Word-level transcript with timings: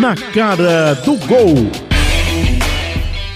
Na 0.00 0.16
cara 0.16 0.94
do 0.94 1.14
gol. 1.26 1.54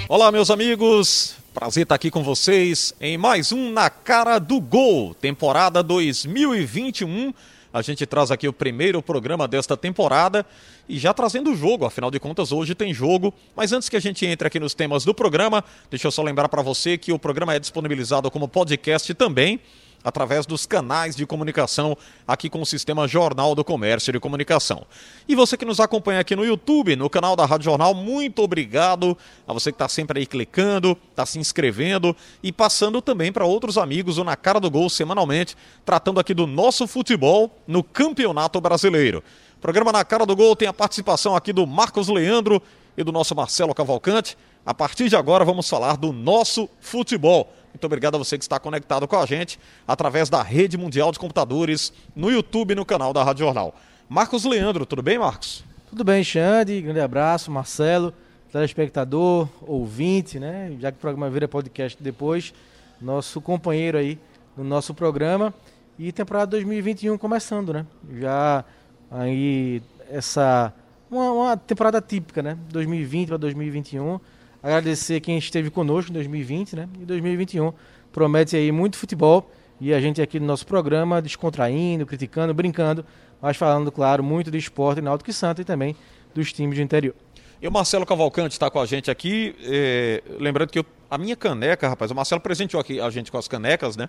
Olá, 0.09 0.33
meus 0.33 0.51
amigos. 0.51 1.37
Prazer 1.53 1.83
estar 1.83 1.95
aqui 1.95 2.11
com 2.11 2.23
vocês 2.23 2.95
em 2.99 3.19
mais 3.19 3.53
um 3.53 3.71
Na 3.71 3.91
Cara 3.91 4.39
do 4.39 4.63
Gol, 4.63 5.13
temporada 5.13 5.83
2021. 5.83 7.35
A 7.71 7.83
gente 7.83 8.07
traz 8.07 8.31
aqui 8.31 8.49
o 8.49 8.53
primeiro 8.53 9.03
programa 9.03 9.47
desta 9.47 9.77
temporada 9.77 10.47
e 10.89 10.99
já 10.99 11.13
trazendo 11.13 11.53
o 11.53 11.55
jogo, 11.55 11.85
afinal 11.85 12.11
de 12.11 12.19
contas, 12.19 12.51
hoje 12.51 12.75
tem 12.75 12.95
jogo. 12.95 13.35
Mas 13.55 13.71
antes 13.71 13.91
que 13.91 13.97
a 13.97 14.01
gente 14.01 14.25
entre 14.25 14.49
aqui 14.49 14.59
nos 14.59 14.73
temas 14.73 15.05
do 15.05 15.13
programa, 15.13 15.63
deixa 15.91 16.07
eu 16.07 16.11
só 16.11 16.23
lembrar 16.23 16.49
para 16.49 16.63
você 16.63 16.97
que 16.97 17.13
o 17.13 17.19
programa 17.19 17.55
é 17.55 17.59
disponibilizado 17.59 18.31
como 18.31 18.49
podcast 18.49 19.13
também 19.13 19.61
através 20.05 20.45
dos 20.45 20.67
canais 20.67 21.17
de 21.17 21.25
comunicação 21.25 21.97
aqui 22.29 22.51
com 22.51 22.61
o 22.61 22.67
sistema 22.67 23.09
Jornal 23.09 23.55
do 23.55 23.65
Comércio 23.65 24.13
de 24.13 24.21
Comunicação. 24.21 24.87
E 25.27 25.35
você 25.35 25.57
que 25.57 25.65
nos 25.65 25.81
acompanha 25.81 26.21
aqui 26.21 26.37
no 26.37 26.45
YouTube, 26.45 26.95
no 26.95 27.09
canal 27.09 27.35
da 27.35 27.47
Rádio 27.47 27.65
Jornal, 27.65 27.95
muito 27.95 28.43
obrigado 28.43 29.17
a 29.49 29.53
você 29.55 29.73
que 29.73 29.77
está 29.77 29.89
sempre 29.89 30.21
aí 30.21 30.27
clicando, 30.27 30.97
está 31.11 31.25
se 31.25 31.39
inscrevendo 31.39 32.15
e 32.43 32.53
passando 32.53 33.01
também 33.01 33.33
para 33.33 33.47
outros 33.47 33.79
amigos 33.79 34.19
o 34.19 34.25
Na 34.25 34.37
Cara 34.37 34.61
do 34.61 34.71
Gol 34.71 34.91
semanalmente, 34.91 35.57
tratando 35.87 36.21
aqui 36.21 36.35
do 36.35 36.47
nosso 36.47 36.87
futebol 36.87 37.51
no 37.67 37.83
Campeonato 37.83 38.61
Brasileiro. 38.61 39.25
O 39.57 39.61
programa 39.61 39.91
Na 39.91 40.05
Cara 40.05 40.27
do 40.27 40.37
Gol 40.37 40.55
tem 40.55 40.69
a 40.69 40.73
participação 40.75 41.35
aqui 41.35 41.51
do 41.51 41.67
Marcos 41.67 42.09
Leandro 42.09 42.63
e 42.97 43.03
do 43.03 43.11
nosso 43.11 43.35
Marcelo 43.35 43.75
Cavalcante. 43.75 44.37
A 44.67 44.75
partir 44.75 45.09
de 45.09 45.17
agora 45.17 45.45
vamos 45.45 45.69
falar 45.69 45.97
do 45.97 46.13
nosso 46.13 46.69
futebol. 46.81 47.53
Muito 47.75 47.85
obrigado 47.87 48.15
a 48.15 48.19
você 48.19 48.39
que 48.39 48.45
está 48.45 48.61
conectado 48.61 49.09
com 49.09 49.17
a 49.17 49.27
gente 49.27 49.59
através 49.87 50.31
da 50.31 50.41
Rede 50.43 50.79
Mundial 50.79 51.11
de 51.11 51.19
Computadores, 51.19 51.93
no 52.15 52.31
YouTube 52.31 52.71
e 52.71 52.75
no 52.77 52.87
canal 52.87 53.13
da 53.13 53.25
Rádio 53.25 53.45
Jornal. 53.45 53.75
Marcos 54.09 54.45
Leandro, 54.45 54.87
tudo 54.87 55.03
bem, 55.03 55.19
Marcos? 55.19 55.65
Tudo 55.91 56.05
bem, 56.05 56.23
Xande. 56.23 56.81
Grande 56.81 57.01
abraço, 57.01 57.51
Marcelo, 57.51 58.15
telespectador, 58.53 59.49
ouvinte, 59.63 60.39
né? 60.39 60.77
Já 60.79 60.93
que 60.93 60.99
o 60.99 61.01
programa 61.01 61.29
vira 61.29 61.49
podcast 61.49 62.01
depois, 62.01 62.55
nosso 63.01 63.41
companheiro 63.41 63.99
aí 63.99 64.21
no 64.57 64.63
nosso 64.63 64.95
programa. 64.95 65.53
E 65.99 66.13
temporada 66.13 66.47
2021 66.53 67.19
começando, 67.19 67.73
né? 67.73 67.85
Já 68.21 68.65
aí 69.11 69.83
essa 70.09 70.73
uma, 71.11 71.33
uma 71.33 71.57
temporada 71.57 72.01
típica, 72.01 72.41
né? 72.41 72.57
2020 72.71 73.29
para 73.29 73.37
2021 73.37 74.21
Agradecer 74.65 75.21
quem 75.21 75.37
esteve 75.37 75.69
conosco 75.69 76.11
em 76.11 76.15
2020, 76.15 76.75
né? 76.75 76.89
E 76.99 77.05
2021 77.05 77.71
promete 78.11 78.57
aí 78.57 78.73
muito 78.73 78.97
futebol 78.97 79.51
e 79.79 79.93
a 79.93 80.01
gente 80.01 80.23
aqui 80.23 80.41
no 80.41 80.47
nosso 80.47 80.67
programa 80.67 81.21
descontraindo, 81.21 82.07
criticando, 82.07 82.55
brincando, 82.55 83.05
mas 83.43 83.59
falando, 83.59 83.93
claro, 83.93 84.25
muito 84.25 84.51
de 84.51 84.57
esporte 84.57 85.03
Náutico 85.03 85.29
e 85.29 85.35
Santa 85.35 85.61
e 85.61 85.67
também 85.67 85.95
dos 86.35 86.51
times 86.51 86.79
do 86.79 86.83
interior. 86.83 87.15
E 87.61 87.69
o 87.69 87.71
Marcelo 87.71 88.07
Cavalcante 88.07 88.55
está 88.55 88.71
com 88.71 88.81
a 88.81 88.87
gente 88.87 89.11
aqui. 89.11 89.55
É, 89.65 90.23
lembrando 90.41 90.71
que 90.71 90.79
eu, 90.79 90.87
a 91.11 91.19
minha 91.19 91.37
caneca, 91.37 91.87
rapaz, 91.87 92.11
o 92.11 92.15
Marcelo 92.15 92.41
presenteou 92.41 92.81
aqui 92.81 92.99
a 92.99 93.11
gente 93.11 93.31
com 93.31 93.37
as 93.37 93.47
canecas, 93.47 93.99
né? 93.99 94.09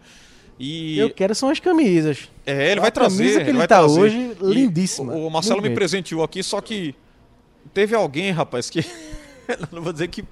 E... 0.58 0.98
Eu 0.98 1.10
quero 1.10 1.36
são 1.36 1.50
as 1.50 1.60
camisas. 1.60 2.30
É, 2.46 2.72
ele 2.72 2.80
a 2.80 2.84
vai 2.84 2.92
trazer. 2.94 3.16
A 3.16 3.18
camisa 3.18 3.44
que 3.44 3.50
ele 3.50 3.62
está 3.62 3.86
hoje, 3.86 4.38
lindíssima. 4.42 5.12
O, 5.12 5.28
o 5.28 5.30
Marcelo 5.30 5.62
me 5.62 5.72
presenteou 5.72 6.24
aqui, 6.24 6.42
só 6.42 6.62
que 6.62 6.96
teve 7.74 7.94
alguém, 7.94 8.32
rapaz, 8.32 8.70
que 8.70 8.86
não 9.72 9.82
vou 9.82 9.94
dizer 9.94 10.08
que 10.08 10.24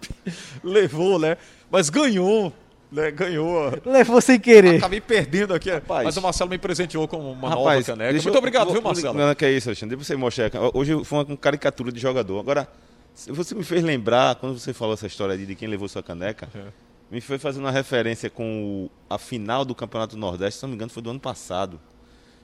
levou, 0.64 1.20
né? 1.20 1.38
Mas 1.70 1.90
ganhou. 1.90 2.54
Né, 2.92 3.10
ganhou. 3.10 3.72
Levou 3.84 4.22
sem 4.22 4.40
querer. 4.40 4.78
Acabei 4.78 5.02
perdendo 5.02 5.54
aqui. 5.54 5.72
Rapaz, 5.72 6.06
mas 6.06 6.16
o 6.16 6.22
Marcelo 6.22 6.50
me 6.52 6.60
presenteou 6.60 7.08
com 7.08 7.18
uma 7.18 7.50
Rapaz, 7.50 7.88
nova 7.88 8.00
caneca. 8.00 8.22
Muito 8.22 8.38
obrigado, 8.38 8.72
viu, 8.72 8.82
Marcelo? 8.84 9.18
Não, 9.18 9.34
que 9.34 9.46
é 9.46 9.52
isso, 9.52 9.70
Alexandre. 9.70 9.96
Você 9.96 10.16
mostrar. 10.16 10.52
Hoje 10.76 11.04
foi 11.04 11.24
uma 11.24 11.38
caricatura 11.38 11.92
de 11.92 12.00
jogador. 12.00 12.40
Agora, 12.40 12.68
você 13.16 13.56
me 13.56 13.64
fez 13.64 13.84
lembrar, 13.84 14.36
quando 14.36 14.60
você 14.60 14.74
falou 14.74 14.94
essa 14.94 15.08
história 15.08 15.36
de 15.36 15.56
quem 15.56 15.68
levou 15.68 15.88
sua 15.88 16.04
caneca, 16.04 16.48
é. 16.54 16.66
me 17.10 17.20
foi 17.20 17.40
fazendo 17.40 17.64
uma 17.64 17.72
referência 17.72 18.30
com 18.30 18.86
o, 18.86 18.92
a 19.10 19.18
final 19.18 19.66
do 19.66 19.74
Campeonato 19.74 20.16
Nordeste, 20.16 20.60
se 20.60 20.64
não 20.64 20.70
me 20.70 20.76
engano, 20.76 20.92
foi 20.92 21.02
do 21.02 21.10
ano 21.10 21.20
passado. 21.20 21.80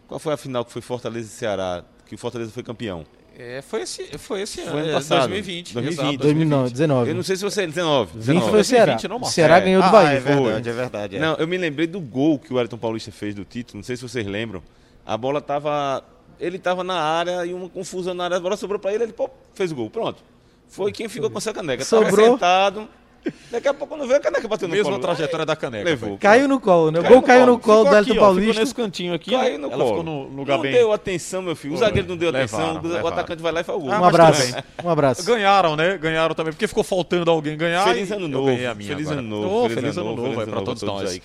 Qual 0.07 0.19
foi 0.19 0.33
a 0.33 0.37
final 0.37 0.65
que 0.65 0.71
foi 0.71 0.81
Fortaleza 0.81 1.27
e 1.27 1.31
Ceará, 1.31 1.83
que 2.07 2.15
o 2.15 2.17
Fortaleza 2.17 2.51
foi 2.51 2.63
campeão? 2.63 3.05
É, 3.41 3.61
foi 3.61 3.83
esse, 3.83 4.17
foi 4.17 4.41
esse 4.41 4.61
foi 4.63 4.81
ano, 4.81 4.91
passado. 4.91 5.29
2020. 5.29 5.73
2020. 5.73 6.09
Exato, 6.09 6.17
2019. 6.17 7.09
Eu 7.09 7.15
não 7.15 7.23
sei 7.23 7.37
se 7.37 7.43
você 7.43 7.61
é 7.61 7.67
19. 7.67 8.17
19. 8.17 8.51
foi 8.51 8.59
o 8.59 8.63
Ceará. 8.65 8.97
o 9.21 9.25
Ceará 9.25 9.59
ganhou 9.61 9.81
do 9.81 9.87
ah, 9.87 9.91
Bahia. 9.91 10.17
É 10.17 10.19
verdade, 10.19 10.69
é 10.69 10.73
verdade. 10.73 11.15
É. 11.15 11.19
Não, 11.21 11.35
eu 11.35 11.47
me 11.47 11.57
lembrei 11.57 11.87
do 11.87 12.01
gol 12.01 12.37
que 12.37 12.53
o 12.53 12.59
Ayrton 12.59 12.77
Paulista 12.77 13.13
fez 13.13 13.33
do 13.33 13.45
título, 13.45 13.77
não 13.77 13.83
sei 13.83 13.95
se 13.95 14.01
vocês 14.01 14.27
lembram. 14.27 14.61
A 15.05 15.15
bola 15.15 15.39
tava. 15.39 16.03
Ele 16.37 16.57
estava 16.57 16.83
na 16.83 16.99
área 16.99 17.45
e 17.45 17.53
uma 17.53 17.69
confusão 17.69 18.13
na 18.13 18.25
área, 18.25 18.35
a 18.35 18.39
bola 18.41 18.57
sobrou 18.57 18.77
para 18.77 18.93
ele, 18.93 19.05
ele 19.05 19.13
pô, 19.13 19.29
fez 19.53 19.71
o 19.71 19.75
gol. 19.75 19.89
Pronto. 19.89 20.21
Foi 20.67 20.91
quem 20.91 21.07
ficou 21.07 21.29
com 21.29 21.37
essa 21.37 21.53
caneca. 21.53 21.85
Sobrou. 21.85 22.37
Tava 22.37 22.75
sentado. 22.75 22.89
Daqui 23.51 23.67
a 23.67 23.73
pouco 23.73 23.97
não 23.97 24.05
veio 24.05 24.19
a 24.19 24.21
caneca 24.21 24.47
batendo 24.47 24.69
no 24.69 24.83
colo. 24.83 24.95
Mesma 24.95 25.01
trajetória 25.01 25.45
da 25.45 25.55
caneca. 25.55 25.83
Levou. 25.83 26.17
Caiu 26.17 26.47
no 26.47 26.59
colo, 26.59 26.91
né? 26.91 26.99
O 26.99 27.03
gol 27.03 27.21
caiu 27.21 27.45
no 27.45 27.59
colo 27.59 27.89
do 27.89 27.95
Elton 27.95 28.15
Paulista. 28.15 28.51
Ficou 28.51 28.61
nesse 28.61 28.75
cantinho 28.75 29.13
aqui. 29.13 29.31
Caiu 29.31 29.59
no 29.59 29.67
ela 29.67 29.77
colo. 29.77 29.89
ficou 29.89 30.03
no 30.03 30.23
lugar 30.27 30.55
não 30.55 30.61
bem. 30.61 30.71
Não 30.71 30.79
deu 30.79 30.93
atenção, 30.93 31.41
meu 31.41 31.55
filho. 31.55 31.73
O 31.73 31.77
zagueiro 31.77 32.07
não 32.07 32.17
deu 32.17 32.31
levaram, 32.31 32.63
atenção. 32.63 32.81
Levaram. 32.83 33.05
O 33.05 33.07
atacante 33.07 33.41
vai 33.41 33.51
lá 33.51 33.61
e 33.61 33.63
faz 33.63 33.77
o 33.77 33.81
gol. 33.81 33.89
um 33.89 34.03
abraço. 34.03 34.55
Um 34.83 34.89
abraço. 34.89 35.25
Ganharam, 35.25 35.75
né? 35.75 35.97
Ganharam 35.97 36.35
também, 36.35 36.53
porque 36.53 36.67
ficou 36.67 36.83
faltando 36.83 37.29
alguém 37.29 37.57
ganhar. 37.57 37.83
Feliz 37.85 38.11
ano 38.11 38.27
novo. 38.27 38.55
Feliz 38.55 39.09
ano 39.09 39.21
novo. 39.21 39.69
Feliz 39.73 39.97
ano 39.97 40.15
novo. 40.15 40.45
Para 40.45 40.61
todos 40.61 40.83
nós. 40.83 41.21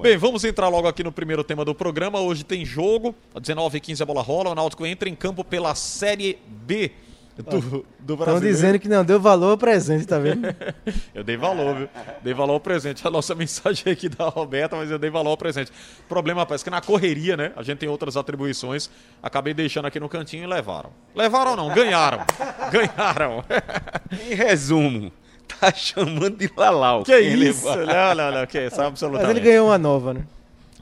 Bem, 0.00 0.16
vamos 0.16 0.44
entrar 0.44 0.68
logo 0.68 0.88
aqui 0.88 1.02
no 1.02 1.12
primeiro 1.12 1.44
tema 1.44 1.64
do 1.64 1.74
programa. 1.74 2.20
Hoje 2.20 2.44
tem 2.44 2.64
jogo. 2.64 3.14
Às 3.34 3.42
19h15 3.42 4.00
a 4.00 4.04
bola 4.04 4.22
rola. 4.22 4.50
O 4.50 4.54
Náutico 4.54 4.86
entra 4.86 5.08
em 5.08 5.14
campo 5.14 5.44
pela 5.44 5.74
Série 5.74 6.38
B 6.46 6.92
Estão 8.08 8.40
dizendo 8.40 8.78
que 8.78 8.88
não 8.88 9.04
deu 9.04 9.18
valor 9.18 9.50
ao 9.50 9.58
presente, 9.58 10.06
tá 10.06 10.18
vendo? 10.18 10.46
eu 11.14 11.24
dei 11.24 11.36
valor, 11.36 11.74
viu? 11.74 11.88
Dei 12.22 12.32
valor 12.32 12.54
ao 12.54 12.60
presente. 12.60 13.06
A 13.06 13.10
nossa 13.10 13.34
mensagem 13.36 13.92
aqui 13.92 14.08
da 14.08 14.28
Roberta, 14.28 14.76
mas 14.76 14.90
eu 14.90 14.98
dei 14.98 15.10
valor 15.10 15.30
ao 15.30 15.36
presente. 15.36 15.72
O 16.04 16.08
problema, 16.08 16.42
rapaz, 16.42 16.60
é 16.60 16.64
que 16.64 16.70
na 16.70 16.80
correria, 16.80 17.36
né? 17.36 17.52
A 17.56 17.62
gente 17.62 17.78
tem 17.78 17.88
outras 17.88 18.16
atribuições. 18.16 18.88
Acabei 19.22 19.52
deixando 19.52 19.86
aqui 19.86 19.98
no 19.98 20.08
cantinho 20.08 20.44
e 20.44 20.46
levaram. 20.46 20.90
Levaram 21.14 21.52
ou 21.52 21.56
não? 21.56 21.74
Ganharam. 21.74 22.24
Ganharam. 22.70 23.44
em 24.30 24.34
resumo, 24.34 25.10
tá 25.60 25.72
chamando 25.72 26.36
de 26.36 26.50
Lalau. 26.56 27.02
Que 27.02 27.18
isso? 27.18 27.66
Não, 27.66 28.14
não, 28.14 28.30
não. 28.30 28.46
Que 28.46 28.66
isso? 28.66 28.80
Absolutamente. 28.80 29.26
Mas 29.26 29.36
ele 29.36 29.44
ganhou 29.44 29.68
uma 29.68 29.78
nova, 29.78 30.14
né? 30.14 30.24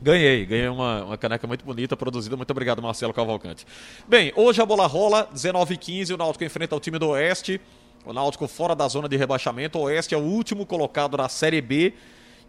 Ganhei, 0.02 0.44
ganhei 0.44 0.66
uma, 0.66 1.04
uma 1.04 1.16
caneca 1.16 1.46
muito 1.46 1.64
bonita, 1.64 1.96
produzida. 1.96 2.36
Muito 2.36 2.50
obrigado, 2.50 2.82
Marcelo 2.82 3.14
Cavalcante. 3.14 3.64
Bem, 4.08 4.32
hoje 4.34 4.60
a 4.60 4.66
bola 4.66 4.84
rola, 4.84 5.30
19h15, 5.32 6.12
o 6.12 6.16
Náutico 6.16 6.42
enfrenta 6.42 6.74
o 6.74 6.80
time 6.80 6.98
do 6.98 7.10
Oeste. 7.10 7.60
O 8.04 8.12
Náutico 8.12 8.48
fora 8.48 8.74
da 8.74 8.88
zona 8.88 9.08
de 9.08 9.16
rebaixamento. 9.16 9.78
O 9.78 9.82
Oeste 9.82 10.12
é 10.12 10.18
o 10.18 10.22
último 10.22 10.66
colocado 10.66 11.16
na 11.16 11.28
Série 11.28 11.60
B. 11.60 11.94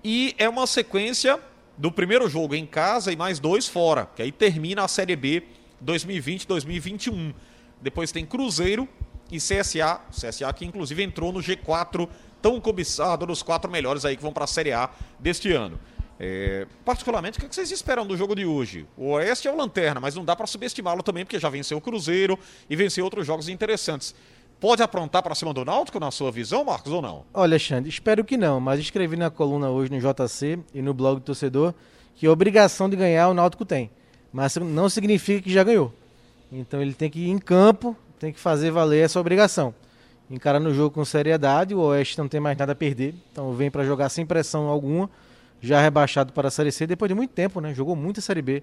E 0.04 0.34
é 0.40 0.50
uma 0.50 0.66
sequência 0.66 1.40
do 1.78 1.92
primeiro 1.92 2.28
jogo 2.28 2.56
em 2.56 2.66
casa 2.66 3.12
e 3.12 3.16
mais 3.16 3.40
dois 3.40 3.68
fora, 3.68 4.10
que 4.16 4.24
aí 4.24 4.32
termina 4.32 4.84
a 4.84 4.88
Série 4.88 5.16
B 5.16 5.44
2020-2021. 5.86 7.36
Depois 7.80 8.12
tem 8.12 8.26
Cruzeiro 8.26 8.90
e 9.32 9.38
CSA, 9.38 10.02
CSA 10.10 10.52
que 10.54 10.66
inclusive 10.66 11.04
entrou 11.04 11.32
no 11.32 11.40
G4, 11.40 12.10
tão 12.42 12.60
cobiçado 12.60 13.28
nos 13.28 13.44
quatro 13.44 13.70
melhores 13.70 14.06
aí 14.06 14.18
que 14.18 14.24
vão 14.24 14.34
para 14.34 14.46
a 14.46 14.48
Série 14.48 14.72
A 14.72 14.90
deste 15.20 15.52
ano. 15.52 15.80
É, 16.26 16.66
particularmente, 16.86 17.38
o 17.38 17.42
que 17.42 17.54
vocês 17.54 17.70
esperam 17.70 18.08
do 18.08 18.16
jogo 18.16 18.34
de 18.34 18.46
hoje? 18.46 18.88
O 18.96 19.10
Oeste 19.10 19.50
é 19.50 19.52
o 19.52 19.58
lanterna, 19.58 20.00
mas 20.00 20.16
não 20.16 20.24
dá 20.24 20.34
para 20.34 20.48
subestimá-lo 20.48 21.04
também, 21.04 21.26
porque 21.26 21.38
já 21.38 21.50
venceu 21.50 21.78
o 21.78 21.82
Cruzeiro 21.82 22.40
e 22.70 22.78
venceu 22.78 23.04
outros 23.04 23.28
jogos 23.28 23.50
interessantes. 23.50 24.16
Pode 24.58 24.82
aprontar 24.82 25.22
para 25.22 25.36
cima 25.36 25.54
do 25.54 25.66
Náutico, 25.66 26.00
na 26.00 26.12
sua 26.12 26.32
visão, 26.32 26.64
Marcos, 26.64 26.94
ou 26.94 27.02
não? 27.02 27.26
Olha, 27.34 27.56
Alexandre, 27.56 27.90
espero 27.90 28.24
que 28.24 28.38
não, 28.38 28.62
mas 28.62 28.80
escrevi 28.80 29.18
na 29.18 29.30
coluna 29.30 29.70
hoje 29.70 29.92
no 29.92 30.00
JC 30.00 30.60
e 30.74 30.82
no 30.82 30.94
blog 30.94 31.20
do 31.20 31.26
torcedor 31.26 31.74
que 32.16 32.26
a 32.26 32.32
obrigação 32.32 32.90
de 32.90 32.96
ganhar 32.96 33.28
o 33.28 33.34
Náutico 33.34 33.66
tem, 33.66 33.92
mas 34.32 34.56
não 34.56 34.88
significa 34.88 35.42
que 35.42 35.52
já 35.52 35.62
ganhou. 35.62 35.94
Então 36.50 36.82
ele 36.82 36.94
tem 36.94 37.10
que 37.10 37.20
ir 37.20 37.32
em 37.32 37.38
campo, 37.38 37.98
tem 38.18 38.32
que 38.32 38.40
fazer 38.40 38.72
valer 38.72 39.04
essa 39.04 39.20
obrigação. 39.20 39.76
Encarar 40.32 40.62
no 40.62 40.74
jogo 40.74 40.96
com 40.96 41.04
seriedade, 41.04 41.76
o 41.76 41.82
Oeste 41.82 42.18
não 42.18 42.30
tem 42.30 42.40
mais 42.40 42.58
nada 42.58 42.72
a 42.72 42.76
perder, 42.76 43.14
então 43.30 43.52
vem 43.52 43.70
para 43.70 43.84
jogar 43.84 44.08
sem 44.08 44.26
pressão 44.26 44.70
alguma 44.70 45.10
já 45.64 45.82
rebaixado 45.82 46.34
para 46.34 46.50
a 46.50 46.52
Série 46.52 46.72
C 46.72 46.86
depois 46.86 47.08
de 47.08 47.16
muito 47.16 47.32
tempo, 47.32 47.62
né? 47.62 47.74
Jogou 47.74 47.96
muito 47.96 48.20
a 48.20 48.22
Série 48.22 48.42
B. 48.42 48.62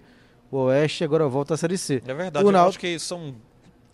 O 0.51 0.59
Oeste 0.65 1.03
agora 1.03 1.27
volta 1.27 1.55
à 1.55 1.57
Série 1.57 1.79
C. 1.79 2.03
É 2.07 2.13
verdade, 2.13 2.45
o 2.45 2.51
eu 2.51 2.69
acho 2.69 2.79
que 2.79 2.99
são 2.99 3.35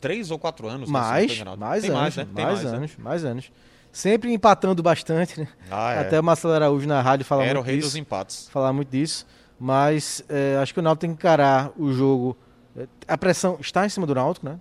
três 0.01 0.31
ou 0.31 0.39
quatro 0.39 0.67
anos. 0.67 0.91
Mais, 0.91 1.27
mais 1.27 1.41
anos, 1.41 1.59
mais, 1.59 1.85
né? 1.85 1.91
mais, 1.91 2.17
mais 2.17 2.65
né? 2.65 2.71
anos, 2.71 2.91
né? 2.97 3.05
mais 3.05 3.25
anos. 3.25 3.53
Sempre 3.93 4.33
empatando 4.33 4.83
bastante, 4.83 5.41
né? 5.41 5.49
Ah, 5.71 5.93
é. 5.93 6.01
Até 6.01 6.19
o 6.19 6.25
Marcelo 6.25 6.53
Araújo 6.53 6.87
na 6.87 7.01
rádio 7.01 7.25
fala 7.25 7.45
Era 7.45 7.55
muito 7.55 7.67
disso. 7.67 7.71
Era 7.71 7.77
o 7.77 7.81
rei 7.81 7.89
dos 7.89 7.97
empates. 7.97 8.49
Falar 8.51 8.73
muito 8.73 8.91
disso. 8.91 9.25
Mas 9.59 10.23
é, 10.29 10.59
acho 10.61 10.75
que 10.75 10.81
o 10.81 10.83
Náutico 10.83 11.01
tem 11.01 11.11
que 11.11 11.17
encarar 11.17 11.71
o 11.79 11.93
jogo. 11.93 12.37
É, 12.77 12.87
a 13.07 13.17
pressão 13.17 13.57
está 13.61 13.87
em 13.87 13.89
cima 13.89 14.07
do 14.07 14.15
Náutico, 14.15 14.47
né? 14.47 14.59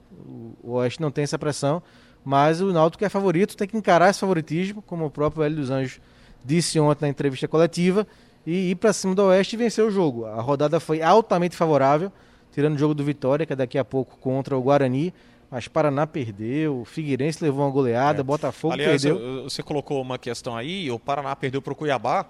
O 0.63 0.73
Oeste 0.73 1.01
não 1.01 1.11
tem 1.11 1.23
essa 1.23 1.37
pressão, 1.37 1.81
mas 2.23 2.61
o 2.61 2.71
Náutico 2.71 3.03
é 3.03 3.09
favorito, 3.09 3.57
tem 3.57 3.67
que 3.67 3.75
encarar 3.75 4.09
esse 4.09 4.19
favoritismo, 4.19 4.81
como 4.81 5.05
o 5.05 5.09
próprio 5.09 5.43
Hélio 5.43 5.57
dos 5.57 5.69
Anjos 5.69 5.99
disse 6.43 6.79
ontem 6.79 7.05
na 7.05 7.09
entrevista 7.09 7.47
coletiva, 7.47 8.07
e 8.45 8.71
ir 8.71 8.75
para 8.75 8.93
cima 8.93 9.15
do 9.15 9.23
Oeste 9.23 9.55
e 9.55 9.57
vencer 9.57 9.83
o 9.83 9.89
jogo. 9.91 10.25
A 10.25 10.41
rodada 10.41 10.79
foi 10.79 11.01
altamente 11.01 11.55
favorável, 11.55 12.11
tirando 12.51 12.75
o 12.75 12.77
jogo 12.77 12.93
do 12.93 13.03
Vitória, 13.03 13.45
que 13.45 13.53
é 13.53 13.55
daqui 13.55 13.77
a 13.77 13.85
pouco 13.85 14.17
contra 14.17 14.55
o 14.57 14.61
Guarani. 14.61 15.13
mas 15.49 15.67
Paraná 15.67 16.05
perdeu, 16.07 16.83
Figueirense 16.85 17.41
levou 17.43 17.63
uma 17.65 17.71
goleada, 17.71 18.23
Botafogo 18.23 18.73
Aliás, 18.73 19.03
perdeu. 19.03 19.19
eu- 19.21 19.43
você 19.43 19.61
colocou 19.63 20.01
uma 20.01 20.17
questão 20.17 20.55
aí, 20.57 20.89
o 20.91 20.99
Paraná 20.99 21.33
perdeu 21.35 21.61
para 21.61 21.71
o 21.71 21.75
Cuiabá 21.75 22.25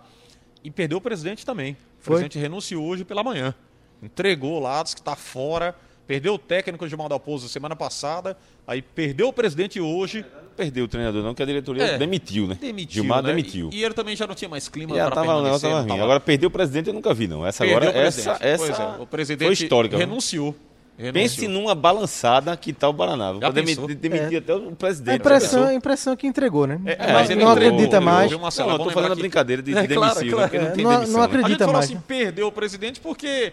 e 0.63 0.69
perdeu 0.69 0.97
o 0.97 1.01
presidente 1.01 1.45
também. 1.45 1.71
O 1.73 1.77
Foi. 1.99 2.11
presidente 2.15 2.37
renunciou 2.37 2.85
hoje 2.85 3.03
pela 3.03 3.23
manhã. 3.23 3.55
Entregou 4.03 4.59
lá, 4.59 4.83
disse 4.83 4.95
que 4.95 5.01
está 5.01 5.15
fora. 5.15 5.73
Perdeu 6.05 6.35
o 6.35 6.37
técnico 6.37 6.87
de 6.87 6.95
Dalpozo 6.95 7.49
semana 7.49 7.75
passada, 7.75 8.37
aí 8.67 8.79
perdeu 8.81 9.29
o 9.29 9.33
presidente 9.33 9.79
hoje, 9.79 10.23
Perdeu 10.55 10.85
o 10.85 10.87
treinador, 10.87 11.21
não, 11.21 11.33
que 11.33 11.43
a 11.43 11.45
diretoria 11.45 11.83
É, 11.83 11.97
demitiu, 11.97 12.47
né? 12.47 12.57
demitiu. 12.59 13.03
Gilmar 13.03 13.21
né? 13.21 13.29
demitiu. 13.29 13.69
E, 13.73 13.77
e 13.79 13.83
ele 13.83 13.93
também 13.93 14.15
já 14.15 14.25
não 14.25 14.33
tinha 14.35 14.47
mais 14.47 14.69
clima 14.69 14.93
E 14.93 14.99
para 14.99 15.11
tava, 15.11 15.27
permanecer. 15.33 15.61
tava 15.61 15.73
não 15.73 15.79
ruim. 15.81 15.87
tava- 15.89 16.03
Agora, 16.03 16.19
perdeu 16.19 16.47
o 16.47 16.51
presidente, 16.51 16.87
eu 16.87 16.93
nunca 16.93 17.13
vi, 17.13 17.27
não. 17.27 17.45
Essa 17.45 17.65
Perdeu 17.65 17.77
agora, 17.89 17.97
o 17.97 18.01
essa, 18.07 18.37
essa 18.39 18.65
Pois 18.65 18.79
é, 18.79 19.01
o 19.01 19.05
presidente 19.05 19.47
foi 19.47 19.53
histórica. 19.53 19.97
renunciou. 19.97 20.55
renunciou. 20.97 21.13
Pense 21.13 21.45
numa 21.49 21.75
balançada 21.75 22.55
que 22.55 22.71
tá 22.71 22.87
o 22.87 22.93
Paraná. 22.93 23.33
Já 23.33 23.39
Vai 23.39 23.51
demi- 23.51 23.67
pensou? 23.75 23.87
demitir 23.87 24.37
até 24.37 24.55
o 24.55 24.69
A 24.69 24.71
presidente. 24.71 25.17
impressão, 25.19 25.63
Já 25.63 25.69
a 25.69 25.73
impressão 25.73 26.13
é 26.13 26.15
que 26.15 26.25
entregou, 26.25 26.65
né? 26.65 26.79
É, 26.85 27.05
não 27.07 27.13
mas 27.13 27.29
ele 27.29 27.43
não 27.43 27.51
entregou, 27.51 27.73
acredita 27.75 27.99
mais. 27.99 28.31
Marcelo, 28.37 28.69
Não, 28.69 28.75
é 28.77 28.79
eu 28.79 28.83
tô 28.85 28.91
fazendo 28.91 29.11
a 29.11 29.15
brincadeira 29.15 29.61
de, 29.61 29.73
de 29.73 29.77
É, 29.77 29.87
claro, 29.87 30.15
demissão, 30.19 30.37
claro. 30.37 30.39
né? 30.39 30.47
Porque 30.47 30.57
não 30.57 30.67
É, 30.67 30.71
tem 30.71 30.83
não- 30.85 30.91
demissão. 30.91 31.13
não 31.13 31.19
né? 31.19 31.25
acredito. 31.25 31.45
A 31.45 31.49
gente 31.49 31.59
falou 31.59 31.73
mais, 31.73 31.85
assim, 31.85 31.99
perdeu 32.07 32.47
o 32.47 32.51
presidente 32.53 33.01
porque, 33.01 33.51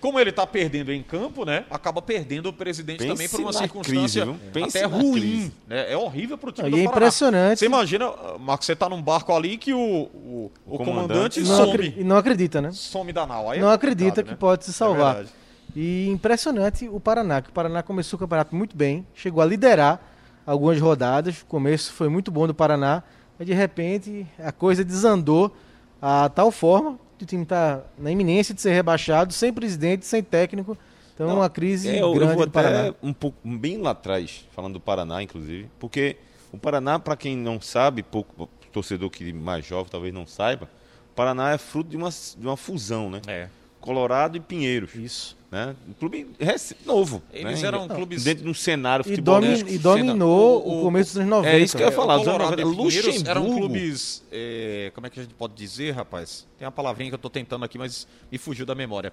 como 0.00 0.20
ele 0.20 0.30
está 0.30 0.46
perdendo 0.46 0.92
em 0.92 1.02
campo, 1.02 1.44
né? 1.44 1.64
Acaba 1.70 2.00
perdendo 2.00 2.48
o 2.48 2.52
presidente 2.52 2.98
Pense 2.98 3.12
também 3.12 3.28
por 3.28 3.40
uma 3.40 3.52
circunstância 3.52 4.26
crise, 4.52 4.64
até 4.64 4.84
ruim. 4.84 5.52
Né? 5.66 5.92
É 5.92 5.96
horrível 5.96 6.38
pro 6.38 6.52
time 6.52 6.68
E 6.68 6.70
do 6.70 6.76
é 6.76 6.84
Paraná. 6.84 6.96
impressionante. 6.96 7.58
Você 7.58 7.66
imagina, 7.66 8.06
ah, 8.06 8.36
Marcos, 8.38 8.66
você 8.66 8.76
tá 8.76 8.88
num 8.88 9.02
barco 9.02 9.34
ali 9.34 9.56
que 9.56 9.72
o, 9.72 9.78
o, 9.78 10.52
o 10.64 10.74
O 10.74 10.78
comandante, 10.78 11.40
comandante 11.40 11.40
Não, 11.40 11.56
some. 11.56 11.94
e 11.96 12.04
não 12.04 12.16
acredita, 12.16 12.60
né? 12.60 12.70
Some 12.72 13.12
da 13.12 13.26
nau. 13.26 13.50
Aí 13.50 13.58
é 13.58 13.62
não 13.62 13.70
acredita 13.70 14.22
complicado, 14.22 14.24
que 14.26 14.30
né? 14.32 14.36
pode 14.38 14.64
se 14.64 14.72
salvar. 14.72 15.22
É 15.22 15.26
e 15.74 16.08
impressionante 16.08 16.88
o 16.88 16.98
Paraná, 16.98 17.42
que 17.42 17.50
o 17.50 17.52
Paraná 17.52 17.82
começou 17.82 18.16
o 18.16 18.20
campeonato 18.20 18.54
muito 18.56 18.74
bem, 18.76 19.06
chegou 19.14 19.42
a 19.42 19.46
liderar 19.46 20.00
algumas 20.46 20.80
rodadas, 20.80 21.42
o 21.42 21.46
começo 21.46 21.92
foi 21.92 22.08
muito 22.08 22.30
bom 22.30 22.46
do 22.46 22.54
Paraná, 22.54 23.02
mas 23.38 23.46
de 23.46 23.52
repente 23.52 24.26
a 24.38 24.52
coisa 24.52 24.82
desandou 24.82 25.54
a 26.00 26.28
tal 26.30 26.50
forma 26.50 26.98
o 27.24 27.26
time 27.26 27.42
está 27.42 27.82
na 27.98 28.10
iminência 28.10 28.54
de 28.54 28.60
ser 28.60 28.72
rebaixado, 28.72 29.32
sem 29.32 29.52
presidente, 29.52 30.06
sem 30.06 30.22
técnico. 30.22 30.76
Então 31.14 31.28
Não, 31.28 31.36
uma 31.36 31.48
crise 31.48 31.88
É, 31.88 31.94
eu, 31.94 32.08
eu 32.08 32.14
grande 32.14 32.34
vou 32.34 32.46
do 32.46 32.52
Paraná. 32.52 32.88
até 32.88 32.96
um 33.02 33.12
pouco 33.12 33.38
bem 33.42 33.78
lá 33.78 33.90
atrás, 33.92 34.46
falando 34.54 34.74
do 34.74 34.80
Paraná, 34.80 35.22
inclusive, 35.22 35.68
porque 35.78 36.16
o 36.52 36.58
Paraná, 36.58 36.98
para 36.98 37.16
quem 37.16 37.36
não 37.36 37.60
sabe, 37.60 38.02
pouco 38.02 38.48
torcedor 38.70 39.08
que 39.08 39.32
mais 39.32 39.64
jovem 39.64 39.90
talvez 39.90 40.12
não 40.12 40.26
saiba, 40.26 40.68
o 41.10 41.14
Paraná 41.14 41.52
é 41.52 41.58
fruto 41.58 41.88
de 41.88 41.96
uma, 41.96 42.10
de 42.10 42.46
uma 42.46 42.56
fusão, 42.56 43.08
né? 43.10 43.22
É. 43.26 43.48
Colorado 43.80 44.36
e 44.36 44.40
Pinheiros. 44.40 44.94
Isso. 44.94 45.36
Né? 45.56 45.74
Um 45.88 45.92
clube 45.94 46.26
rec- 46.38 46.76
novo. 46.84 47.22
Eles 47.32 47.62
né? 47.62 47.68
eram 47.68 47.88
clubes- 47.88 48.22
Dentro 48.24 48.44
de 48.44 48.50
um 48.50 48.54
cenário 48.54 49.02
E, 49.06 49.08
futebolístico. 49.08 49.64
domi- 49.70 49.74
e 49.74 49.78
dominou 49.78 50.62
O- 50.62 50.68
o, 50.68 50.78
o- 50.80 50.82
começo 50.82 51.12
dos 51.12 51.16
anos 51.16 51.30
90. 51.30 51.56
É 51.56 51.58
isso 51.60 51.74
que 51.78 51.82
eu 51.82 51.86
ia 51.86 51.92
falar. 51.92 52.16
o 52.18 52.24
Colorado 52.24 52.56
dos 52.56 52.60
anos 52.60 52.74
e 52.74 52.76
90, 52.76 53.00
Pinheiros 53.00 53.24
eram 53.26 53.44
clubes. 53.56 54.22
é, 54.30 54.92
como 54.94 55.06
é 55.06 55.10
que 55.10 55.18
a 55.18 55.22
gente 55.22 55.32
pode 55.34 55.54
dizer, 55.54 55.92
rapaz? 55.92 56.46
Tem 56.58 56.66
uma 56.66 56.72
palavrinha 56.72 57.10
que 57.10 57.14
eu 57.14 57.18
tô 57.18 57.30
tentando 57.30 57.64
aqui, 57.64 57.78
mas 57.78 58.06
me 58.30 58.36
fugiu 58.36 58.66
da 58.66 58.74
memória. 58.74 59.10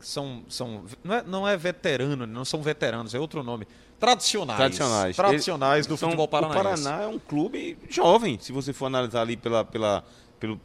São. 0.00 0.42
são 0.48 0.82
não, 1.04 1.14
é, 1.14 1.22
não 1.22 1.46
é 1.46 1.56
veterano, 1.56 2.26
não 2.26 2.44
são 2.44 2.60
veteranos, 2.62 3.14
é 3.14 3.20
outro 3.20 3.42
nome. 3.44 3.64
Tradicionais. 4.00 4.56
Tradicionais. 4.56 5.16
Tradicionais 5.16 5.86
do 5.86 5.96
São- 5.96 6.08
futebol 6.08 6.24
O 6.24 6.28
paranaense. 6.28 6.82
Paraná 6.82 7.02
é 7.04 7.06
um 7.06 7.18
clube 7.18 7.76
jovem, 7.88 8.38
se 8.40 8.50
você 8.50 8.72
for 8.72 8.86
analisar 8.86 9.20
ali 9.20 9.36
pela, 9.36 9.62
pela, 9.64 10.02
pelo 10.40 10.58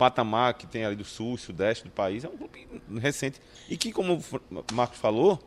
patamar 0.00 0.54
que 0.54 0.66
tem 0.66 0.82
ali 0.84 0.96
do 0.96 1.04
sul, 1.04 1.36
sudeste 1.36 1.84
do 1.84 1.90
país, 1.90 2.24
é 2.24 2.28
um 2.28 2.36
clube 2.38 2.66
recente. 2.98 3.38
E 3.68 3.76
que, 3.76 3.92
como 3.92 4.14
o 4.50 4.74
Marcos 4.74 4.98
falou, 4.98 5.38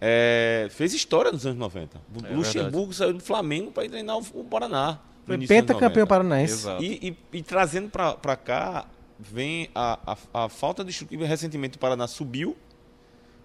é, 0.00 0.66
fez 0.70 0.92
história 0.92 1.30
nos 1.30 1.46
anos 1.46 1.58
90. 1.58 1.96
O 1.98 2.26
É 2.26 2.30
Luxemburgo 2.34 2.92
saiu 2.92 3.12
do 3.14 3.20
Flamengo 3.20 3.70
para 3.70 3.84
ir 3.84 3.88
treinar 3.90 4.18
o, 4.18 4.44
Paraná. 4.44 4.98
pentacampeão 5.46 6.04
90. 6.04 6.06
paranaense. 6.06 6.66
E, 6.80 7.08
e- 7.32 7.38
e 7.38 7.42
trazendo 7.42 7.88
para 7.88 8.36
cá, 8.36 8.86
vem 9.18 9.68
a, 9.74 10.16
a, 10.34 10.44
a 10.44 10.48
falta 10.48 10.84
de 10.84 10.90
estrutura. 10.90 11.24
Recentemente 11.26 11.76
o 11.76 11.80
Paraná 11.80 12.06
subiu, 12.08 12.56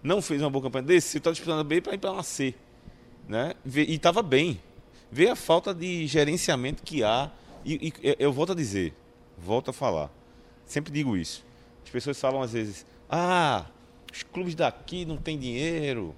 não 0.02 0.20
fez 0.20 0.42
uma 0.42 0.50
boa 0.50 0.64
campanha, 0.64 0.84
desceu, 0.84 1.20
está 1.20 1.30
disputando 1.32 1.60
a 1.60 1.64
B 1.64 1.80
para 1.80 1.94
ir 1.94 1.98
para 2.00 2.12
uma 2.12 2.24
C. 2.24 2.56
Né? 3.28 3.54
E 3.66 3.94
estava 3.94 4.22
bem. 4.24 4.60
Vê 5.12 5.30
a 5.30 5.36
falta 5.36 5.74
de 5.76 6.08
gerenciamento 6.08 6.82
que 6.82 7.04
há. 7.04 7.30
E, 7.64 7.88
e 7.88 7.94
eu- 8.10 8.16
eu 8.20 8.34
volto 8.34 8.52
a 8.52 8.56
dizer, 8.56 8.94
volto 9.38 9.70
a 9.70 9.74
falar. 9.74 10.10
Sempre 10.66 10.92
digo 10.92 11.16
isso. 11.16 11.44
As 11.84 11.90
pessoas 11.90 12.20
falam 12.20 12.42
às 12.42 12.54
vezes, 12.54 12.86
ah, 13.10 13.66
os 14.12 14.24
clubes 14.24 14.56
daqui 14.56 15.06
não 15.06 15.18
têm 15.18 15.38
dinheiro, 15.38 16.16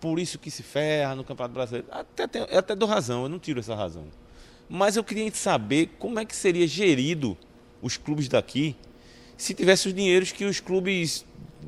por 0.00 0.18
isso 0.18 0.38
que 0.38 0.50
se 0.50 0.62
ferra 0.62 1.14
no 1.14 1.24
Campeonato 1.24 1.54
Brasileiro. 1.54 1.86
Até, 1.90 2.26
tenho- 2.26 2.44
eu 2.46 2.58
até 2.58 2.74
dou 2.74 2.88
razão, 2.88 3.22
eu 3.24 3.28
não 3.28 3.38
tiro 3.38 3.60
essa 3.60 3.74
razão. 3.74 4.04
Mas 4.68 4.96
eu 4.96 5.04
queria 5.04 5.30
saber 5.34 5.90
como 5.98 6.18
é 6.18 6.24
que 6.24 6.34
seria 6.34 6.66
gerido 6.66 7.36
os 7.82 7.96
clubes 7.96 8.28
daqui 8.28 8.76
se 9.36 9.52
tivesse 9.54 9.88
os 9.88 9.94
dinheiros 9.94 10.30
que 10.32 10.44
os 10.44 10.60
clubes 10.60 11.24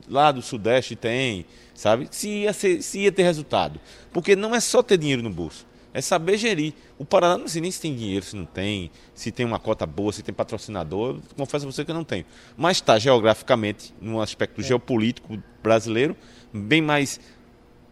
lá 0.08 0.30
do 0.32 0.40
Sudeste 0.42 0.94
têm, 0.94 1.44
sabe? 1.74 2.08
Se 2.10 2.28
ia, 2.28 2.52
ser- 2.52 2.82
se 2.82 3.00
ia 3.00 3.12
ter 3.12 3.22
resultado. 3.22 3.80
Porque 4.12 4.36
não 4.36 4.54
é 4.54 4.60
só 4.60 4.82
ter 4.82 4.96
dinheiro 4.98 5.22
no 5.22 5.30
bolso, 5.30 5.66
é 5.96 6.00
saber 6.02 6.36
gerir. 6.36 6.72
O 6.98 7.04
Paraná 7.04 7.38
não 7.38 7.48
sei 7.48 7.60
nem 7.62 7.70
se 7.70 7.80
tem 7.80 7.94
dinheiro, 7.94 8.24
se 8.24 8.36
não 8.36 8.44
tem, 8.44 8.90
se 9.14 9.30
tem 9.32 9.46
uma 9.46 9.58
cota 9.58 9.86
boa, 9.86 10.12
se 10.12 10.22
tem 10.22 10.34
patrocinador. 10.34 11.18
Confesso 11.36 11.66
a 11.66 11.70
você 11.72 11.84
que 11.84 11.90
eu 11.90 11.94
não 11.94 12.04
tenho. 12.04 12.24
Mas 12.56 12.76
está 12.76 12.98
geograficamente, 12.98 13.94
no 14.00 14.20
aspecto 14.20 14.62
geopolítico 14.62 15.38
brasileiro, 15.62 16.14
bem 16.52 16.82
mais. 16.82 17.18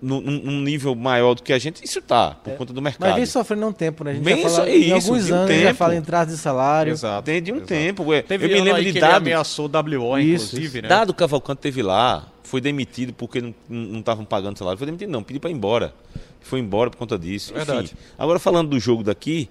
Num, 0.02 0.20
num- 0.20 0.42
num 0.42 0.60
nível 0.60 0.94
maior 0.94 1.32
do 1.34 1.42
que 1.42 1.50
a 1.50 1.58
gente, 1.58 1.82
isso 1.82 1.98
está, 2.00 2.32
por 2.32 2.54
conta 2.56 2.74
do 2.74 2.82
mercado. 2.82 3.08
Mas 3.08 3.14
vem 3.16 3.24
sofrendo 3.24 3.66
um 3.66 3.72
tempo, 3.72 4.04
né? 4.04 4.10
A 4.10 4.14
gente 4.14 4.28
já 4.28 4.36
fala, 4.50 4.68
isso- 4.68 4.84
em 4.88 4.92
alguns 4.92 5.08
um 5.30 5.34
anos 5.34 5.48
já 5.56 5.62
tempo. 5.64 5.74
fala 5.76 5.94
em 5.94 5.98
entrada 5.98 6.30
de 6.30 6.36
salário. 6.36 6.92
Exato. 6.92 7.24
Tem 7.24 7.40
de 7.42 7.50
um 7.52 7.56
exato. 7.56 7.68
tempo. 7.68 8.02
ué. 8.04 8.20
Teve 8.20 8.44
eu 8.44 8.48
me 8.50 8.60
lembro 8.60 8.80
de 8.84 8.92
que 8.92 8.98
ele 8.98 9.00
dado. 9.00 9.16
ameaçou 9.22 9.66
WO, 9.66 10.18
Isso, 10.18 10.44
inclusive, 10.56 10.66
isso. 10.66 10.82
né? 10.82 10.88
Dado 10.88 11.14
Cavalcante 11.14 11.62
teve 11.62 11.82
lá, 11.82 12.26
foi 12.42 12.60
demitido 12.60 13.14
porque 13.14 13.40
não- 13.40 13.54
não 13.66 14.00
estavam 14.00 14.26
pagando 14.26 14.58
salário. 14.58 14.76
Foi 14.76 14.84
demitido, 14.84 15.08
não, 15.08 15.22
pediu 15.22 15.40
para 15.40 15.48
ir 15.48 15.54
embora. 15.54 15.94
Foi 16.44 16.60
embora 16.60 16.90
por 16.90 16.98
conta 16.98 17.18
disso. 17.18 17.52
Verdade. 17.52 17.86
Enfim, 17.92 17.96
agora 18.18 18.38
falando 18.38 18.68
do 18.70 18.78
jogo 18.78 19.02
daqui, 19.02 19.48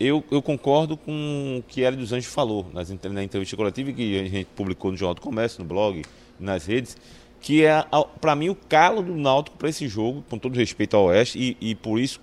eu, 0.00 0.24
eu 0.30 0.42
concordo 0.42 0.96
com 0.96 1.58
o 1.60 1.62
que 1.68 1.84
Hélio 1.84 1.98
dos 1.98 2.12
Anjos 2.12 2.32
falou 2.32 2.66
nas, 2.72 2.88
na 2.90 3.22
entrevista 3.22 3.56
coletiva 3.56 3.92
que 3.92 4.18
a 4.18 4.24
gente 4.24 4.46
publicou 4.56 4.90
no 4.90 4.96
Jornal 4.96 5.14
do 5.14 5.20
Comércio, 5.20 5.62
no 5.62 5.68
blog, 5.68 6.02
nas 6.40 6.66
redes, 6.66 6.96
que 7.40 7.64
é, 7.64 7.84
para 8.20 8.34
mim, 8.34 8.48
o 8.48 8.54
calo 8.54 9.02
do 9.02 9.14
Náutico 9.14 9.56
para 9.56 9.68
esse 9.68 9.86
jogo, 9.86 10.24
com 10.28 10.38
todo 10.38 10.56
respeito 10.56 10.96
ao 10.96 11.04
Oeste, 11.04 11.38
e, 11.38 11.70
e 11.70 11.74
por 11.74 12.00
isso 12.00 12.20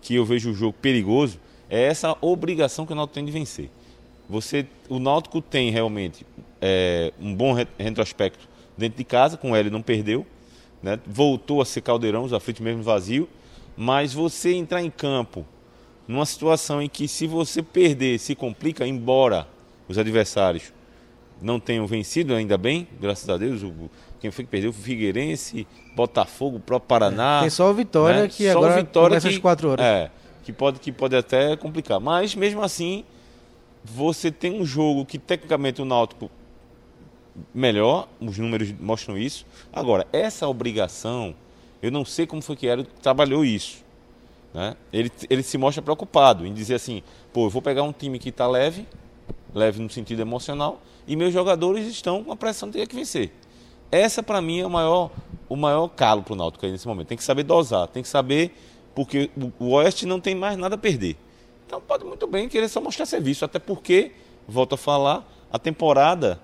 que 0.00 0.14
eu 0.14 0.24
vejo 0.24 0.50
o 0.50 0.54
jogo 0.54 0.76
perigoso, 0.80 1.38
é 1.68 1.82
essa 1.82 2.16
obrigação 2.20 2.86
que 2.86 2.92
o 2.92 2.96
Náutico 2.96 3.14
tem 3.14 3.24
de 3.24 3.32
vencer. 3.32 3.68
Você, 4.28 4.64
o 4.88 5.00
Náutico 5.00 5.42
tem 5.42 5.70
realmente 5.70 6.24
é, 6.60 7.12
um 7.20 7.34
bom 7.34 7.52
re- 7.52 7.66
retrospecto 7.76 8.48
dentro 8.78 8.96
de 8.96 9.04
casa, 9.04 9.36
com 9.36 9.50
o 9.50 9.56
Hélio 9.56 9.70
não 9.72 9.82
perdeu, 9.82 10.24
né? 10.82 10.98
voltou 11.04 11.60
a 11.60 11.64
ser 11.64 11.80
caldeirão, 11.80 12.24
os 12.24 12.32
aflitos 12.32 12.62
mesmo 12.62 12.82
vazio, 12.82 13.28
mas 13.76 14.12
você 14.12 14.52
entrar 14.54 14.82
em 14.82 14.90
campo 14.90 15.46
numa 16.06 16.26
situação 16.26 16.82
em 16.82 16.88
que 16.88 17.06
se 17.06 17.26
você 17.26 17.62
perder, 17.62 18.18
se 18.18 18.34
complica, 18.34 18.86
embora 18.86 19.46
os 19.88 19.96
adversários 19.98 20.72
não 21.40 21.58
tenham 21.58 21.86
vencido, 21.86 22.34
ainda 22.34 22.58
bem, 22.58 22.86
graças 23.00 23.28
a 23.28 23.36
Deus, 23.38 23.62
o, 23.62 23.90
quem 24.20 24.30
foi 24.30 24.44
que 24.44 24.50
perdeu 24.50 24.70
o 24.70 24.72
Figueirense, 24.72 25.66
Botafogo, 25.96 26.58
o 26.58 26.60
próprio 26.60 26.86
Paraná. 26.88 27.40
Tem 27.40 27.50
só 27.50 27.70
o 27.70 27.74
Vitória 27.74 28.22
né? 28.22 28.28
que 28.28 28.44
Só 28.52 28.60
o 28.60 28.64
agora 28.64 28.74
Vitória 28.82 29.08
começa 29.10 29.28
que- 29.28 29.34
às 29.34 29.40
4 29.40 29.68
horas. 29.70 29.84
É, 29.84 30.10
que 30.44 30.52
pode, 30.52 30.78
que 30.80 30.92
pode 30.92 31.16
até 31.16 31.56
complicar. 31.56 31.98
Mas 32.00 32.34
mesmo 32.34 32.60
assim, 32.62 33.04
você 33.82 34.30
tem 34.30 34.60
um 34.60 34.64
jogo 34.66 35.06
que 35.06 35.18
tecnicamente 35.18 35.80
o 35.80 35.84
Náutico 35.86 36.30
melhor, 37.54 38.08
os 38.20 38.36
números 38.38 38.72
mostram 38.78 39.16
isso. 39.16 39.46
Agora, 39.72 40.06
essa 40.12 40.46
obrigação, 40.46 41.34
eu 41.82 41.90
não 41.90 42.04
sei 42.04 42.26
como 42.26 42.42
foi 42.42 42.56
que 42.56 42.66
era 42.66 42.84
trabalhou 43.02 43.44
isso. 43.44 43.82
Né? 44.52 44.76
Ele, 44.92 45.10
ele 45.28 45.42
se 45.42 45.56
mostra 45.56 45.82
preocupado 45.82 46.46
em 46.46 46.52
dizer 46.52 46.74
assim, 46.74 47.02
pô, 47.32 47.46
eu 47.46 47.50
vou 47.50 47.62
pegar 47.62 47.82
um 47.82 47.92
time 47.92 48.18
que 48.18 48.30
está 48.30 48.46
leve, 48.46 48.86
leve 49.54 49.80
no 49.80 49.88
sentido 49.88 50.20
emocional, 50.20 50.80
e 51.06 51.16
meus 51.16 51.32
jogadores 51.32 51.86
estão 51.86 52.22
com 52.22 52.32
a 52.32 52.36
pressão 52.36 52.68
de 52.68 52.78
ter 52.78 52.86
que 52.86 52.96
vencer. 52.96 53.32
Essa 53.90 54.22
para 54.22 54.40
mim 54.40 54.60
é 54.60 54.66
o 54.66 54.70
maior, 54.70 55.10
o 55.48 55.56
maior 55.56 55.88
calo 55.88 56.22
para 56.22 56.32
o 56.32 56.36
Náutico 56.36 56.64
aí 56.64 56.72
nesse 56.72 56.86
momento. 56.86 57.08
Tem 57.08 57.18
que 57.18 57.24
saber 57.24 57.42
dosar, 57.42 57.88
tem 57.88 58.02
que 58.02 58.08
saber, 58.08 58.54
porque 58.94 59.30
o, 59.58 59.70
Oeste 59.70 60.06
não 60.06 60.20
tem 60.20 60.34
mais 60.34 60.56
nada 60.56 60.74
a 60.76 60.78
perder. 60.78 61.16
Então 61.66 61.80
pode 61.80 62.04
muito 62.04 62.26
bem 62.26 62.48
querer 62.48 62.68
só 62.68 62.80
mostrar 62.80 63.06
serviço, 63.06 63.44
até 63.44 63.58
porque, 63.58 64.12
volto 64.46 64.74
a 64.74 64.78
falar, 64.78 65.26
a 65.52 65.58
temporada 65.58 66.40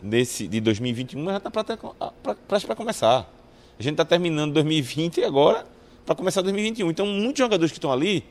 desse, 0.00 0.48
de 0.48 0.60
2021 0.60 1.24
já 1.24 1.36
está 1.36 1.50
para 1.50 2.74
começar. 2.74 3.30
A 3.78 3.82
gente 3.82 3.94
está 3.94 4.04
terminando 4.04 4.52
2020 4.52 5.18
e 5.18 5.24
agora 5.24 5.66
para 6.04 6.14
começar 6.14 6.42
2021. 6.42 6.90
Então 6.90 7.06
muitos 7.06 7.38
jogadores 7.38 7.72
que 7.72 7.78
estão 7.78 7.92
ali 7.92 8.24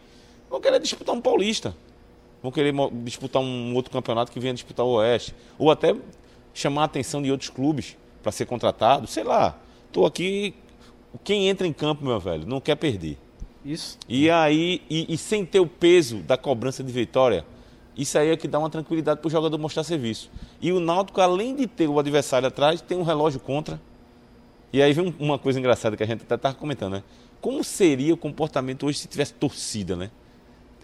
vão 0.50 0.60
querer 0.60 0.80
disputar 0.80 1.16
um 1.16 1.22
paulista 1.22 1.76
vão 2.42 2.52
querer 2.52 2.74
disputar 3.04 3.42
um 3.42 3.74
outro 3.76 3.92
campeonato 3.92 4.32
que 4.32 4.40
venha 4.40 4.54
disputar 4.54 4.86
o 4.86 4.94
Oeste. 4.94 5.36
Ou 5.58 5.70
até 5.70 5.96
chamar 6.54 6.82
a 6.82 6.86
atenção 6.86 7.22
de 7.22 7.32
outros 7.32 7.50
clubes 7.50 7.96
para 8.24 8.32
ser 8.32 8.46
contratado. 8.46 9.08
Sei 9.08 9.24
lá. 9.24 9.58
Estou 9.88 10.06
aqui. 10.06 10.54
Quem 11.24 11.50
entra 11.50 11.68
em 11.68 11.74
campo, 11.74 12.04
meu 12.04 12.20
velho, 12.20 12.48
não 12.48 12.62
quer 12.62 12.76
perder. 12.76 13.18
Isso. 13.64 13.98
E 14.08 14.30
aí, 14.30 14.82
e, 14.90 15.14
e 15.14 15.18
sem 15.18 15.46
ter 15.46 15.60
o 15.60 15.68
peso 15.68 16.18
da 16.20 16.38
cobrança 16.38 16.84
de 16.84 16.92
vitória, 16.92 17.46
isso 17.96 18.18
aí 18.18 18.30
é 18.30 18.38
que 18.38 18.48
dá 18.48 18.58
uma 18.58 18.70
tranquilidade 18.70 19.20
para 19.20 19.28
o 19.28 19.30
jogador 19.30 19.58
mostrar 19.58 19.84
serviço. 19.84 20.32
E 20.62 20.72
o 20.72 20.80
Náutico, 20.80 21.20
além 21.20 21.56
de 21.56 21.68
ter 21.68 21.88
o 21.88 22.00
adversário 22.00 22.48
atrás, 22.48 22.82
tem 22.82 22.98
um 22.98 23.04
relógio 23.04 23.40
contra. 23.40 23.80
E 24.74 24.82
aí 24.82 24.94
vem 24.94 25.08
um- 25.08 25.14
uma 25.26 25.38
coisa 25.40 25.60
engraçada 25.60 25.98
que 25.98 26.04
a 26.04 26.06
gente 26.06 26.24
até 26.24 26.36
estava 26.36 26.56
comentando, 26.56 26.94
né? 26.94 27.04
Como 27.42 27.64
seria 27.64 28.14
o 28.14 28.18
comportamento 28.18 28.86
hoje 28.86 29.00
se 29.00 29.08
tivesse 29.08 29.34
torcida, 29.34 29.96
né? 29.96 30.12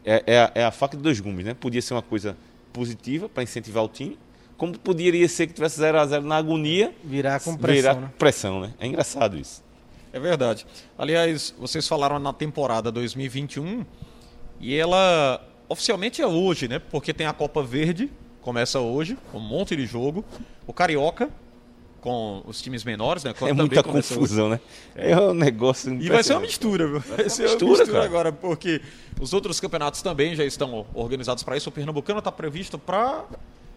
É, 0.04 0.24
é 0.26 0.40
a, 0.40 0.52
é 0.56 0.64
a 0.66 0.72
faca 0.72 0.96
de 0.98 1.04
dois 1.04 1.20
gumes, 1.20 1.46
né? 1.46 1.54
Podia 1.54 1.82
ser 1.82 1.94
uma 1.94 2.02
coisa 2.02 2.36
positiva 2.74 3.28
para 3.30 3.44
incentivar 3.44 3.84
o 3.84 3.88
time, 3.88 4.18
como 4.58 4.78
poderia 4.78 5.28
ser 5.30 5.48
que 5.48 5.54
tivesse 5.54 5.78
0 5.78 6.00
a 6.00 6.06
0 6.06 6.26
na 6.26 6.36
agonia, 6.38 6.94
Virar 7.04 7.40
com 7.40 7.56
pressão, 7.56 7.76
virar 7.94 8.02
né? 8.02 8.12
pressão, 8.18 8.60
né? 8.62 8.74
É 8.80 8.88
engraçado 8.88 9.38
isso. 9.38 9.64
É 10.12 10.20
verdade. 10.20 10.66
Aliás, 10.98 11.54
vocês 11.60 11.88
falaram 11.88 12.18
na 12.18 12.34
temporada 12.34 12.92
2021 12.92 13.86
e 14.60 14.74
ela 14.76 15.46
oficialmente 15.70 16.22
é 16.22 16.28
hoje, 16.28 16.68
né? 16.68 16.80
Porque 16.80 17.14
tem 17.14 17.28
a 17.28 17.34
Copa 17.34 17.62
Verde, 17.62 18.10
começa 18.42 18.80
hoje, 18.80 19.18
um 19.34 19.40
monte 19.40 19.76
de 19.76 19.86
jogo. 19.86 20.24
O 20.66 20.74
Carioca, 20.74 21.30
com 22.02 22.42
os 22.46 22.62
times 22.62 22.84
menores, 22.84 23.24
né? 23.24 23.34
É 23.42 23.54
muita 23.54 23.82
confusão, 23.84 24.50
né? 24.50 24.60
É 24.96 25.18
um 25.20 25.34
negócio 25.34 25.94
E 26.02 26.10
vai 26.10 26.24
ser 26.24 26.34
uma 26.34 26.42
mistura, 26.42 26.88
viu? 26.88 27.00
Vai 27.00 27.30
ser 27.30 27.44
uma 27.44 27.50
mistura, 27.50 27.80
mistura 27.84 28.04
agora, 28.06 28.32
porque 28.32 28.82
os 29.20 29.34
outros 29.34 29.60
campeonatos 29.60 30.02
também 30.02 30.36
já 30.36 30.46
estão 30.46 30.86
organizados 30.94 31.44
para 31.44 31.58
isso. 31.58 31.70
O 31.70 31.72
Pernambucano 31.72 32.20
está 32.20 32.32
previsto 32.32 32.78
para. 32.78 33.26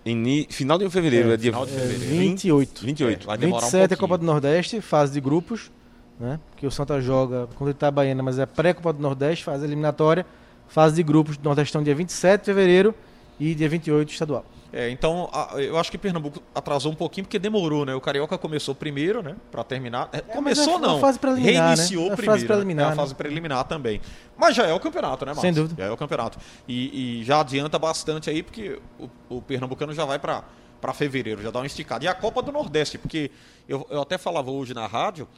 Ini- 0.05 0.47
Final 0.51 0.79
de 0.79 0.89
fevereiro, 0.89 1.31
é, 1.33 1.37
dia 1.37 1.51
final 1.53 1.67
de 1.67 1.75
É, 1.75 1.79
fevereiro. 1.79 2.15
28. 2.17 2.85
28. 2.85 3.23
É, 3.23 3.27
vai 3.27 3.37
demorar 3.39 3.59
um 3.67 3.71
27 3.71 3.93
é. 3.93 3.97
Copa 3.97 4.17
do 4.17 4.25
Nordeste, 4.25 4.81
fase 4.81 5.13
de 5.13 5.21
grupos, 5.21 5.71
né? 6.19 6.39
Que 6.57 6.67
o 6.67 6.71
Santa 6.71 7.01
joga 7.01 7.47
contra 7.49 7.65
o 7.67 7.71
Itabaiana, 7.71 8.23
mas 8.23 8.39
é 8.39 8.47
pré-Copa 8.47 8.93
do 8.95 9.03
Nordeste, 9.03 9.45
fase 9.45 9.65
eliminatória, 9.65 10.25
fase 10.69 10.95
de 10.97 11.03
grupos 11.03 11.37
do 11.37 11.45
Nordestão 11.45 11.83
dia 11.83 11.95
27 11.95 12.41
de 12.41 12.45
fevereiro 12.47 12.95
e 13.39 13.55
dia 13.55 13.69
28 13.69 14.11
estadual. 14.11 14.45
É, 14.73 14.89
então, 14.91 15.29
a- 15.33 15.55
eu 15.61 15.77
acho 15.79 15.91
que 15.91 15.99
Pernambuco 15.99 16.41
atrasou 16.55 16.93
um 16.93 16.95
pouquinho 16.95 17.25
porque 17.25 17.39
demorou, 17.39 17.85
né? 17.85 17.95
O 17.95 18.01
Carioca 18.01 18.39
começou 18.39 18.75
primeiro, 18.75 19.23
né? 19.23 19.35
Para 19.51 19.65
terminar. 19.65 20.09
É, 20.13 20.21
começou 20.21 20.79
mas 20.79 20.83
é 20.83 20.87
não. 20.87 21.01
fase 21.01 21.19
preliminar, 21.19 21.75
Reiniciou 21.75 22.05
né? 22.05 22.11
É 22.11 22.13
a 22.13 22.17
primeiro. 22.17 22.33
fase 22.39 22.47
preliminar, 22.47 22.85
né? 22.85 22.91
É 22.91 22.93
a 22.93 22.97
né? 22.97 23.03
fase 23.03 23.15
preliminar 23.15 23.65
também. 23.65 24.01
Mas 24.37 24.55
já 24.55 24.67
é 24.67 24.73
o 24.73 24.79
campeonato, 24.81 25.25
né, 25.25 25.31
Marcos? 25.31 25.43
Sem 25.43 25.53
dúvida. 25.53 25.83
Já 25.83 25.89
é 25.89 25.93
o 25.93 25.97
campeonato. 25.97 26.39
E, 26.69 27.21
e 27.21 27.25
já 27.25 27.41
adianta 27.41 27.79
bastante 27.79 28.31
aí, 28.31 28.43
porque 28.43 28.79
o, 28.99 29.37
o 29.37 29.43
Pernambucano 29.43 29.93
já 29.93 30.05
vai 30.05 30.19
para 30.19 30.45
para 30.81 30.95
fevereiro, 30.95 31.43
já 31.43 31.51
dá 31.51 31.59
uma 31.59 31.67
esticada. 31.67 32.03
E 32.05 32.09
a 32.09 32.15
Copa 32.15 32.41
do 32.41 32.51
Nordeste, 32.51 32.97
porque 32.97 33.31
eu, 33.69 33.87
eu 33.91 34.01
até 34.01 34.17
falava 34.17 34.51
hoje 34.51 34.73
na 34.73 34.87
rádio, 34.87 35.29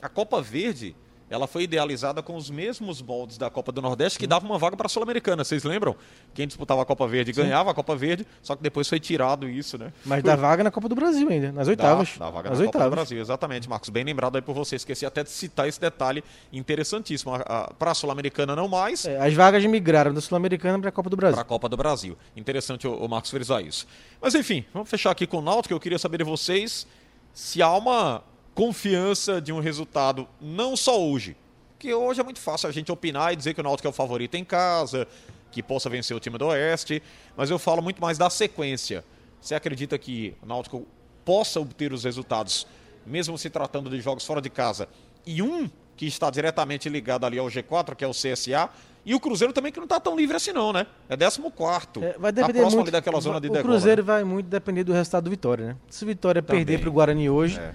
a 0.00 0.08
Copa 0.08 0.40
Verde, 0.40 0.94
ela 1.32 1.46
foi 1.46 1.62
idealizada 1.62 2.22
com 2.22 2.36
os 2.36 2.50
mesmos 2.50 3.00
moldes 3.00 3.38
da 3.38 3.48
Copa 3.48 3.72
do 3.72 3.80
Nordeste 3.80 4.18
que 4.18 4.26
dava 4.26 4.44
uma 4.44 4.58
vaga 4.58 4.76
para 4.76 4.86
a 4.86 4.88
Sul-Americana, 4.88 5.42
vocês 5.44 5.64
lembram? 5.64 5.96
Quem 6.34 6.46
disputava 6.46 6.82
a 6.82 6.84
Copa 6.84 7.06
Verde 7.08 7.32
ganhava 7.32 7.70
a 7.70 7.74
Copa 7.74 7.96
Verde, 7.96 8.26
só 8.42 8.54
que 8.54 8.62
depois 8.62 8.88
foi 8.88 9.00
tirado 9.00 9.48
isso, 9.48 9.78
né? 9.78 9.92
Mas 10.04 10.22
dá 10.22 10.36
vaga 10.36 10.62
na 10.62 10.70
Copa 10.70 10.88
do 10.88 10.94
Brasil 10.94 11.28
ainda, 11.28 11.50
nas 11.50 11.68
oitavas. 11.68 12.16
Dá, 12.18 12.26
dá 12.26 12.30
vaga 12.30 12.50
nas 12.50 12.58
na 12.58 12.64
Copa 12.66 12.78
do 12.78 12.82
oitavas. 12.82 12.94
Brasil, 13.08 13.20
exatamente, 13.20 13.68
Marcos. 13.68 13.88
Bem 13.88 14.04
lembrado 14.04 14.36
aí 14.36 14.42
por 14.42 14.54
você. 14.54 14.76
Esqueci 14.76 15.06
até 15.06 15.22
de 15.24 15.30
citar 15.30 15.66
esse 15.66 15.80
detalhe 15.80 16.22
interessantíssimo. 16.52 17.32
Para 17.78 17.90
a 17.90 17.94
Sul-Americana 17.94 18.54
não 18.54 18.68
mais, 18.68 19.04
É, 19.06 19.18
as 19.18 19.32
vagas 19.34 19.64
migraram 19.64 20.12
da 20.12 20.20
Sul-Americana 20.20 20.78
para 20.78 20.88
a 20.90 20.92
Copa 20.92 21.08
do 21.10 21.16
Brasil. 21.16 21.34
para 21.34 21.42
a 21.42 21.46
Copa 21.48 21.68
do 21.68 21.76
Brasil. 21.76 22.16
Interessante 22.36 22.86
o, 22.86 22.94
o 22.94 23.08
Marcos 23.08 23.30
frisar 23.30 23.62
isso. 23.64 23.86
Mas 24.20 24.34
enfim, 24.34 24.64
vamos 24.72 24.88
fechar 24.88 25.10
aqui 25.10 25.26
com 25.26 25.38
o 25.38 25.42
Náutico. 25.42 25.72
Eu 25.74 25.80
queria 25.80 25.98
saber 25.98 26.18
de 26.18 26.24
vocês 26.24 26.86
se 27.32 27.62
há 27.62 27.72
uma 27.74 28.22
confiança 28.54 29.40
de 29.40 29.52
um 29.52 29.60
resultado, 29.60 30.28
não 30.40 30.76
só 30.76 31.00
hoje, 31.02 31.36
que 31.78 31.92
hoje 31.92 32.20
é 32.20 32.24
muito 32.24 32.40
fácil 32.40 32.68
a 32.68 32.72
gente 32.72 32.92
opinar 32.92 33.32
e 33.32 33.36
dizer 33.36 33.54
que 33.54 33.60
o 33.60 33.64
Náutico 33.64 33.88
é 33.88 33.90
o 33.90 33.92
favorito 33.92 34.34
em 34.36 34.44
casa, 34.44 35.06
que 35.50 35.62
possa 35.62 35.88
vencer 35.90 36.16
o 36.16 36.20
time 36.20 36.38
do 36.38 36.46
Oeste, 36.46 37.02
mas 37.36 37.50
eu 37.50 37.58
falo 37.58 37.82
muito 37.82 38.00
mais 38.00 38.18
da 38.18 38.30
sequência. 38.30 39.04
Você 39.40 39.54
acredita 39.54 39.98
que 39.98 40.34
o 40.42 40.46
Náutico 40.46 40.86
possa 41.24 41.60
obter 41.60 41.92
os 41.92 42.04
resultados, 42.04 42.66
mesmo 43.06 43.36
se 43.36 43.50
tratando 43.50 43.90
de 43.90 44.00
jogos 44.00 44.24
fora 44.24 44.40
de 44.40 44.50
casa, 44.50 44.88
e 45.26 45.42
um 45.42 45.68
que 45.96 46.06
está 46.06 46.30
diretamente 46.30 46.88
ligado 46.88 47.24
ali 47.26 47.38
ao 47.38 47.46
G4, 47.46 47.94
que 47.94 48.04
é 48.04 48.08
o 48.08 48.12
CSA, 48.12 48.70
e 49.04 49.14
o 49.14 49.20
Cruzeiro 49.20 49.52
também 49.52 49.72
que 49.72 49.78
não 49.78 49.84
está 49.84 49.98
tão 49.98 50.16
livre 50.16 50.36
assim 50.36 50.52
não, 50.52 50.72
né? 50.72 50.86
É 51.08 51.16
14 51.16 51.40
quarto. 51.50 52.02
É, 52.02 52.12
vai 52.18 52.32
tá 52.32 52.40
depender 52.42 52.60
próximo 52.60 52.82
muito. 52.82 52.92
daquela 52.92 53.20
zona 53.20 53.40
de 53.40 53.48
o 53.48 53.50
degola, 53.50 53.62
Cruzeiro 53.74 54.02
né? 54.02 54.06
vai 54.06 54.24
muito 54.24 54.46
depender 54.46 54.84
do 54.84 54.92
resultado 54.92 55.24
do 55.24 55.30
Vitória, 55.30 55.66
né? 55.66 55.76
Se 55.90 56.04
o 56.04 56.06
Vitória 56.06 56.40
Também. 56.40 56.64
perder 56.64 56.80
para 56.80 56.88
o 56.88 56.92
Guarani 56.92 57.28
hoje, 57.28 57.58
É. 57.58 57.72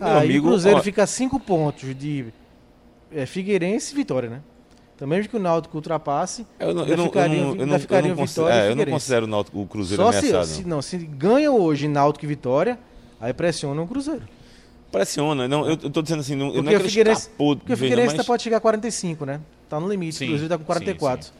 amigo, 0.00 0.46
o 0.46 0.50
Cruzeiro 0.50 0.78
ó- 0.78 0.82
fica 0.82 1.02
a 1.02 1.06
cinco 1.06 1.38
pontos 1.40 1.94
de 1.96 2.26
é, 3.12 3.26
Figueirense 3.26 3.92
e 3.92 3.96
Vitória, 3.96 4.28
né? 4.28 4.40
Então 4.94 5.06
mesmo 5.06 5.28
que 5.30 5.36
o 5.36 5.40
Náutico 5.40 5.76
ultrapasse, 5.76 6.44
Eu 6.58 6.74
não, 6.74 6.82
ainda 6.82 6.92
eu 6.92 6.96
não, 6.96 7.04
eu 7.04 7.08
ficariam, 7.10 7.36
não, 7.40 7.46
eu 7.46 7.52
ainda 7.52 7.66
não, 7.66 7.74
eu 7.74 7.80
ficariam 7.80 8.08
não, 8.10 8.16
consi- 8.16 8.34
Vitória 8.34 8.54
é, 8.54 8.70
eu 8.70 8.76
não 8.76 8.84
considero 8.86 9.26
o, 9.26 9.28
Náutico- 9.28 9.60
o 9.60 9.66
Cruzeiro 9.66 10.02
Só 10.02 10.10
se, 10.12 10.18
ameaçado. 10.18 10.44
se, 10.46 10.62
não. 10.62 10.68
não, 10.70 10.82
se 10.82 10.96
ganham 10.98 11.56
hoje 11.56 11.86
Náutico 11.86 12.24
e 12.24 12.28
Vitória, 12.28 12.78
aí 13.20 13.32
pressionam 13.32 13.84
o 13.84 13.86
Cruzeiro. 13.88 14.22
Pressiona. 14.90 15.46
Não, 15.46 15.68
eu, 15.68 15.76
tô 15.76 16.00
dizendo 16.02 16.20
assim, 16.20 16.34
não, 16.34 16.46
eu 16.52 16.62
não 16.62 16.72
é 16.72 16.74
o 16.74 16.78
que 16.78 16.82
ele 16.82 16.88
Figueirense, 16.88 17.20
escapou 17.22 17.56
porque 17.56 17.72
o 17.74 17.76
Figueirense 17.76 18.16
mas- 18.16 18.16
tá- 18.16 18.24
pode 18.24 18.42
chegar 18.42 18.56
a 18.56 18.60
45, 18.60 19.24
né? 19.26 19.40
Tá 19.68 19.78
no 19.78 19.88
limite, 19.88 20.16
Sim, 20.16 20.24
o 20.24 20.28
Cruzeiro 20.28 20.48
tá 20.48 20.56
com 20.56 20.62
sim, 20.64 20.66
44. 20.66 21.30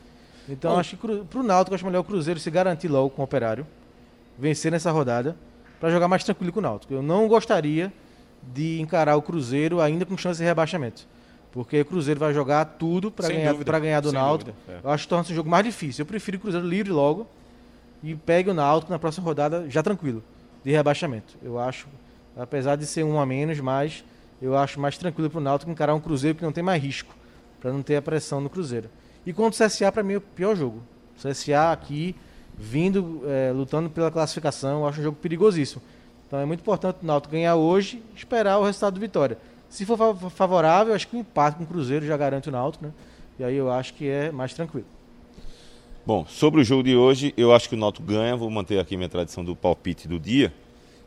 Então 0.50 0.72
Bom. 0.74 0.78
acho 0.80 0.96
que 0.96 1.16
pro 1.24 1.42
Náutico 1.42 1.74
acho 1.74 1.84
melhor 1.84 2.00
o 2.00 2.04
Cruzeiro 2.04 2.38
se 2.38 2.50
garantir 2.50 2.88
logo 2.88 3.10
com 3.10 3.22
o 3.22 3.24
Operário, 3.24 3.66
vencer 4.38 4.70
nessa 4.70 4.90
rodada 4.90 5.34
para 5.80 5.90
jogar 5.90 6.08
mais 6.08 6.22
tranquilo 6.24 6.52
com 6.52 6.60
o 6.60 6.62
Náutico. 6.62 6.92
Eu 6.94 7.02
não 7.02 7.26
gostaria 7.26 7.92
de 8.54 8.80
encarar 8.80 9.16
o 9.16 9.22
Cruzeiro 9.22 9.80
ainda 9.80 10.04
com 10.04 10.16
chance 10.16 10.38
de 10.38 10.44
rebaixamento. 10.44 11.06
Porque 11.50 11.80
o 11.80 11.84
Cruzeiro 11.84 12.20
vai 12.20 12.32
jogar 12.34 12.64
tudo 12.64 13.10
para 13.10 13.28
ganhar, 13.28 13.52
dúvida, 13.52 13.78
ganhar 13.78 14.00
do 14.00 14.12
Náutico. 14.12 14.52
dúvida, 14.52 14.80
é. 14.82 14.86
Eu 14.86 14.90
acho 14.90 15.04
que 15.04 15.08
torna-se 15.08 15.32
um 15.32 15.36
jogo 15.36 15.48
mais 15.48 15.64
difícil. 15.64 16.02
Eu 16.02 16.06
prefiro 16.06 16.36
o 16.36 16.40
Cruzeiro 16.40 16.66
livre 16.66 16.92
logo 16.92 17.26
e 18.02 18.14
pegue 18.14 18.50
o 18.50 18.54
Náutico 18.54 18.92
na 18.92 18.98
próxima 18.98 19.24
rodada 19.24 19.68
já 19.68 19.82
tranquilo, 19.82 20.22
de 20.64 20.70
rebaixamento. 20.70 21.36
Eu 21.42 21.58
acho, 21.58 21.88
apesar 22.36 22.76
de 22.76 22.86
ser 22.86 23.02
um 23.02 23.18
a 23.18 23.26
menos, 23.26 23.58
mas 23.60 24.04
eu 24.40 24.56
acho 24.56 24.78
mais 24.78 24.96
tranquilo 24.96 25.28
para 25.30 25.38
o 25.38 25.42
Náutico 25.42 25.70
encarar 25.70 25.94
um 25.94 26.00
Cruzeiro 26.00 26.36
que 26.36 26.44
não 26.44 26.52
tem 26.52 26.62
mais 26.62 26.82
risco, 26.82 27.14
para 27.60 27.72
não 27.72 27.82
ter 27.82 27.96
a 27.96 28.02
pressão 28.02 28.40
no 28.40 28.48
Cruzeiro. 28.50 28.88
E 29.26 29.32
contra 29.32 29.64
o 29.64 29.68
CSA, 29.68 29.90
para 29.90 30.02
mim, 30.02 30.14
é 30.14 30.16
o 30.18 30.20
pior 30.20 30.54
jogo. 30.54 30.82
O 31.16 31.28
CSA 31.28 31.72
aqui, 31.72 32.14
vindo, 32.56 33.22
é, 33.26 33.52
lutando 33.52 33.90
pela 33.90 34.10
classificação, 34.10 34.80
eu 34.80 34.86
acho 34.86 35.00
um 35.00 35.02
jogo 35.02 35.18
perigosíssimo. 35.20 35.82
Então 36.28 36.38
é 36.38 36.44
muito 36.44 36.60
importante 36.60 36.98
o 37.02 37.06
Náutico 37.06 37.32
ganhar 37.32 37.56
hoje 37.56 38.00
esperar 38.14 38.58
o 38.58 38.64
resultado 38.64 38.94
do 38.94 39.00
Vitória. 39.00 39.38
Se 39.68 39.84
for 39.84 39.96
fa- 39.98 40.30
favorável, 40.30 40.94
acho 40.94 41.08
que 41.08 41.16
o 41.16 41.18
empate 41.18 41.56
com 41.56 41.64
o 41.64 41.66
Cruzeiro 41.66 42.06
já 42.06 42.16
garante 42.16 42.48
o 42.48 42.52
Náutico, 42.52 42.84
né? 42.84 42.92
E 43.38 43.44
aí 43.44 43.56
eu 43.56 43.70
acho 43.70 43.94
que 43.94 44.06
é 44.08 44.30
mais 44.30 44.52
tranquilo. 44.54 44.86
Bom, 46.06 46.24
sobre 46.26 46.60
o 46.60 46.64
jogo 46.64 46.82
de 46.82 46.96
hoje, 46.96 47.34
eu 47.36 47.52
acho 47.54 47.68
que 47.68 47.74
o 47.74 47.78
Náutico 47.78 48.06
ganha. 48.06 48.36
Vou 48.36 48.50
manter 48.50 48.78
aqui 48.78 48.96
minha 48.96 49.08
tradição 49.08 49.44
do 49.44 49.54
palpite 49.56 50.06
do 50.08 50.18
dia. 50.18 50.52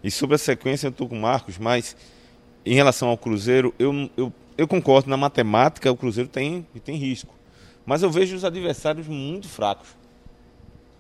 E 0.04 0.10
sobre 0.12 0.36
a 0.36 0.38
sequência, 0.40 0.88
eu 0.88 0.92
estou 0.92 1.08
com 1.08 1.16
o 1.18 1.22
Marcos, 1.22 1.58
mas 1.58 1.96
em 2.66 2.74
relação 2.74 3.10
ao 3.10 3.18
Cruzeiro, 3.18 3.74
eu, 3.80 4.10
eu, 4.18 4.32
eu 4.58 4.68
concordo. 4.68 5.10
Na 5.10 5.18
matemática, 5.18 5.92
o 5.92 5.98
Cruzeiro 5.98 6.30
tem, 6.30 6.66
tem 6.84 6.96
risco. 6.96 7.34
Mas 7.86 8.04
eu 8.04 8.10
vejo 8.12 8.36
os 8.36 8.46
adversários 8.46 9.08
muito 9.08 9.48
fracos. 9.50 9.90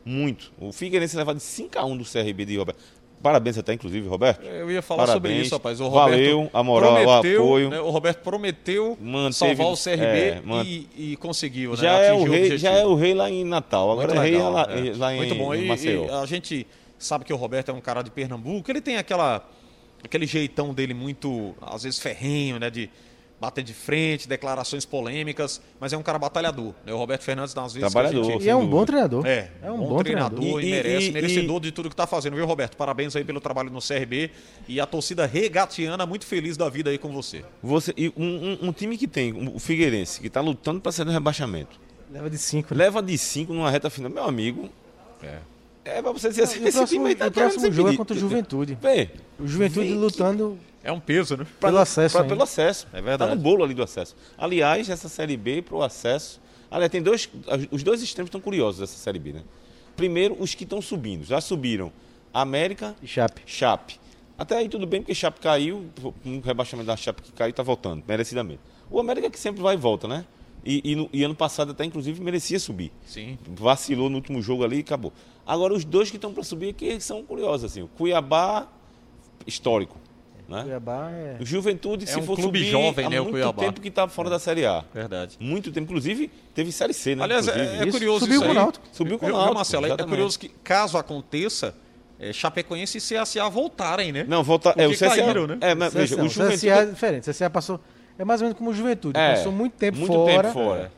Muito. 0.03 0.51
O 0.59 0.71
Figueirense 0.71 1.15
leva 1.15 1.33
de 1.35 1.41
5 1.41 1.77
a 1.77 1.85
1 1.85 1.97
do 1.97 2.03
CRB 2.03 2.45
de 2.45 2.57
Roberto. 2.57 2.79
Parabéns 3.21 3.57
até, 3.57 3.73
inclusive, 3.73 4.07
Roberto. 4.07 4.43
Eu 4.43 4.71
ia 4.71 4.81
falar 4.81 5.05
sobre 5.07 5.29
Parabéns. 5.29 5.45
isso, 5.47 5.55
rapaz. 5.55 5.79
O 5.79 5.89
Valeu, 5.89 6.37
Roberto 6.39 6.57
a 6.57 6.63
moral, 6.63 6.91
o 6.93 6.95
prometeu, 7.05 7.43
apoio. 7.43 7.69
né, 7.69 7.79
o 7.79 7.89
Roberto 7.91 8.19
prometeu 8.23 8.97
Manteve- 8.99 9.33
salvar 9.55 9.67
o 9.67 9.77
CRB 9.77 10.03
é, 10.03 10.41
man- 10.43 10.63
e, 10.65 10.87
e 10.97 11.15
conseguiu, 11.17 11.71
né? 11.71 11.77
Já 11.77 11.91
é, 11.99 12.13
o 12.13 12.17
rei, 12.23 12.27
objetivo. 12.27 12.57
já 12.57 12.71
é 12.71 12.85
o 12.85 12.95
rei 12.95 13.13
lá 13.13 13.29
em 13.29 13.43
Natal. 13.43 13.91
Agora 13.91 14.07
Muito 14.07 14.19
é 14.19 14.23
rei 14.23 14.31
legal, 14.37 14.51
lá, 14.51 14.61
é. 14.69 14.93
lá 14.97 15.13
em, 15.13 15.17
Muito 15.17 15.35
bom. 15.35 15.53
E, 15.53 15.67
Maceió. 15.67 16.05
e 16.05 16.09
a 16.09 16.25
gente 16.25 16.65
sabe 16.97 17.23
que 17.25 17.31
o 17.33 17.35
Roberto 17.35 17.69
é 17.69 17.73
um 17.73 17.81
cara 17.81 18.01
de 18.01 18.09
Pernambuco. 18.11 18.71
Ele 18.71 18.81
tem 18.81 18.97
aquela, 18.97 19.47
aquele 20.03 20.25
jeitão 20.25 20.73
dele 20.73 20.93
muito, 20.93 21.53
às 21.61 21.83
vezes, 21.83 21.99
ferrenho, 21.99 22.59
né? 22.59 22.69
De 22.69 22.89
bater 23.41 23.63
de 23.63 23.73
frente, 23.73 24.27
declarações 24.27 24.85
polêmicas. 24.85 25.59
Mas 25.79 25.91
é 25.91 25.97
um 25.97 26.03
cara 26.03 26.19
batalhador. 26.19 26.73
Né? 26.85 26.93
O 26.93 26.97
Roberto 26.97 27.23
Fernandes, 27.23 27.57
às 27.57 27.73
vezes, 27.73 27.79
que 27.79 27.83
a 27.85 27.89
Trabalhador. 27.89 28.23
gente- 28.31 28.45
E 28.45 28.49
é 28.49 28.55
um 28.55 28.67
bom 28.67 28.85
treinador. 28.85 29.25
é, 29.25 29.49
é 29.63 29.71
um 29.71 29.77
bom, 29.79 29.87
bom, 29.89 30.03
treinador 30.03 30.37
treinador. 30.39 30.63
e, 30.63 30.67
E- 30.67 30.71
merece, 30.71 31.07
e- 31.07 31.11
merecedor 31.11 31.59
de 31.59 31.71
tudo 31.71 31.89
que 31.89 31.93
está 31.93 32.05
fazendo, 32.05 32.35
viu, 32.35 32.45
Roberto? 32.45 32.77
Parabéns 32.77 33.15
aí 33.15 33.23
pelo 33.25 33.41
trabalho 33.41 33.71
no 33.71 33.81
CRB 33.81 34.29
e 34.67 34.79
a 34.79 34.85
torcida 34.85 35.25
regatiana 35.25 36.05
muito 36.05 36.25
feliz 36.25 36.55
da 36.55 36.69
vida 36.69 36.91
aí 36.91 36.99
com 36.99 37.09
você. 37.11 37.43
Você, 37.63 37.91
e 37.97 38.13
um, 38.15 38.23
um- 38.23 38.67
um 38.69 38.71
time 38.71 38.95
que 38.95 39.07
tem, 39.07 39.33
o 39.53 39.57
Figueirense, 39.57 40.21
que 40.21 40.27
está 40.27 40.39
lutando 40.39 40.79
para 40.79 40.91
sair 40.91 41.05
do 41.05 41.11
rebaixamento, 41.11 41.79
Leva 42.11 42.29
de 42.29 42.37
5, 42.37 42.75
né? 42.75 42.83
leva 42.83 43.01
de 43.01 43.17
5 43.17 43.53
numa 43.53 43.71
reta 43.71 43.89
final, 43.89 44.11
meu 44.11 44.23
amigo. 44.23 44.69
É. 45.23 45.39
É 45.97 46.01
pra 46.01 46.11
você 46.11 46.29
dizer 46.29 46.43
assim, 46.43 46.63
esse 46.63 46.77
próximo, 46.77 46.99
time 46.99 47.09
aí 47.09 47.15
tá 47.15 47.27
o 47.27 47.31
próximo 47.31 47.71
jogo 47.71 47.89
é 47.89 47.97
contra 47.97 48.15
o 48.15 48.19
Juventude. 48.19 48.77
Vê, 48.81 49.09
O 49.39 49.47
Juventude 49.47 49.87
Vem 49.87 49.97
lutando 49.97 50.57
É 50.83 50.91
um 50.91 50.99
peso, 50.99 51.37
né? 51.37 51.45
pra- 51.59 51.69
Pelo 51.69 51.79
acesso 51.81 52.15
pra- 52.17 52.25
pelo 52.25 52.43
acesso. 52.43 52.87
É 52.93 53.01
verdade. 53.01 53.29
Tá 53.31 53.35
no 53.35 53.41
bolo 53.41 53.63
ali 53.63 53.73
do 53.73 53.83
acesso. 53.83 54.15
Aliás, 54.37 54.89
essa 54.89 55.07
Série 55.09 55.37
B 55.37 55.61
pro 55.61 55.81
acesso. 55.81 56.39
Aliás, 56.69 56.91
tem 56.91 57.01
dois. 57.01 57.29
Os 57.69 57.83
dois 57.83 58.01
extremos 58.01 58.27
estão 58.29 58.39
curiosos 58.41 58.79
dessa 58.79 58.97
Série 58.97 59.19
B, 59.19 59.33
né? 59.33 59.41
Primeiro, 59.95 60.35
os 60.39 60.55
que 60.55 60.63
estão 60.63 60.81
subindo. 60.81 61.23
Já 61.25 61.39
subiram 61.41 61.91
América, 62.33 62.95
e 63.03 63.07
Chape. 63.07 63.41
Chape. 63.45 63.99
Até 64.37 64.55
aí 64.57 64.69
tudo 64.69 64.87
bem, 64.87 65.01
porque 65.01 65.13
Chape 65.13 65.39
caiu, 65.39 65.85
um 66.25 66.39
rebaixamento 66.39 66.87
da 66.87 66.95
Chape 66.97 67.21
que 67.21 67.31
caiu 67.33 67.51
está 67.51 67.61
voltando, 67.61 68.03
merecidamente. 68.07 68.59
O 68.89 68.99
América 68.99 69.29
que 69.29 69.37
sempre 69.39 69.61
vai 69.61 69.75
e 69.75 69.77
volta, 69.77 70.07
né? 70.07 70.25
E, 70.65 70.91
e 70.91 70.95
no- 70.95 71.09
e 71.11 71.23
ano 71.23 71.35
passado 71.35 71.71
até, 71.71 71.83
inclusive, 71.85 72.21
merecia 72.21 72.59
subir. 72.59 72.91
Sim. 73.05 73.37
Vacilou 73.49 74.09
no 74.09 74.15
último 74.15 74.41
jogo 74.41 74.63
ali 74.63 74.77
e 74.77 74.79
acabou. 74.81 75.11
Agora, 75.53 75.73
os 75.73 75.83
dois 75.83 76.09
que 76.09 76.15
estão 76.15 76.31
para 76.33 76.43
subir 76.43 76.69
aqui 76.69 76.99
são 77.01 77.21
curiosos. 77.23 77.69
Assim. 77.71 77.81
O 77.81 77.87
Cuiabá, 77.89 78.67
histórico. 79.45 79.97
Né? 80.47 80.63
Cuiabá 80.63 81.09
é. 81.11 81.37
O 81.41 81.45
Juventude, 81.45 82.03
É 82.05 82.07
se 82.07 82.19
um 82.19 82.23
for 82.23 82.35
clube 82.37 82.59
subir, 82.59 82.71
jovem, 82.71 83.05
há 83.05 83.09
né, 83.09 83.19
o 83.19 83.23
muito 83.23 83.33
Cuiabá. 83.35 83.63
tempo 83.63 83.81
que 83.81 83.87
está 83.87 84.07
fora 84.07 84.29
da 84.29 84.39
Série 84.39 84.65
A. 84.65 84.83
Verdade. 84.93 85.37
Muito 85.39 85.71
tempo. 85.71 85.85
Inclusive, 85.85 86.29
teve 86.53 86.71
Série 86.71 86.93
C, 86.93 87.15
né? 87.15 87.23
Aliás, 87.23 87.47
é, 87.47 87.51
Inclusive. 87.51 87.87
é 87.87 87.91
curioso 87.91 88.19
Subiu 88.19 88.33
isso 88.35 88.41
com 88.43 88.47
o 88.47 88.51
aí. 88.51 88.57
Náutico. 88.57 88.85
Subiu 88.91 89.19
com 89.19 89.25
o 89.25 89.29
Náutico, 89.29 89.53
Marcelo? 89.55 89.85
É- 89.87 89.91
É 89.91 89.97
curioso 89.97 90.39
que, 90.39 90.49
caso 90.63 90.97
aconteça, 90.97 91.75
é, 92.19 92.31
Chapecoense 92.33 92.97
e 92.97 93.01
CSA 93.01 93.49
voltarem, 93.49 94.11
né? 94.11 94.25
Não, 94.27 94.43
volta. 94.43 94.73
É, 94.77 94.87
o 94.87 94.91
CSA. 94.91 95.09
caíram, 95.09 95.47
né? 95.47 95.57
É, 95.61 95.73
mas 95.75 95.93
veja, 95.93 96.15
CSA, 96.15 96.23
o 96.25 96.29
Juventude. 96.29 96.57
CSA 96.57 96.69
é 96.81 96.85
diferente. 96.85 97.29
CSA 97.29 97.49
passou. 97.49 97.79
É 98.19 98.23
mais 98.25 98.41
ou 98.41 98.45
menos 98.45 98.57
como 98.57 98.69
o 98.69 98.73
Juventude. 98.73 99.17
É, 99.19 99.35
passou 99.35 99.51
muito 99.51 99.73
tempo 99.73 99.97
muito 99.97 100.13
fora. 100.13 100.43
tempo 100.43 100.53
fora. 100.53 100.91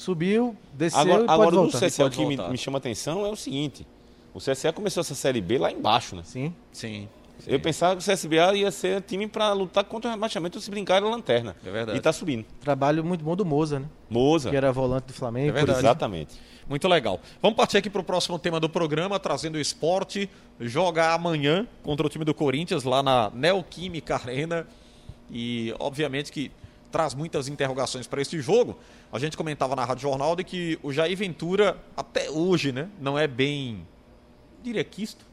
Subiu, 0.00 0.56
desceu 0.72 0.98
Agora, 1.00 1.24
e 1.24 1.26
pode 1.26 1.32
agora 1.42 1.56
o 1.56 1.58
voltar. 1.64 1.78
CSA, 1.78 2.06
o 2.06 2.10
que 2.10 2.24
me, 2.24 2.34
me 2.34 2.56
chama 2.56 2.78
atenção 2.78 3.26
é 3.26 3.28
o 3.28 3.36
seguinte: 3.36 3.86
o 4.32 4.38
CSA 4.38 4.72
começou 4.72 5.02
essa 5.02 5.14
Série 5.14 5.42
B 5.42 5.58
lá 5.58 5.70
embaixo, 5.70 6.16
né? 6.16 6.22
Sim. 6.24 6.54
Sim. 6.72 7.06
Eu 7.46 7.60
pensava 7.60 7.96
que 7.96 8.02
o 8.02 8.12
CSBA 8.12 8.54
ia 8.54 8.70
ser 8.70 9.02
time 9.02 9.26
para 9.26 9.52
lutar 9.52 9.84
contra 9.84 10.08
o 10.10 10.12
rebaixamento 10.14 10.56
ou 10.56 10.62
se 10.62 10.70
brincar 10.70 10.96
era 10.96 11.06
lanterna. 11.06 11.54
É 11.64 11.70
verdade. 11.70 11.98
E 11.98 12.00
tá 12.00 12.14
subindo. 12.14 12.46
Trabalho 12.60 13.04
muito 13.04 13.22
bom 13.22 13.36
do 13.36 13.44
Moza, 13.44 13.80
né? 13.80 13.86
Moza. 14.08 14.48
Que 14.48 14.56
era 14.56 14.72
volante 14.72 15.08
do 15.08 15.12
Flamengo. 15.12 15.50
É 15.50 15.52
verdade. 15.52 15.80
Exatamente. 15.80 16.34
Muito 16.66 16.88
legal. 16.88 17.20
Vamos 17.42 17.56
partir 17.56 17.76
aqui 17.76 17.90
para 17.90 18.00
o 18.00 18.04
próximo 18.04 18.38
tema 18.38 18.58
do 18.58 18.70
programa, 18.70 19.18
trazendo 19.18 19.56
o 19.56 19.60
esporte. 19.60 20.30
Joga 20.58 21.12
amanhã 21.12 21.66
contra 21.82 22.06
o 22.06 22.08
time 22.08 22.24
do 22.24 22.32
Corinthians, 22.32 22.84
lá 22.84 23.02
na 23.02 23.30
Neoquímica 23.34 24.14
Arena. 24.14 24.66
E, 25.30 25.74
obviamente, 25.78 26.32
que 26.32 26.50
traz 26.90 27.14
muitas 27.14 27.48
interrogações 27.48 28.06
para 28.06 28.20
esse 28.20 28.40
jogo. 28.40 28.78
A 29.12 29.18
gente 29.18 29.36
comentava 29.36 29.74
na 29.76 29.84
Rádio 29.84 30.02
Jornal 30.02 30.34
de 30.36 30.44
que 30.44 30.78
o 30.82 30.92
Jair 30.92 31.16
Ventura, 31.16 31.76
até 31.96 32.30
hoje, 32.30 32.72
né, 32.72 32.88
não 33.00 33.18
é 33.18 33.26
bem. 33.26 33.86
diria 34.62 34.84
quisto. 34.84 35.24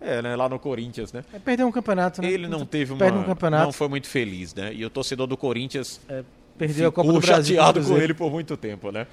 É, 0.00 0.22
né, 0.22 0.36
lá 0.36 0.48
no 0.48 0.60
Corinthians, 0.60 1.12
né? 1.12 1.24
É 1.32 1.40
perder 1.40 1.64
um 1.64 1.72
campeonato, 1.72 2.22
né? 2.22 2.30
Ele 2.30 2.46
não 2.46 2.64
teve 2.64 2.92
uma. 2.92 3.00
Perde 3.00 3.18
um 3.18 3.24
campeonato. 3.24 3.64
Não 3.64 3.72
foi 3.72 3.88
muito 3.88 4.06
feliz, 4.06 4.54
né? 4.54 4.72
E 4.72 4.84
o 4.84 4.90
torcedor 4.90 5.26
do 5.26 5.36
Corinthians 5.36 6.00
É, 6.08 6.22
perdeu 6.56 6.88
a 6.88 6.92
Copa 6.92 7.12
do 7.12 7.18
Brasil. 7.20 7.56
chateado 7.56 7.84
com 7.84 7.96
ele 7.96 8.14
por 8.14 8.30
muito 8.30 8.56
tempo, 8.56 8.92
né? 8.92 9.08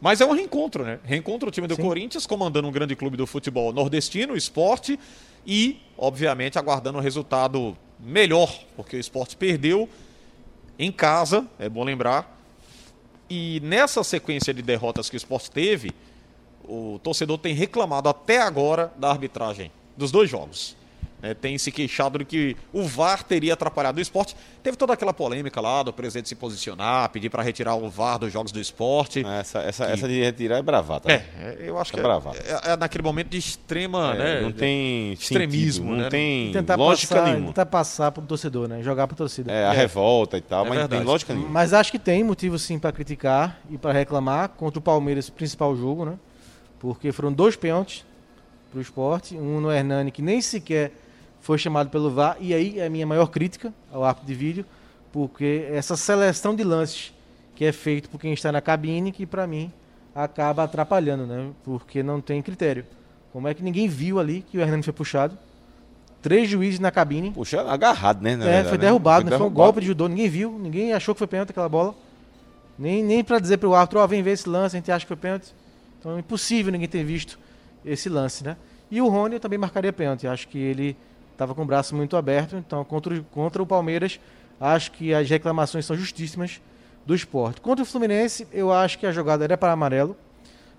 Mas 0.00 0.22
é 0.22 0.24
um 0.26 0.32
reencontro, 0.32 0.82
né? 0.82 0.98
Reencontra 1.04 1.46
o 1.46 1.52
time 1.52 1.66
do 1.68 1.76
Sim. 1.76 1.82
Corinthians, 1.82 2.26
comandando 2.26 2.66
um 2.66 2.72
grande 2.72 2.96
clube 2.96 3.18
do 3.18 3.26
futebol 3.26 3.70
nordestino, 3.70 4.32
o 4.32 4.36
esporte, 4.36 4.98
e, 5.46 5.78
obviamente, 5.98 6.58
aguardando 6.58 6.96
um 6.96 7.00
resultado 7.02 7.76
melhor, 8.00 8.50
porque 8.74 8.96
o 8.96 8.98
esporte 8.98 9.36
perdeu 9.36 9.88
em 10.78 10.90
casa, 10.90 11.46
é 11.58 11.68
bom 11.68 11.84
lembrar. 11.84 12.38
E 13.28 13.60
nessa 13.60 14.02
sequência 14.04 14.52
de 14.52 14.62
derrotas 14.62 15.08
que 15.08 15.16
o 15.16 15.18
esporte 15.18 15.50
teve, 15.50 15.92
o 16.64 17.00
torcedor 17.02 17.38
tem 17.38 17.54
reclamado 17.54 18.08
até 18.08 18.40
agora 18.40 18.92
da 18.96 19.10
arbitragem 19.10 19.70
dos 19.96 20.10
dois 20.10 20.28
jogos. 20.28 20.76
É, 21.24 21.34
tem 21.34 21.56
se 21.56 21.70
queixado 21.70 22.18
de 22.18 22.24
que 22.24 22.56
o 22.72 22.82
VAR 22.82 23.22
teria 23.22 23.54
atrapalhado 23.54 23.98
o 23.98 24.00
esporte. 24.02 24.34
Teve 24.60 24.76
toda 24.76 24.92
aquela 24.92 25.14
polêmica 25.14 25.60
lá 25.60 25.84
do 25.84 25.92
presidente 25.92 26.28
se 26.28 26.34
posicionar, 26.34 27.08
pedir 27.10 27.30
para 27.30 27.44
retirar 27.44 27.76
o 27.76 27.88
VAR 27.88 28.18
dos 28.18 28.32
jogos 28.32 28.50
do 28.50 28.58
esporte. 28.58 29.24
Essa, 29.24 29.60
essa, 29.60 29.84
essa 29.84 30.08
de 30.08 30.20
retirar 30.20 30.58
é 30.58 30.62
bravata. 30.62 31.12
É, 31.12 31.18
né? 31.18 31.24
é, 31.38 31.58
eu 31.68 31.78
acho 31.78 31.92
É 31.92 31.94
que 31.94 32.00
é, 32.00 32.02
bravata. 32.02 32.38
é- 32.38 32.72
é 32.72 32.76
naquele 32.76 33.04
momento 33.04 33.28
de 33.28 33.38
extrema, 33.38 34.14
É, 34.14 34.18
né? 34.18 34.40
não 34.40 34.50
tem 34.50 35.12
extremismo, 35.12 35.84
sentido, 35.84 35.96
né? 35.96 36.02
não 36.02 36.10
tem 36.10 36.52
Tentar 36.52 36.74
lógica 36.74 37.14
passar, 37.14 37.26
nenhuma. 37.28 37.46
tentar 37.46 37.66
passar 37.66 38.10
pro 38.10 38.22
torcedor, 38.24 38.66
né? 38.66 38.82
Jogar 38.82 39.06
pro 39.06 39.16
torcida. 39.16 39.52
É, 39.52 39.64
a 39.64 39.72
revolta 39.72 40.36
e 40.36 40.40
tal, 40.40 40.66
É 40.66 40.68
mas 40.70 40.78
não 40.80 40.88
tem 40.88 41.02
lógica 41.04 41.32
nenhuma. 41.32 41.52
Mas 41.52 41.72
acho 41.72 41.92
que 41.92 42.00
tem 42.00 42.24
motivo 42.24 42.58
sim 42.58 42.80
para 42.80 42.90
criticar 42.90 43.60
e 43.70 43.78
para 43.78 43.92
reclamar 43.92 44.48
contra 44.48 44.80
o 44.80 44.82
Palmeiras, 44.82 45.30
principal 45.30 45.76
jogo, 45.76 46.04
né? 46.04 46.14
Porque 46.80 47.12
foram 47.12 47.32
dois 47.32 47.54
pênaltis 47.54 48.04
pro 48.72 48.80
esporte, 48.80 49.36
um 49.36 49.60
no 49.60 49.70
Hernani 49.70 50.10
que 50.10 50.20
nem 50.20 50.40
sequer 50.40 50.90
foi 51.42 51.58
chamado 51.58 51.90
pelo 51.90 52.08
VAR, 52.08 52.36
e 52.40 52.54
aí 52.54 52.78
é 52.78 52.86
a 52.86 52.90
minha 52.90 53.06
maior 53.06 53.26
crítica 53.26 53.74
ao 53.92 54.04
árbitro 54.04 54.28
de 54.28 54.34
vídeo, 54.34 54.64
porque 55.12 55.66
essa 55.70 55.96
seleção 55.96 56.54
de 56.54 56.62
lances 56.62 57.12
que 57.54 57.64
é 57.64 57.72
feito 57.72 58.08
por 58.08 58.18
quem 58.18 58.32
está 58.32 58.50
na 58.50 58.60
cabine, 58.60 59.12
que 59.12 59.26
para 59.26 59.46
mim 59.46 59.70
acaba 60.14 60.62
atrapalhando, 60.62 61.26
né? 61.26 61.50
Porque 61.64 62.02
não 62.02 62.20
tem 62.20 62.40
critério. 62.40 62.86
Como 63.32 63.48
é 63.48 63.54
que 63.54 63.62
ninguém 63.62 63.88
viu 63.88 64.20
ali 64.20 64.44
que 64.48 64.56
o 64.56 64.60
Hernani 64.60 64.84
foi 64.84 64.92
puxado? 64.92 65.36
Três 66.22 66.48
juízes 66.48 66.78
na 66.78 66.92
cabine. 66.92 67.32
Puxa, 67.32 67.60
agarrado, 67.62 68.22
né? 68.22 68.32
É, 68.32 68.36
verdade, 68.36 68.68
foi 68.68 68.78
né? 68.78 68.84
derrubado, 68.84 69.24
né? 69.24 69.30
Foi 69.30 69.36
um 69.36 69.40
derrubado. 69.40 69.64
golpe 69.64 69.80
de 69.80 69.86
judô, 69.86 70.08
ninguém 70.08 70.28
viu, 70.28 70.58
ninguém 70.58 70.92
achou 70.92 71.14
que 71.14 71.18
foi 71.18 71.26
pênalti 71.26 71.50
aquela 71.50 71.68
bola. 71.68 71.94
Nem, 72.78 73.02
nem 73.02 73.24
para 73.24 73.40
dizer 73.40 73.58
pro 73.58 73.74
árbitro, 73.74 73.98
ó, 73.98 74.06
vem 74.06 74.22
ver 74.22 74.30
esse 74.30 74.48
lance, 74.48 74.76
a 74.76 74.78
gente 74.78 74.92
acha 74.92 75.04
que 75.04 75.08
foi 75.08 75.16
pênalti. 75.16 75.52
Então 75.98 76.16
é 76.16 76.20
impossível 76.20 76.70
ninguém 76.70 76.88
ter 76.88 77.02
visto 77.02 77.36
esse 77.84 78.08
lance, 78.08 78.44
né? 78.44 78.56
E 78.90 79.02
o 79.02 79.08
Rony 79.08 79.34
eu 79.34 79.40
também 79.40 79.58
marcaria 79.58 79.92
pênalti, 79.92 80.28
acho 80.28 80.46
que 80.46 80.58
ele 80.58 80.96
estava 81.42 81.54
com 81.54 81.62
o 81.62 81.66
braço 81.66 81.94
muito 81.94 82.16
aberto, 82.16 82.56
então 82.56 82.84
contra, 82.84 83.14
o- 83.14 83.24
contra 83.24 83.62
o 83.62 83.66
Palmeiras, 83.66 84.18
acho 84.60 84.92
que 84.92 85.12
as 85.12 85.28
reclamações 85.28 85.84
são 85.84 85.96
justíssimas 85.96 86.60
do 87.04 87.14
esporte. 87.14 87.60
Contra 87.60 87.82
o 87.82 87.86
Fluminense, 87.86 88.46
eu 88.52 88.72
acho 88.72 88.98
que 88.98 89.06
a 89.06 89.12
jogada 89.12 89.44
era 89.44 89.56
para 89.58 89.72
amarelo, 89.72 90.16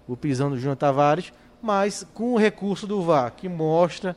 o 0.08 0.16
pisão 0.18 0.50
do 0.50 0.58
Júnior 0.58 0.76
Tavares, 0.78 1.32
mas 1.62 2.06
com 2.14 2.34
o 2.34 2.38
recurso 2.38 2.86
do 2.88 3.02
VAR, 3.02 3.32
que 3.36 3.48
mostra 3.50 4.16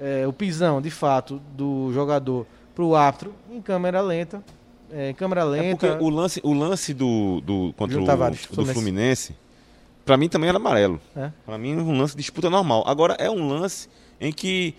é, 0.00 0.26
o 0.26 0.32
pisão, 0.32 0.80
de 0.80 0.90
fato, 0.90 1.40
do 1.56 1.90
jogador 1.92 2.46
para 2.74 2.84
o 2.84 2.94
árbitro 2.94 3.34
em 3.50 3.60
câmera 3.60 4.00
lenta. 4.00 4.42
É, 4.90 5.10
em 5.10 5.14
câmera 5.14 5.40
É 5.40 5.44
lenta. 5.44 5.86
porque 5.88 6.04
o 6.04 6.08
lance, 6.08 6.40
o 6.44 6.52
lance 6.52 6.94
do, 6.94 7.40
do 7.42 7.74
contra 7.76 7.94
Júnior 7.94 8.02
o 8.04 8.06
Tavares, 8.06 8.40
do 8.46 8.54
Fluminense. 8.54 8.72
Fluminense, 8.74 9.36
pra 10.04 10.16
mim 10.16 10.28
também 10.28 10.48
era 10.48 10.56
amarelo. 10.58 11.00
É. 11.16 11.30
Pra 11.44 11.58
mim 11.58 11.76
um 11.76 11.98
lance 11.98 12.14
de 12.16 12.22
disputa 12.22 12.48
normal. 12.48 12.84
Agora 12.86 13.14
é 13.18 13.28
um 13.30 13.48
lance 13.48 13.88
em 14.20 14.32
que 14.32 14.74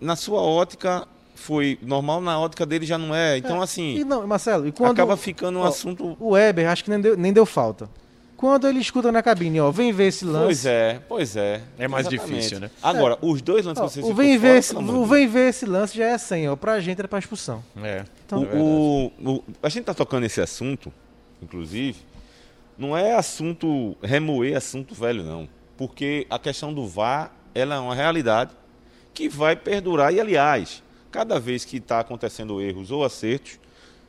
na 0.00 0.16
sua 0.16 0.40
ótica 0.40 1.06
foi 1.34 1.78
normal, 1.82 2.20
na 2.20 2.38
ótica 2.38 2.66
dele 2.66 2.84
já 2.86 2.98
não 2.98 3.14
é. 3.14 3.38
Então 3.38 3.60
E 3.60 3.62
assim, 3.62 4.04
não, 4.04 4.26
Marcelo, 4.26 4.66
e 4.68 4.72
quando 4.72 4.92
acaba 4.92 5.16
ficando 5.16 5.58
um 5.58 5.62
ó, 5.62 5.66
assunto 5.66 6.16
o 6.20 6.30
Weber, 6.30 6.68
acho 6.68 6.84
que 6.84 6.90
nem 6.90 7.00
deu, 7.00 7.16
nem 7.16 7.32
deu 7.32 7.46
falta. 7.46 7.88
Quando 8.36 8.66
ele 8.66 8.78
escuta 8.78 9.12
na 9.12 9.22
cabine, 9.22 9.60
ó, 9.60 9.70
vem 9.70 9.92
ver 9.92 10.06
esse 10.08 10.24
lance. 10.24 10.44
Pois 10.46 10.64
é, 10.66 11.00
pois 11.06 11.36
é. 11.36 11.60
É 11.78 11.86
mais 11.86 12.06
Exatamente. 12.06 12.34
difícil, 12.36 12.60
né? 12.60 12.70
Agora, 12.82 13.18
os 13.20 13.42
dois 13.42 13.66
lances 13.66 13.82
Ó, 13.82 13.86
que 13.86 13.92
você 13.92 14.00
o 14.00 14.14
vem, 14.14 14.38
fora, 14.38 14.52
ver 14.52 14.58
esse, 14.58 14.74
o 14.76 15.04
vem 15.06 15.28
ver 15.28 15.48
esse 15.50 15.66
lance 15.66 15.94
já 15.98 16.06
é 16.06 16.16
100, 16.16 16.48
ó. 16.48 16.56
Pra 16.56 16.80
gente 16.80 16.98
era 16.98 17.06
pra 17.08 17.18
expulsão. 17.18 17.62
É. 17.82 18.02
Então- 18.24 18.38
é 18.42 18.46
verdade. 18.46 18.62
O, 18.64 19.12
o- 19.26 19.44
a 19.62 19.68
gente 19.68 19.80
está 19.80 19.92
tocando 19.92 20.24
esse 20.24 20.40
assunto, 20.40 20.90
inclusive, 21.42 21.98
não 22.78 22.96
é 22.96 23.14
assunto 23.14 23.94
remoer 24.02 24.56
assunto 24.56 24.94
velho, 24.94 25.22
não. 25.22 25.46
Porque 25.76 26.26
a 26.30 26.38
questão 26.38 26.72
do 26.72 26.86
VAR 26.86 27.30
ela 27.54 27.74
é 27.74 27.78
uma 27.78 27.94
realidade 27.94 28.52
que 29.14 29.28
vai 29.28 29.56
perdurar. 29.56 30.12
E, 30.12 30.20
aliás, 30.20 30.82
cada 31.10 31.38
vez 31.38 31.64
que 31.64 31.78
está 31.78 32.00
acontecendo 32.00 32.60
erros 32.60 32.90
ou 32.90 33.04
acertos, 33.04 33.58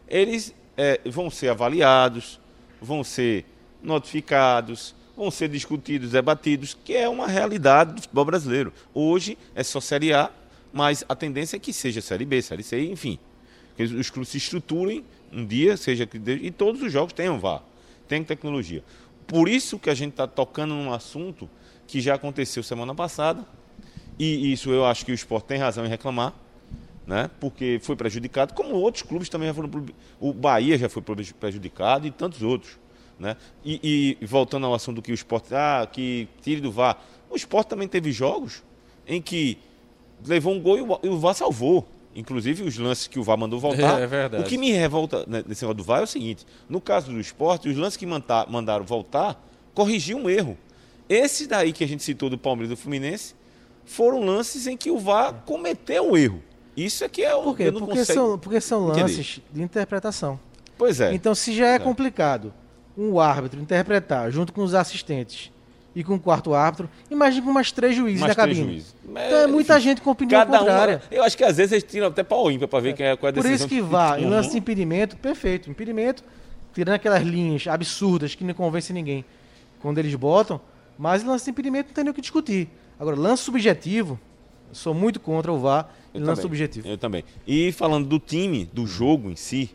eles 0.08 0.54
é, 0.78 1.00
vão 1.06 1.30
ser 1.30 1.50
avaliados, 1.50 2.40
vão 2.82 3.04
ser 3.04 3.46
notificados, 3.82 4.96
vão 5.16 5.32
ser 5.32 5.50
discutidos, 5.50 6.12
debatidos, 6.12 6.78
que 6.84 6.96
é 6.96 7.08
uma 7.08 7.28
realidade 7.28 7.94
do 7.94 8.02
futebol 8.02 8.26
brasileiro. 8.26 8.74
Hoje 8.94 9.38
é 9.56 9.64
só 9.64 9.80
Série 9.80 10.14
A, 10.14 10.32
mas 10.74 11.04
a 11.08 11.16
tendência 11.16 11.58
é 11.58 11.60
que 11.60 11.74
seja 11.74 12.02
Série 12.02 12.26
B, 12.26 12.42
Série 12.42 12.64
C, 12.64 12.82
enfim. 12.90 13.20
Que 13.76 13.84
os 13.84 14.10
clubes 14.10 14.30
se 14.30 14.38
estruturem 14.38 15.04
um 15.32 15.46
dia, 15.46 15.78
seja 15.78 16.06
que 16.06 16.18
e 16.18 16.52
todos 16.52 16.82
os 16.82 16.92
jogos 16.92 17.14
tenham 17.14 17.40
VAR, 17.40 17.64
tenham 18.08 18.24
tecnologia. 18.24 18.84
Por 19.28 19.48
isso 19.48 19.80
que 19.80 19.90
a 19.90 19.94
gente 19.94 20.12
está 20.12 20.28
tocando 20.28 20.74
num 20.74 20.92
assunto 20.94 21.50
que 21.88 22.02
já 22.02 22.16
aconteceu 22.16 22.64
semana 22.64 22.94
passada, 22.94 23.46
e 24.26 24.54
isso 24.54 24.70
eu 24.72 24.86
acho 24.86 25.06
que 25.06 25.12
o 25.12 25.16
esporte 25.16 25.46
tem 25.46 25.58
razão 25.58 25.86
em 25.86 25.90
reclamar, 25.90 26.34
né? 27.08 27.30
porque 27.40 27.80
foi 27.82 27.96
prejudicado, 27.96 28.54
como 28.54 28.76
outros 28.76 29.04
clubes 29.04 29.30
também 29.30 29.48
já 29.48 29.54
foram. 29.54 29.70
O 30.20 30.32
Bahia 30.34 30.78
já 30.78 30.88
foi 30.90 31.02
preju- 31.02 31.34
prejudicado 31.36 32.06
e 32.08 32.12
tantos 32.12 32.42
outros. 32.42 32.80
Né? 33.20 33.38
E, 33.64 34.18
e 34.22 34.26
voltando 34.26 34.66
ao 34.66 34.74
assunto 34.74 35.02
que 35.02 35.12
o 35.12 35.14
esporte. 35.14 35.54
Ah, 35.54 35.88
que 35.92 36.28
tire 36.42 36.60
do 36.60 36.72
VAR. 36.72 37.00
O 37.30 37.36
esporte 37.36 37.68
também 37.68 37.88
teve 37.88 38.12
jogos 38.12 38.64
em 39.08 39.22
que 39.22 39.58
levou 40.26 40.54
um 40.54 40.60
gol 40.60 41.00
e 41.04 41.08
o, 41.10 41.18
VAR 41.20 41.36
salvou. 41.36 41.88
Inclusive 42.16 42.64
os 42.64 42.78
lances 42.78 43.06
que 43.08 43.20
o 43.20 43.24
VAR 43.24 43.38
mandou 43.38 43.60
voltar. 43.60 44.02
É 44.02 44.08
verdade. 44.08 44.44
O 44.44 44.48
que 44.48 44.58
me 44.58 44.72
revolta 44.72 45.24
né, 45.28 45.44
nesse 45.48 45.62
negócio 45.64 45.78
do 45.78 45.84
VAR 45.84 46.00
é 46.02 46.04
o 46.04 46.08
seguinte: 46.08 46.46
no 46.68 46.82
caso 46.82 47.12
do 47.12 47.20
esporte, 47.20 47.70
os 47.70 47.78
lances 47.78 47.96
que 47.96 48.06
manda- 48.08 48.46
mandaram 48.50 48.84
voltar 48.86 49.40
corrigiam 49.74 50.22
um 50.24 50.30
erro. 50.30 50.58
Esses 51.08 51.46
daí 51.48 51.72
que 51.74 51.84
a 51.84 51.88
gente 51.88 52.02
citou 52.04 52.28
do 52.30 52.38
Palmeiras 52.40 52.72
e 52.72 52.76
do 52.76 52.78
Fluminense 52.82 53.36
foram 53.92 54.22
lances 54.24 54.68
em 54.68 54.78
que 54.78 54.90
o 54.90 54.98
VAR 54.98 55.34
cometeu 55.46 56.12
um 56.12 56.18
erro. 56.18 56.42
Isso 56.76 57.04
é 57.04 57.10
que 57.10 57.22
é 57.24 57.36
o. 57.36 57.44
Por 57.44 57.58
quê? 57.58 57.64
eu 57.64 57.72
não 57.74 57.82
Porque 57.82 58.06
são, 58.06 58.40
porque 58.40 58.62
são 58.62 58.86
entender. 58.90 59.02
lances 59.02 59.40
de 59.52 59.62
interpretação. 59.62 60.40
Pois 60.78 61.00
é. 61.02 61.14
Então, 61.14 61.36
se 61.36 61.54
já 61.54 61.68
é, 61.68 61.78
complicado 61.80 62.54
um 62.98 63.20
árbitro 63.20 63.60
interpretar 63.60 64.32
junto 64.32 64.52
com 64.54 64.64
os 64.64 64.74
assistentes 64.74 65.52
e 65.94 66.04
com 66.04 66.16
o 66.16 66.20
quarto 66.20 66.54
árbitro, 66.54 66.90
imagine 67.10 67.46
com 67.46 67.52
mais 67.52 67.72
três 67.72 67.96
juízes 67.96 68.22
Mais 68.22 68.36
na 68.36 68.44
três 68.44 68.58
cabine. 68.58 68.74
juízes. 68.74 68.96
Então 69.04 69.22
é 69.40 69.48
muita 69.48 69.74
enfim, 69.74 69.84
gente 69.84 70.02
com 70.02 70.12
opinião 70.12 70.40
Cada 70.46 70.58
contrária. 70.60 71.02
um. 71.12 71.14
Eu 71.16 71.24
acho 71.24 71.38
que 71.38 71.44
às 71.44 71.58
vezes 71.58 71.74
eles 71.74 71.84
tiram 71.84 72.08
até 72.08 72.24
pau 72.24 72.50
ímpar 72.50 72.68
para 72.70 72.80
ver 72.80 72.94
quem 72.94 73.06
é, 73.06 73.16
qual 73.18 73.28
é 73.28 73.32
a 73.32 73.34
Por 73.34 73.44
decisão 73.44 73.68
isso 73.68 73.76
que 73.76 73.82
vá, 73.82 74.18
em 74.18 74.30
lance 74.30 74.52
de 74.52 74.58
impedimento, 74.58 75.18
perfeito. 75.18 75.70
Impedimento 75.70 76.24
tirando 76.74 76.96
aquelas 76.96 77.22
linhas 77.24 77.68
absurdas 77.68 78.34
que 78.34 78.46
não 78.46 78.54
convencem 78.54 78.94
ninguém 78.94 79.26
quando 79.82 79.98
eles 79.98 80.16
botam, 80.16 80.62
mas 80.98 81.22
lance 81.24 81.44
de 81.46 81.52
impedimento 81.52 81.88
não 81.90 81.94
tem 81.94 82.04
nem 82.06 82.12
o 82.12 82.14
que 82.14 82.22
discutir. 82.22 82.70
Agora, 83.02 83.18
lance 83.18 83.42
subjetivo, 83.42 84.20
sou 84.72 84.94
muito 84.94 85.20
contra 85.20 85.52
o 85.52 85.58
VAR 85.58 85.90
e 86.14 86.20
lance 86.20 86.28
também, 86.28 86.42
subjetivo. 86.44 86.88
Eu 86.88 87.00
também. 87.00 87.24
E 87.48 87.72
falando 87.72 88.08
do 88.08 88.20
time, 88.20 88.70
do 88.72 88.86
jogo 88.86 89.32
em 89.32 89.36
si, 89.36 89.72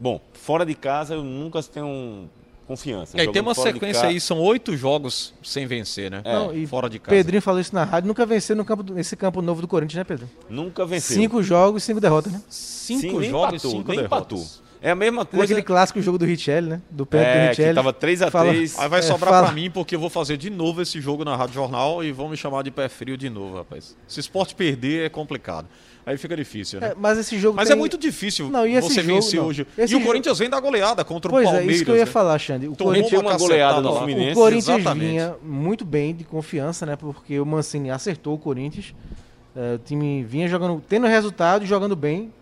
bom, 0.00 0.18
fora 0.32 0.64
de 0.64 0.74
casa 0.74 1.12
eu 1.12 1.22
nunca 1.22 1.62
tenho 1.62 2.30
confiança. 2.66 3.20
É, 3.20 3.24
e 3.24 3.30
tem 3.30 3.42
uma 3.42 3.54
sequência 3.54 4.08
aí, 4.08 4.18
são 4.18 4.40
oito 4.40 4.74
jogos 4.74 5.34
sem 5.42 5.66
vencer, 5.66 6.10
né? 6.10 6.22
É. 6.24 6.32
Não, 6.32 6.54
e 6.54 6.66
Fora 6.66 6.88
de 6.88 6.98
casa. 6.98 7.14
Pedrinho 7.14 7.42
falou 7.42 7.60
isso 7.60 7.74
na 7.74 7.84
rádio, 7.84 8.08
nunca 8.08 8.24
venceu 8.24 8.56
no 8.56 8.64
campo, 8.64 8.94
nesse 8.94 9.14
campo 9.14 9.42
novo 9.42 9.60
do 9.60 9.68
Corinthians, 9.68 9.98
né, 9.98 10.04
Pedro? 10.04 10.26
Nunca 10.48 10.86
venceu. 10.86 11.14
Cinco 11.14 11.42
jogos, 11.42 11.82
cinco 11.82 12.00
derrotas, 12.00 12.32
né? 12.32 12.40
Cinco 12.48 13.20
Sim, 13.20 13.28
jogos, 13.28 13.62
empatou, 13.62 13.70
cinco 13.72 13.88
nem 13.90 14.00
derrotas. 14.00 14.40
empatou. 14.40 14.61
É 14.82 14.90
a 14.90 14.94
mesma 14.96 15.24
coisa 15.24 15.44
aquele 15.44 15.62
clássico 15.62 16.02
jogo 16.02 16.18
do 16.18 16.24
Richelli, 16.24 16.68
né? 16.70 16.82
Do 16.90 17.06
pé 17.06 17.18
do 17.18 17.24
é, 17.24 17.32
que 17.42 17.48
Richelli. 17.50 17.74
tava 17.74 17.92
3x3. 17.92 18.30
Fala- 18.30 18.50
Aí 18.50 18.88
vai 18.88 18.98
É, 18.98 19.02
sobrar 19.02 19.32
fala- 19.32 19.46
pra 19.46 19.54
mim, 19.54 19.70
porque 19.70 19.94
eu 19.94 20.00
vou 20.00 20.10
fazer 20.10 20.36
de 20.36 20.50
novo 20.50 20.82
esse 20.82 21.00
jogo 21.00 21.24
na 21.24 21.36
Rádio 21.36 21.54
Jornal 21.54 22.02
e 22.02 22.10
vão 22.10 22.28
me 22.28 22.36
chamar 22.36 22.62
de 22.64 22.70
pé 22.72 22.88
frio 22.88 23.16
de 23.16 23.30
novo, 23.30 23.56
rapaz. 23.58 23.96
Se 24.08 24.18
esporte 24.18 24.54
perder 24.56 25.06
é 25.06 25.08
complicado. 25.08 25.68
Aí 26.04 26.16
fica 26.18 26.36
difícil, 26.36 26.80
né? 26.80 26.88
É, 26.88 26.94
mas 26.98 27.16
esse 27.16 27.38
jogo 27.38 27.54
Mas 27.56 27.68
tem- 27.68 27.76
é 27.76 27.78
muito 27.78 27.96
difícil 27.96 28.48
Não, 28.50 28.66
e 28.66 28.74
esse 28.74 28.88
você 28.88 29.02
jogo, 29.02 29.14
vencer 29.14 29.38
não. 29.40 29.46
hoje. 29.46 29.64
Esse 29.78 29.82
e 29.82 29.84
o 29.84 29.98
jogo- 30.00 30.06
Corinthians 30.06 30.38
vem 30.40 30.50
da 30.50 30.58
goleada 30.58 31.04
contra 31.04 31.30
Pois 31.30 31.44
o 31.44 31.48
é, 31.48 31.52
Palmeiras. 31.52 31.76
isso 31.76 31.84
que 31.84 31.90
eu 31.92 31.96
ia 31.96 32.04
né? 32.04 32.10
falar, 32.10 32.36
Xande. 32.40 32.66
O 32.66 32.74
Tomou 32.74 32.92
Corinthians, 32.92 33.22
uma 33.22 33.36
goleada 33.38 33.74
cacetada 33.74 33.88
no. 33.88 33.96
Fluminense. 33.98 34.32
o 34.32 34.34
Corinthians 34.34 34.78
Exatamente. 34.80 35.06
vinha 35.10 35.34
muito 35.44 35.84
bem 35.84 36.12
de 36.12 36.24
confiança, 36.24 36.84
né? 36.84 36.96
Porque 36.96 37.38
o 37.38 37.46
Mancini 37.46 37.88
acertou 37.92 38.34
o 38.34 38.38
Corinthians. 38.38 38.92
É, 39.54 39.74
o 39.76 39.78
time 39.78 40.24
vinha 40.24 40.48
jogando, 40.48 40.82
tendo 40.88 41.06
resultado 41.06 41.62
e 41.62 41.68
jogando 41.68 41.94
bem. 41.94 42.32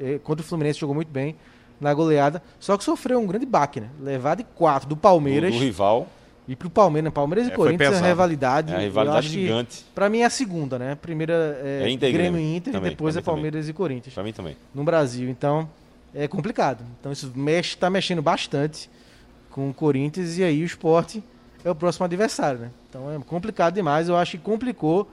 é, 0.00 0.18
contra 0.24 0.42
o 0.42 0.46
Fluminense 0.48 0.80
jogou 0.80 0.94
muito 0.94 1.10
bem 1.12 1.36
na 1.80 1.92
goleada. 1.94 2.42
Só 2.58 2.76
que 2.76 2.84
sofreu 2.84 3.18
um 3.20 3.26
grande 3.26 3.46
baque, 3.46 3.80
né? 3.80 3.88
Levar 4.00 4.34
de 4.36 4.44
4 4.44 4.88
do 4.88 4.94
do, 4.94 5.00
Palmeiras 5.00 5.52
do 5.54 5.58
rival. 5.60 6.06
e 6.46 6.54
pro 6.54 6.68
Palmeiras. 6.68 7.04
né? 7.06 7.10
Palmeiras 7.10 7.48
e 7.48 7.50
É, 7.50 7.54
Corinthians 7.54 7.88
é 7.88 7.90
pesado. 7.92 8.06
rivalidade. 8.08 8.72
É 8.72 8.76
a 8.76 8.80
rivalidade 8.80 9.28
gigante. 9.28 9.84
Pra 9.94 10.08
mim 10.08 10.18
é 10.20 10.26
a 10.26 10.30
segunda, 10.30 10.78
né? 10.78 10.94
Primeira 10.94 11.58
é, 11.64 11.82
É 11.84 11.90
Inter 11.90 12.12
Grêmio 12.12 12.40
e 12.40 12.56
Inter 12.56 12.72
Também, 12.72 12.88
e 12.88 12.94
depois 12.94 13.16
é 13.16 13.18
mim 13.20 13.24
também. 13.24 13.34
Palmeiras 13.34 13.68
e 13.68 13.72
Corinthians 13.72 14.14
Pra 14.14 14.22
mim 14.22 14.32
também. 14.32 14.56
no 14.74 14.84
Brasil. 14.84 15.28
Então, 15.30 15.68
é 16.14 16.26
complicado. 16.28 16.84
Então, 17.00 17.10
isso 17.12 17.32
mexe, 17.34 17.76
tá 17.76 17.88
mexendo 17.88 18.20
bastante 18.20 18.90
com 19.50 19.70
o 19.70 19.74
Corinthians 19.74 20.36
e 20.38 20.44
aí 20.44 20.62
o 20.62 20.66
esporte 20.66 21.22
é 21.64 21.70
o 21.70 21.74
próximo 21.74 22.04
adversário, 22.04 22.60
né? 22.60 22.70
Então 22.88 23.12
é 23.12 23.18
complicado 23.26 23.74
demais. 23.74 24.08
Eu 24.08 24.16
acho 24.16 24.32
que 24.32 24.38
complicou 24.38 25.08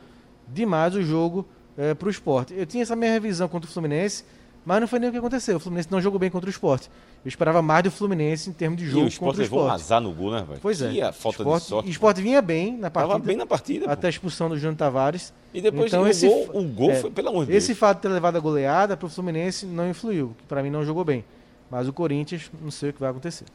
demais 0.48 0.96
o 0.96 1.02
jogo 1.02 1.46
é, 1.78 1.94
pro 1.94 2.10
esporte. 2.10 2.54
Eu 2.56 2.66
tinha 2.66 2.82
essa 2.84 2.96
minha 2.96 3.12
revisão 3.12 3.48
contra 3.48 3.70
o 3.70 3.72
Fluminense, 3.74 4.24
mas 4.68 4.82
não 4.82 4.88
foi 4.88 5.00
nem 5.00 5.08
o 5.08 5.12
que 5.14 5.18
aconteceu. 5.18 5.56
O 5.56 5.60
Fluminense 5.62 5.88
não 5.90 6.02
jogou 6.02 6.20
bem 6.20 6.30
contra 6.30 6.46
o 6.48 6.52
esporte. 6.52 6.90
Eu 7.24 7.30
esperava 7.30 7.62
mais 7.62 7.84
do 7.86 7.90
Fluminense 7.92 8.50
em 8.50 8.54
termos 8.54 8.78
de 8.78 8.84
E 8.84 8.90
jogo 8.90 9.08
o 9.08 9.12
contra 9.18 9.38
o 9.40 9.44
levou 9.44 9.60
um 9.60 9.64
esporte. 9.64 9.82
azar 9.82 10.02
no 10.02 10.12
gol, 10.12 10.32
né, 10.32 10.46
velho? 10.46 10.60
Pois 10.62 10.82
é. 10.82 10.92
E 10.92 11.02
a 11.02 11.14
falta 11.14 11.38
esporte, 11.42 11.64
de 11.64 11.70
sorte. 11.70 11.88
O 11.88 11.90
esporte 11.92 12.22
vinha 12.22 12.42
bem 12.42 12.78
na 12.78 12.92
partida, 12.92 13.14
Tava 13.14 13.26
bem 13.26 13.38
na 13.38 13.46
partida. 13.46 13.86
pô. 13.86 13.92
até 13.92 14.08
a 14.08 14.10
expulsão 14.10 14.50
do 14.50 14.58
Júnior 14.58 14.76
Tavares. 14.76 15.34
E 15.54 15.62
depois 15.62 15.88
Então 15.92 16.04
o, 16.04 16.08
esse 16.08 16.28
gol, 16.28 16.50
o 16.54 16.64
gol 16.64 16.92
é, 16.92 16.96
foi, 16.96 17.10
pelo 17.10 17.30
amor 17.30 17.46
de 17.46 17.52
Deus. 17.54 17.64
Esse 17.64 17.74
fato 17.74 17.98
de 17.98 18.02
ter 18.02 18.10
levado 18.10 18.36
a 18.36 18.40
goleada 18.42 18.98
pro 18.98 19.08
Fluminense 19.08 19.66
não 19.66 19.90
influiu, 19.90 20.36
que 20.38 20.44
para 20.44 20.62
mim 20.62 20.70
não 20.70 20.84
jogou 20.84 21.06
bem. 21.06 21.24
Mas 21.72 21.88
o 21.88 21.94
Corinthians, 21.94 22.52
não 22.62 22.70
sei 22.72 22.90
o 22.90 22.94
que 22.94 23.00
vai 23.00 23.10
acontecer. 23.10 23.46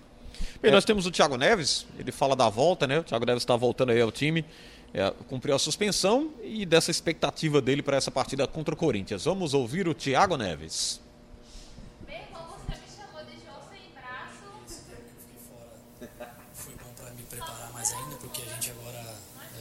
Bem, 0.62 0.72
nós 0.72 0.84
temos 0.84 1.06
o 1.06 1.10
Thiago 1.10 1.36
Neves, 1.36 1.86
ele 1.98 2.10
fala 2.10 2.34
da 2.34 2.48
volta, 2.48 2.86
né? 2.86 2.98
O 3.00 3.04
Thiago 3.04 3.24
Neves 3.26 3.42
está 3.42 3.54
voltando 3.54 3.90
aí 3.92 4.00
ao 4.00 4.10
time, 4.10 4.44
é, 4.94 5.10
cumpriu 5.28 5.54
a 5.54 5.58
suspensão 5.58 6.32
e 6.42 6.66
dessa 6.66 6.90
expectativa 6.90 7.60
dele 7.60 7.82
para 7.82 7.96
essa 7.96 8.10
partida 8.10 8.46
contra 8.46 8.74
o 8.74 8.76
Corinthians. 8.76 9.24
Vamos 9.24 9.54
ouvir 9.54 9.88
o 9.88 9.94
Thiago 9.94 10.36
Neves. 10.36 11.00
Meu 12.06 12.16
irmão, 12.16 12.46
você 12.48 12.76
me 12.76 12.86
chamou 12.94 13.24
de 13.24 13.42
João 13.42 13.60
sem 13.70 13.90
braço. 13.94 14.42
Foi 16.52 16.74
bom 16.74 16.92
para 16.96 17.10
me 17.12 17.22
preparar 17.22 17.72
mais 17.72 17.90
ainda, 17.92 18.16
porque 18.16 18.42
a 18.42 18.54
gente 18.54 18.70
agora 18.70 19.16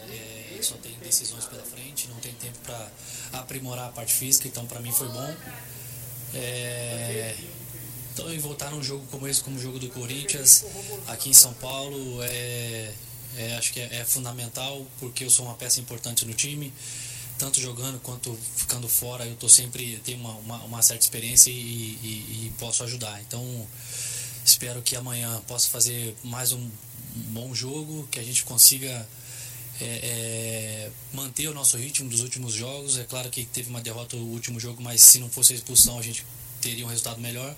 é, 0.10 0.60
só 0.62 0.76
tem 0.76 0.94
decisões 1.00 1.46
pela 1.46 1.64
frente, 1.64 2.10
não 2.10 2.18
tem 2.18 2.34
tempo 2.34 2.58
para 2.66 2.92
aprimorar 3.40 3.90
a 3.90 3.92
parte 3.92 4.14
física, 4.14 4.48
então 4.48 4.66
para 4.66 4.82
mim 4.82 4.92
foi 4.92 5.08
bom. 5.08 5.36
É, 6.34 7.36
então, 8.14 8.34
e 8.34 8.38
voltar 8.40 8.70
num 8.72 8.84
jogo 8.84 9.06
como 9.10 9.28
esse, 9.28 9.42
como 9.42 9.56
o 9.56 9.60
jogo 9.60 9.80
do 9.80 9.88
Corinthians, 9.90 10.66
aqui 11.08 11.30
em 11.30 11.34
São 11.34 11.54
Paulo, 11.54 12.22
é, 12.24 12.94
é, 13.38 13.56
acho 13.58 13.72
que 13.74 13.80
é, 13.80 13.98
é 13.98 14.06
fundamental, 14.06 14.86
porque 15.00 15.24
eu 15.24 15.30
sou 15.30 15.46
uma 15.46 15.56
peça 15.56 15.80
importante 15.80 16.26
no 16.26 16.34
time. 16.34 16.72
Tanto 17.38 17.60
jogando 17.60 18.00
quanto 18.02 18.38
ficando 18.56 18.88
fora, 18.88 19.26
eu 19.26 19.36
tô 19.36 19.50
sempre 19.50 20.00
tenho 20.06 20.20
uma, 20.20 20.34
uma, 20.36 20.58
uma 20.64 20.82
certa 20.82 21.04
experiência 21.04 21.50
e, 21.50 21.54
e- 21.56 22.46
e 22.48 22.54
posso 22.60 22.84
ajudar. 22.84 23.20
Então, 23.22 23.68
Espero 24.44 24.82
que 24.82 24.96
amanhã 24.96 25.40
possa 25.48 25.70
fazer 25.70 26.16
mais 26.24 26.52
um, 26.52 26.68
bom 27.30 27.54
jogo, 27.54 28.08
que 28.10 28.20
a 28.20 28.24
gente 28.24 28.44
consiga 28.44 29.08
é, 29.80 29.86
é, 29.86 30.92
manter 31.14 31.48
o 31.48 31.54
nosso 31.54 31.78
ritmo 31.78 32.10
dos 32.10 32.22
últimos 32.22 32.52
jogos. 32.54 32.98
É 32.98 33.04
claro 33.04 33.30
que 33.30 33.46
teve 33.46 33.70
uma 33.70 33.82
derrota 33.82 34.18
no 34.18 34.24
último 34.26 34.60
jogo, 34.60 34.82
mas 34.82 35.02
se 35.02 35.20
não 35.20 35.30
fosse 35.30 35.54
a 35.54 35.56
expulsão 35.56 36.00
a 36.00 36.02
gente 36.02 36.26
teria 36.60 36.84
um 36.86 36.90
resultado 36.90 37.22
melhor. 37.22 37.56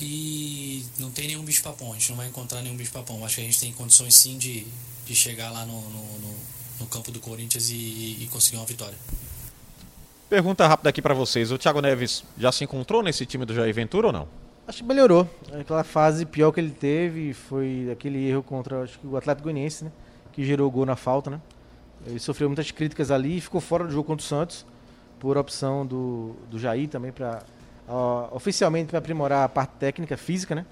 E 0.00 0.84
não 0.98 1.10
tem 1.10 1.26
nenhum 1.28 1.42
bicho 1.42 1.62
papão, 1.62 1.90
a 1.92 1.94
gente 1.94 2.10
não 2.10 2.16
vai 2.16 2.28
encontrar 2.28 2.62
nenhum 2.62 2.76
bicho 2.76 2.92
papão. 2.92 3.24
Acho 3.24 3.36
que 3.36 3.40
a 3.40 3.44
gente 3.44 3.58
tem 3.60 3.72
condições 3.72 4.14
sim 4.14 4.38
de, 4.38 4.66
de 5.06 5.14
chegar 5.16 5.50
lá 5.50 5.64
no, 5.66 5.80
no, 5.80 6.18
no- 6.20 6.58
no 6.80 6.86
campo 6.86 7.10
do 7.10 7.18
Corinthians 7.18 7.70
e, 7.70 7.74
e 8.22 8.28
conseguir 8.30 8.56
uma 8.56 8.64
vitória. 8.66 8.94
Pergunta 10.30 10.66
rápida 10.66 10.90
aqui 10.90 11.02
para 11.02 11.12
vocês. 11.14 11.50
O 11.50 11.58
Thiago 11.58 11.80
Neves 11.80 12.22
já 12.38 12.52
se 12.52 12.62
encontrou 12.62 13.02
nesse 13.02 13.26
time 13.26 13.44
do 13.44 13.52
Jair 13.52 13.74
Ventura 13.74 14.08
ou 14.08 14.12
não? 14.12 14.28
Acho 14.66 14.78
que 14.78 14.84
melhorou. 14.84 15.28
Aquela 15.58 15.82
fase 15.82 16.24
pior 16.26 16.52
que 16.52 16.60
ele 16.60 16.70
teve 16.70 17.32
foi 17.32 17.88
aquele 17.90 18.28
erro 18.28 18.42
contra 18.44 18.82
acho 18.84 18.98
que 18.98 19.06
o 19.08 19.16
Atlético 19.16 19.44
Goianiense, 19.44 19.84
né? 19.84 19.92
Que 20.32 20.44
gerou 20.44 20.70
gol 20.70 20.86
na 20.86 20.94
falta, 20.94 21.30
né? 21.30 21.40
Ele 22.06 22.20
sofreu 22.20 22.48
muitas 22.48 22.70
críticas 22.70 23.10
ali 23.10 23.38
e 23.38 23.40
ficou 23.40 23.60
fora 23.60 23.84
do 23.84 23.90
jogo 23.90 24.04
contra 24.04 24.24
o 24.24 24.28
Santos 24.28 24.64
por 25.18 25.36
opção 25.36 25.84
do, 25.84 26.36
do 26.48 26.58
Jair 26.60 26.88
também 26.88 27.10
para 27.10 27.42
oficialmente 28.32 28.88
para 28.90 28.98
aprimorar 28.98 29.44
a 29.44 29.48
parte 29.48 29.72
técnica, 29.78 30.16
física, 30.16 30.54
né? 30.54 30.64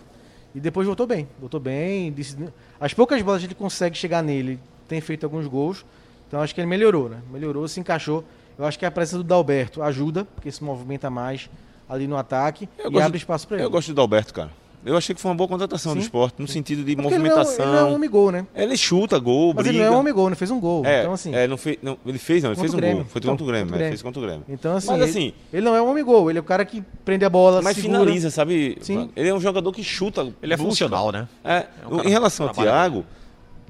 E 0.54 0.60
depois 0.60 0.86
voltou 0.86 1.06
bem, 1.06 1.28
voltou 1.38 1.60
bem. 1.60 2.12
disse- 2.12 2.36
as 2.80 2.94
poucas 2.94 3.20
bolas 3.22 3.40
que 3.40 3.46
ele 3.46 3.54
consegue 3.54 3.96
chegar 3.96 4.22
nele, 4.22 4.58
tem 4.88 5.00
feito 5.00 5.24
alguns 5.24 5.46
gols. 5.46 5.84
Então 6.28 6.40
acho 6.40 6.54
que 6.54 6.60
ele 6.60 6.68
melhorou, 6.68 7.08
né? 7.08 7.18
Melhorou, 7.30 7.66
se 7.68 7.78
encaixou. 7.80 8.24
Eu 8.58 8.64
acho 8.64 8.78
que 8.78 8.86
a 8.86 8.90
presença 8.90 9.18
do 9.18 9.24
Dalberto 9.24 9.82
ajuda, 9.82 10.24
porque 10.24 10.50
se 10.50 10.64
movimenta 10.64 11.10
mais 11.10 11.48
ali 11.88 12.06
no 12.06 12.16
ataque 12.16 12.68
Eu 12.78 12.90
e 12.90 13.00
abre 13.00 13.18
espaço 13.18 13.46
para 13.46 13.58
ele. 13.58 13.66
Eu 13.66 13.70
gosto 13.70 13.92
do 13.92 14.00
Alberto, 14.00 14.32
cara. 14.32 14.50
Eu 14.86 14.96
achei 14.96 15.12
que 15.16 15.20
foi 15.20 15.32
uma 15.32 15.36
boa 15.36 15.48
contratação 15.48 15.94
do 15.94 15.98
Sim. 15.98 16.04
esporte, 16.04 16.36
no 16.40 16.46
sentido 16.46 16.84
de 16.84 16.94
Porque 16.94 17.08
ele 17.12 17.18
não 17.18 17.26
é 17.26 17.34
movimentação. 17.34 17.64
Ele 17.66 17.74
não 17.74 17.78
é 17.80 17.84
um 17.90 17.94
homem 17.96 18.08
gol, 18.08 18.30
né? 18.30 18.46
Ele 18.54 18.76
chuta 18.76 19.18
gol, 19.18 19.52
Mas 19.52 19.64
briga. 19.64 19.70
ele 19.70 19.78
não 19.84 19.92
é 19.92 19.96
um 19.96 19.98
homem 19.98 20.14
gol, 20.14 20.30
não 20.30 20.36
fez 20.36 20.48
um 20.48 20.60
gol. 20.60 20.86
É, 20.86 21.00
então, 21.00 21.12
assim. 21.12 21.34
é, 21.34 21.48
não 21.48 21.56
fez, 21.56 21.76
não, 21.82 21.98
ele 22.06 22.18
fez, 22.18 22.44
não, 22.44 22.50
ele 22.52 22.60
fez 22.60 22.72
um 22.72 22.76
Grêmio. 22.76 22.96
gol. 22.98 23.06
Foi 23.06 23.18
Então, 23.18 23.30
contra 23.32 23.44
o 23.44 23.46
Grêmio, 23.48 23.66
contra 23.66 23.74
o 23.74 23.76
é, 23.76 23.78
Grêmio. 23.78 23.90
fez 23.90 24.02
contra 24.02 24.20
o 24.20 24.24
Grêmio. 24.24 24.44
Então, 24.48 24.76
assim, 24.76 24.86
Mas 24.86 25.00
ele, 25.00 25.10
assim, 25.10 25.32
ele 25.52 25.62
não 25.64 25.74
é 25.74 25.82
um 25.82 25.90
homem 25.90 26.04
gol, 26.04 26.30
ele 26.30 26.38
é 26.38 26.40
o 26.40 26.44
cara 26.44 26.64
que 26.64 26.84
prende 27.04 27.24
a 27.24 27.28
bola, 27.28 27.60
mas 27.62 27.74
segura. 27.76 27.98
finaliza, 27.98 28.30
sabe? 28.30 28.78
Sim. 28.80 29.10
Ele 29.16 29.28
é 29.28 29.34
um 29.34 29.40
jogador 29.40 29.72
que 29.72 29.82
chuta. 29.82 30.20
Ele 30.40 30.54
é 30.54 30.56
busca. 30.56 30.68
funcional, 30.70 31.10
né? 31.10 31.26
É, 31.44 31.66
um 31.90 32.02
em 32.02 32.10
relação 32.10 32.46
ao 32.46 32.54
Thiago, 32.54 33.04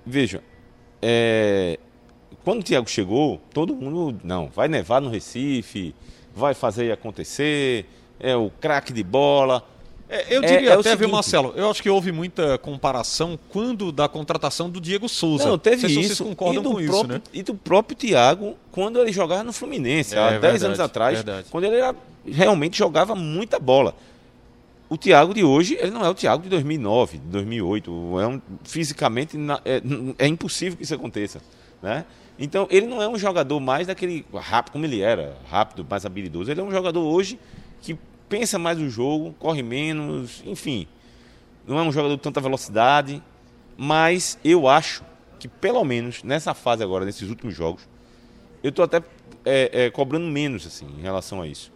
veja, 0.04 0.42
é, 1.00 1.78
quando 2.44 2.60
o 2.60 2.62
Thiago 2.62 2.90
chegou, 2.90 3.40
todo 3.54 3.74
mundo, 3.74 4.20
não, 4.22 4.50
vai 4.54 4.68
nevar 4.68 5.00
no 5.00 5.08
Recife, 5.08 5.94
vai 6.34 6.52
fazer 6.52 6.92
acontecer, 6.92 7.86
é 8.20 8.36
o 8.36 8.50
craque 8.60 8.92
de 8.92 9.02
bola. 9.02 9.64
É, 10.08 10.36
eu 10.36 10.42
É- 10.42 10.46
diria 10.46 10.70
é 10.70 10.72
até, 10.74 10.82
viu, 10.90 10.98
seguinte- 10.98 11.12
Marcelo? 11.12 11.52
Eu 11.56 11.68
acho 11.68 11.82
que 11.82 11.90
houve 11.90 12.12
muita 12.12 12.56
comparação 12.58 13.36
quando 13.48 13.90
da 13.90 14.08
contratação 14.08 14.70
do 14.70 14.80
Diego 14.80 15.08
Souza. 15.08 15.48
Não, 15.48 15.58
teve 15.58 15.86
isso. 15.88 16.02
vocês 16.16 16.20
concordam 16.20 16.60
e 16.62 16.64
do 16.64 16.70
com 16.72 16.80
isso, 16.80 16.90
próprio, 16.92 17.14
né? 17.16 17.22
E 17.32 17.42
do 17.42 17.54
próprio 17.54 17.96
Thiago, 17.96 18.56
quando 18.70 19.00
ele 19.00 19.12
jogava 19.12 19.42
no 19.42 19.52
Fluminense, 19.52 20.14
É, 20.14 20.18
há 20.18 20.28
10 20.30 20.40
verdade, 20.40 20.64
anos 20.66 20.80
atrás, 20.80 21.14
verdade. 21.16 21.48
quando 21.50 21.64
ele 21.64 21.76
era- 21.76 21.94
realmente 22.24 22.78
jogava 22.78 23.14
muita 23.16 23.58
bola. 23.58 23.94
O 24.88 24.96
Thiago 24.96 25.34
de 25.34 25.42
hoje, 25.42 25.76
ele 25.80 25.90
não 25.90 26.04
é 26.04 26.08
o 26.08 26.14
Thiago 26.14 26.44
de 26.44 26.48
2009, 26.48 27.18
de 27.18 27.24
2008. 27.24 27.90
É 28.20 28.26
um, 28.28 28.40
fisicamente, 28.62 29.36
é, 29.64 29.82
é 30.24 30.28
impossível 30.28 30.76
que 30.76 30.84
isso 30.84 30.94
aconteça. 30.94 31.40
Né? 31.82 32.04
Então, 32.38 32.68
ele 32.70 32.86
não 32.86 33.02
é 33.02 33.08
um 33.08 33.18
jogador 33.18 33.58
mais 33.58 33.88
daquele 33.88 34.24
rápido, 34.32 34.72
como 34.74 34.84
ele 34.84 35.00
era, 35.00 35.36
rápido, 35.50 35.84
mais 35.90 36.06
habilidoso. 36.06 36.48
Ele 36.50 36.60
é 36.60 36.62
um 36.62 36.70
jogador 36.70 37.00
hoje 37.02 37.36
que 37.82 37.96
pensa 38.28 38.58
mais 38.58 38.78
o 38.78 38.88
jogo, 38.88 39.34
corre 39.38 39.62
menos, 39.62 40.42
enfim. 40.44 40.86
Não 41.66 41.78
é 41.78 41.82
um 41.82 41.92
jogador 41.92 42.16
de 42.16 42.22
tanta 42.22 42.40
velocidade, 42.40 43.22
mas 43.76 44.38
eu 44.44 44.68
acho 44.68 45.02
que, 45.38 45.48
pelo 45.48 45.84
menos 45.84 46.22
nessa 46.22 46.54
fase 46.54 46.82
agora, 46.82 47.04
nesses 47.04 47.28
últimos 47.28 47.54
jogos, 47.54 47.88
eu 48.62 48.70
estou 48.70 48.84
até 48.84 49.02
é, 49.44 49.84
é, 49.84 49.90
cobrando 49.90 50.26
menos 50.26 50.66
assim, 50.66 50.86
em 50.98 51.02
relação 51.02 51.42
a 51.42 51.46
isso. 51.46 51.72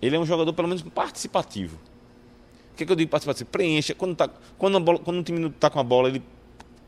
Ele 0.00 0.16
é 0.16 0.18
um 0.18 0.26
jogador, 0.26 0.52
pelo 0.52 0.68
menos, 0.68 0.82
participativo. 0.82 1.78
O 2.72 2.76
que, 2.76 2.86
que 2.86 2.92
eu 2.92 2.96
digo 2.96 3.10
participativo? 3.10 3.50
Preencha. 3.50 3.94
Quando, 3.94 4.16
tá, 4.16 4.28
quando, 4.58 4.80
bola, 4.80 4.98
quando 4.98 5.18
o 5.20 5.22
time 5.22 5.46
está 5.48 5.70
com 5.70 5.78
a 5.78 5.82
bola, 5.82 6.08
ele 6.08 6.22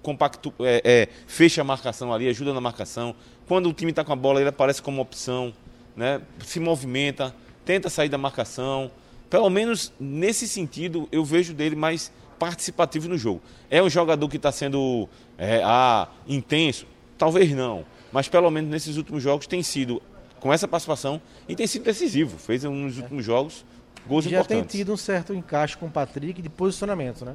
compacto, 0.02 0.52
é, 0.60 0.82
é, 0.84 1.08
fecha 1.26 1.62
a 1.62 1.64
marcação 1.64 2.12
ali, 2.12 2.28
ajuda 2.28 2.52
na 2.52 2.60
marcação. 2.60 3.14
Quando 3.46 3.68
o 3.68 3.72
time 3.72 3.90
está 3.90 4.04
com 4.04 4.12
a 4.12 4.16
bola, 4.16 4.40
ele 4.40 4.48
aparece 4.48 4.82
como 4.82 5.00
opção, 5.00 5.52
né? 5.96 6.20
se 6.44 6.60
movimenta, 6.60 7.34
tenta 7.64 7.88
sair 7.88 8.08
da 8.08 8.18
marcação. 8.18 8.90
Pelo 9.30 9.48
menos 9.50 9.92
nesse 9.98 10.46
sentido, 10.46 11.08
eu 11.10 11.24
vejo 11.24 11.52
dele 11.54 11.74
mais 11.74 12.12
participativo 12.38 13.08
no 13.08 13.16
jogo. 13.16 13.40
É 13.70 13.82
um 13.82 13.88
jogador 13.88 14.28
que 14.28 14.36
está 14.36 14.52
sendo 14.52 15.08
é, 15.38 15.62
ah, 15.64 16.08
intenso? 16.26 16.86
Talvez 17.16 17.50
não. 17.52 17.84
Mas 18.12 18.28
pelo 18.28 18.50
menos 18.50 18.70
nesses 18.70 18.96
últimos 18.96 19.22
jogos 19.22 19.46
tem 19.46 19.62
sido 19.62 20.00
com 20.40 20.52
essa 20.52 20.68
participação 20.68 21.20
e 21.48 21.56
tem 21.56 21.66
sido 21.66 21.84
decisivo. 21.84 22.38
Fez 22.38 22.62
nos 22.64 22.98
últimos 22.98 23.24
jogos 23.24 23.64
gols 24.06 24.24
Já 24.24 24.30
tem 24.44 24.58
importantes. 24.58 24.78
tido 24.78 24.92
um 24.92 24.96
certo 24.96 25.32
encaixe 25.34 25.76
com 25.76 25.86
o 25.86 25.90
Patrick 25.90 26.42
de 26.42 26.48
posicionamento, 26.48 27.24
né? 27.24 27.34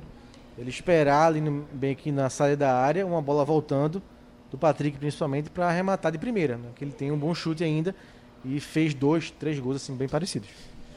Ele 0.57 0.69
esperar 0.69 1.27
ali 1.27 1.41
no- 1.41 1.65
bem 1.73 1.91
aqui 1.91 2.11
na 2.11 2.29
saída 2.29 2.57
da 2.65 2.75
área, 2.75 3.05
uma 3.05 3.21
bola 3.21 3.43
voltando, 3.43 4.01
do 4.51 4.57
Patrick 4.57 4.97
principalmente, 4.97 5.49
para 5.49 5.67
arrematar 5.67 6.11
de 6.11 6.17
primeira, 6.17 6.57
né? 6.57 6.69
Que 6.75 6.83
ele 6.83 6.91
tem 6.91 7.11
um 7.11 7.17
bom 7.17 7.33
chute 7.33 7.63
ainda 7.63 7.95
e 8.45 8.60
fez 8.60 8.93
dois, 8.93 9.32
três 9.32 9.60
gols 9.60 9.78
assim 9.78 9.95
bem 9.95 10.08
parecidos. 10.08 10.49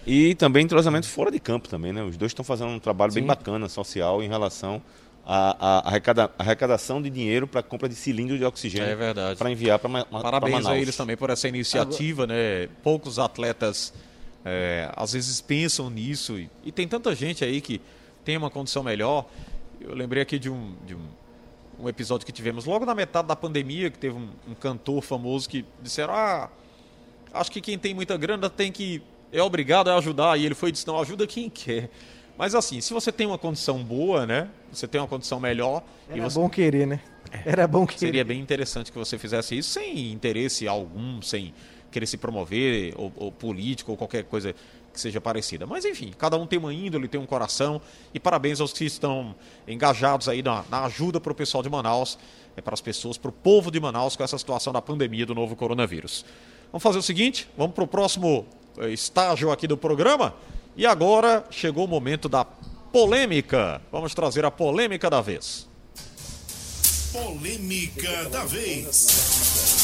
E 0.06 0.34
também 0.34 0.64
entrosamento 0.64 1.08
fora 1.08 1.30
de 1.30 1.38
campo 1.38 1.68
também, 1.68 1.92
né? 1.92 2.02
Os 2.02 2.16
dois 2.16 2.30
estão 2.30 2.44
fazendo 2.44 2.70
um 2.70 2.78
trabalho 2.78 3.12
bem 3.12 3.22
Sim. 3.22 3.26
bacana, 3.26 3.68
social, 3.68 4.22
em 4.22 4.28
relação 4.28 4.82
à, 5.24 5.56
à 5.84 5.88
arrecada- 5.88 6.30
arrecadação 6.38 7.00
de 7.00 7.08
dinheiro 7.08 7.46
para 7.46 7.62
compra 7.62 7.88
de 7.88 7.94
cilindro 7.94 8.36
de 8.36 8.44
oxigênio. 8.44 8.88
É 8.88 8.96
verdade. 8.96 9.38
Para 9.38 9.50
enviar 9.50 9.78
para 9.78 9.88
Ma- 9.88 10.06
Ma- 10.10 10.20
Parabéns 10.20 10.54
Manaus. 10.54 10.72
a 10.72 10.78
eles 10.78 10.96
também 10.96 11.16
por 11.16 11.30
essa 11.30 11.46
iniciativa, 11.46 12.26
né? 12.26 12.68
Poucos 12.82 13.18
atletas 13.20 13.94
é, 14.44 14.90
às 14.96 15.12
vezes 15.12 15.40
pensam 15.40 15.88
nisso 15.88 16.36
e, 16.36 16.50
e 16.64 16.72
tem 16.72 16.88
tanta 16.88 17.14
gente 17.14 17.44
aí 17.44 17.60
que 17.60 17.80
tem 18.24 18.36
uma 18.36 18.50
condição 18.50 18.82
melhor. 18.82 19.26
Eu 19.80 19.94
lembrei 19.94 20.20
aqui 20.22 20.36
de 20.36 20.50
um, 20.50 20.74
de 20.84 20.96
um, 20.96 21.06
um 21.78 21.88
episódio 21.88 22.26
que 22.26 22.32
tivemos 22.32 22.64
logo 22.64 22.84
na 22.84 22.94
metade 22.94 23.28
da 23.28 23.36
pandemia, 23.36 23.88
que 23.88 23.98
teve 23.98 24.16
um, 24.16 24.28
um 24.48 24.54
cantor 24.54 25.00
famoso 25.00 25.48
que 25.48 25.64
disseram: 25.80 26.12
Ah, 26.12 26.48
acho 27.32 27.50
que 27.50 27.60
quem 27.60 27.78
tem 27.78 27.94
muita 27.94 28.16
grana 28.16 28.48
tem 28.48 28.70
que. 28.70 29.02
é 29.32 29.42
obrigado 29.42 29.88
a 29.88 29.96
ajudar. 29.96 30.38
E 30.38 30.46
ele 30.46 30.54
foi 30.54 30.70
e 30.70 30.72
disse: 30.72 30.86
Não, 30.86 31.00
ajuda 31.00 31.26
quem 31.26 31.48
quer. 31.48 31.90
Mas 32.36 32.54
assim, 32.54 32.80
se 32.80 32.92
você 32.92 33.12
tem 33.12 33.26
uma 33.26 33.38
condição 33.38 33.82
boa, 33.82 34.26
né? 34.26 34.48
Você 34.72 34.88
tem 34.88 35.00
uma 35.00 35.06
condição 35.06 35.38
melhor 35.38 35.82
e 36.08 36.18
Era 36.18 36.30
você 36.30 36.38
bom 36.38 36.48
querer, 36.48 36.86
né? 36.86 37.00
Era 37.44 37.66
bom 37.66 37.86
querer. 37.86 37.98
Seria 37.98 38.24
bem 38.24 38.40
interessante 38.40 38.90
que 38.90 38.98
você 38.98 39.18
fizesse 39.18 39.56
isso 39.56 39.70
sem 39.70 40.10
interesse 40.10 40.66
algum, 40.66 41.20
sem 41.22 41.54
querer 41.90 42.06
se 42.06 42.16
promover, 42.16 42.94
ou, 42.96 43.12
ou 43.16 43.30
político, 43.30 43.90
ou 43.90 43.96
qualquer 43.96 44.24
coisa 44.24 44.54
que 44.92 45.00
seja 45.00 45.20
parecida. 45.20 45.66
Mas 45.66 45.84
enfim, 45.84 46.12
cada 46.16 46.36
um 46.36 46.46
tem 46.46 46.58
uma 46.58 46.72
índole, 46.72 47.08
tem 47.08 47.20
um 47.20 47.26
coração. 47.26 47.80
E 48.12 48.20
parabéns 48.20 48.60
aos 48.60 48.72
que 48.72 48.84
estão 48.84 49.34
engajados 49.66 50.28
aí 50.28 50.42
na, 50.42 50.64
na 50.70 50.84
ajuda 50.84 51.20
para 51.20 51.32
o 51.32 51.34
pessoal 51.34 51.62
de 51.62 51.70
Manaus, 51.70 52.18
é, 52.56 52.60
para 52.60 52.74
as 52.74 52.80
pessoas, 52.80 53.16
para 53.16 53.28
o 53.28 53.32
povo 53.32 53.70
de 53.70 53.78
Manaus 53.78 54.16
com 54.16 54.24
essa 54.24 54.36
situação 54.36 54.72
da 54.72 54.82
pandemia 54.82 55.24
do 55.24 55.34
novo 55.34 55.54
coronavírus. 55.54 56.24
Vamos 56.72 56.82
fazer 56.82 56.98
o 56.98 57.02
seguinte, 57.02 57.46
vamos 57.54 57.74
para 57.74 57.84
o 57.84 57.86
próximo 57.86 58.46
eh, 58.78 58.88
estágio 58.88 59.52
aqui 59.52 59.66
do 59.66 59.76
programa. 59.76 60.34
E 60.74 60.86
agora 60.86 61.44
chegou 61.50 61.84
o 61.84 61.88
momento 61.88 62.30
da 62.30 62.46
polêmica. 62.46 63.82
Vamos 63.92 64.14
trazer 64.14 64.42
a 64.46 64.50
polêmica 64.50 65.10
da 65.10 65.20
vez. 65.20 65.68
Polêmica 67.12 68.24
da 68.30 68.44
vez. 68.46 69.81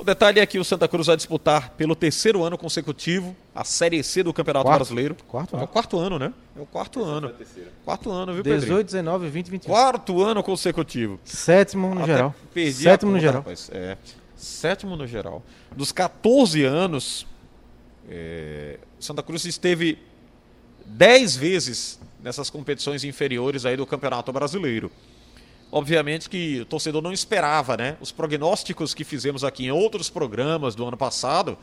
O 0.00 0.04
detalhe 0.04 0.40
é 0.40 0.46
que 0.46 0.58
o 0.58 0.64
Santa 0.64 0.88
Cruz 0.88 1.08
vai 1.08 1.16
disputar 1.16 1.70
pelo 1.76 1.94
terceiro 1.94 2.42
ano 2.42 2.56
consecutivo 2.56 3.36
a 3.54 3.64
Série 3.64 4.02
C 4.02 4.22
do 4.22 4.32
Campeonato 4.32 4.64
Quarto. 4.64 4.78
Brasileiro. 4.78 5.14
Quarto 5.28 5.54
É 5.54 5.58
o 5.58 5.58
ano. 5.58 5.68
quarto 5.68 5.98
ano, 5.98 6.18
né? 6.18 6.32
É 6.56 6.60
o 6.60 6.64
quarto 6.64 7.04
ano. 7.04 7.30
Quarto 7.84 8.10
ano, 8.10 8.32
viu, 8.32 8.42
Pedrinho? 8.42 8.62
18, 8.62 8.86
19, 8.86 9.28
20, 9.28 9.50
21. 9.50 9.70
Quarto 9.70 10.22
ano 10.22 10.42
consecutivo. 10.42 11.20
Sétimo 11.22 11.94
no 11.94 12.02
Até 12.02 12.12
geral. 12.14 12.34
perdi 12.54 12.88
a 12.88 12.92
Sétimo 12.92 13.10
no 13.10 13.16
conta, 13.18 13.26
geral. 13.26 13.40
rapaz. 13.42 13.70
É, 13.74 13.98
sétimo 14.36 14.96
no 14.96 15.06
geral. 15.06 15.42
Dos 15.76 15.92
14 15.92 16.64
anos, 16.64 17.26
é, 18.08 18.78
Santa 18.98 19.22
Cruz 19.22 19.44
esteve 19.44 19.98
10 20.86 21.36
vezes 21.36 22.00
nessas 22.22 22.48
competições 22.48 23.04
inferiores 23.04 23.66
aí 23.66 23.76
do 23.76 23.84
Campeonato 23.84 24.32
Brasileiro. 24.32 24.90
Obviamente 25.72 26.28
que 26.28 26.60
o 26.60 26.64
torcedor 26.64 27.00
não 27.00 27.12
esperava, 27.12 27.76
né? 27.76 27.96
Os 28.00 28.10
prognósticos 28.10 28.92
que 28.92 29.04
fizemos 29.04 29.44
aqui 29.44 29.66
em 29.66 29.70
outros 29.70 30.10
programas 30.10 30.74
do 30.74 30.84
ano 30.84 30.96
passado, 30.96 31.56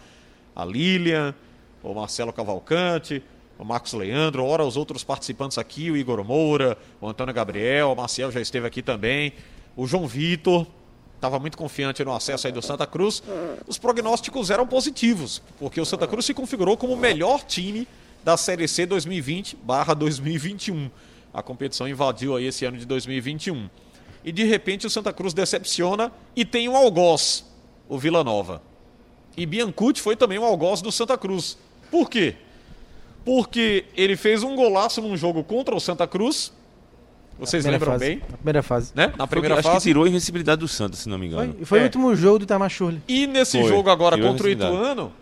a 0.56 0.63
Lilian, 0.63 1.36
o 1.84 1.93
Marcelo 1.93 2.32
Cavalcante, 2.32 3.22
o 3.60 3.65
Marcos 3.65 3.91
Leandro, 3.93 4.46
ora 4.46 4.63
os 4.63 4.78
outros 4.78 5.04
participantes 5.04 5.58
aqui, 5.58 5.91
o 5.91 5.98
Igor 5.98 6.24
Moura, 6.24 6.78
o 7.02 7.10
Antônio 7.10 7.34
Gabriel, 7.34 7.91
o 7.91 7.96
Marcel 7.96 8.32
já 8.32 8.39
esteve 8.39 8.65
aqui 8.65 8.82
também, 8.82 9.34
o 9.76 9.86
João 9.86 10.08
Vitor, 10.08 10.65
estava 11.15 11.38
muito 11.39 11.58
confiante 11.58 12.02
no 12.06 12.13
acesso 12.13 12.48
aí 12.48 12.54
do 12.54 12.62
Santa 12.62 12.88
Cruz. 12.88 13.22
Os 13.67 13.78
prognósticos 13.78 14.50
eram 14.52 14.65
positivos, 14.65 15.41
porque 15.60 15.82
o 15.82 15.86
Santa 15.86 16.08
Cruz 16.08 16.26
se 16.26 16.34
configurou 16.34 16.78
como 16.78 16.93
o 16.93 16.98
melhor 16.98 17.43
time 17.43 17.86
da 18.24 18.38
Série 18.38 18.67
C 18.67 18.86
2020/2021. 18.86 20.91
A 21.34 21.41
competição 21.41 21.88
invadiu 21.88 22.36
aí 22.36 22.46
esse 22.46 22.65
ano 22.65 22.78
de 22.78 22.86
2021. 22.86 23.67
E 24.28 24.32
de 24.34 24.44
repente 24.44 24.86
o 24.86 24.90
Santa 24.90 25.13
Cruz 25.13 25.34
decepciona 25.34 26.12
e 26.36 26.44
tem 26.44 26.68
um 26.68 26.76
algoz, 26.76 27.46
o 27.88 27.98
Vila 27.98 28.26
Nova. 28.26 28.62
E 29.38 29.46
Biancucci 29.46 30.02
foi 30.02 30.18
também 30.18 30.38
um 30.38 30.44
algoz 30.44 30.82
do 30.82 30.92
Santa 30.92 31.18
Cruz. 31.18 31.58
Por 31.90 32.10
quê? 32.10 32.36
Porque 33.24 33.86
ele 33.96 34.18
fez 34.18 34.44
um 34.44 34.54
golaço 34.54 35.02
num 35.02 35.16
jogo 35.16 35.46
contra 35.46 35.74
o 35.74 35.80
Santa 35.80 36.06
Cruz. 36.06 36.52
Vocês 37.40 37.63
lembram 37.63 37.94
fase. 37.94 38.06
bem? 38.06 38.18
Na 38.30 38.36
primeira 38.38 38.62
fase. 38.63 38.92
Né? 38.94 39.08
Na 39.18 39.26
Foi 39.26 39.28
primeira 39.28 39.56
que, 39.56 39.60
acho 39.60 39.70
que 39.70 39.74
fase. 39.76 39.86
tirou 39.88 40.04
a 40.04 40.10
invencibilidade 40.10 40.60
do 40.60 40.68
Santos, 40.68 41.00
se 41.00 41.08
não 41.08 41.18
me 41.18 41.28
engano. 41.28 41.54
Foi, 41.54 41.66
foi 41.66 41.80
É. 41.80 41.82
o 41.84 41.86
último 41.86 42.13
jogo 42.13 42.40
do 42.40 42.46
Tamachurli. 42.46 43.02
E 43.08 43.28
nesse 43.28 43.62
Foi, 43.62 43.70
jogo 43.70 43.90
agora 43.90 44.18
contra 44.22 44.46
o. 44.46 44.50
Ituano, 44.50 45.13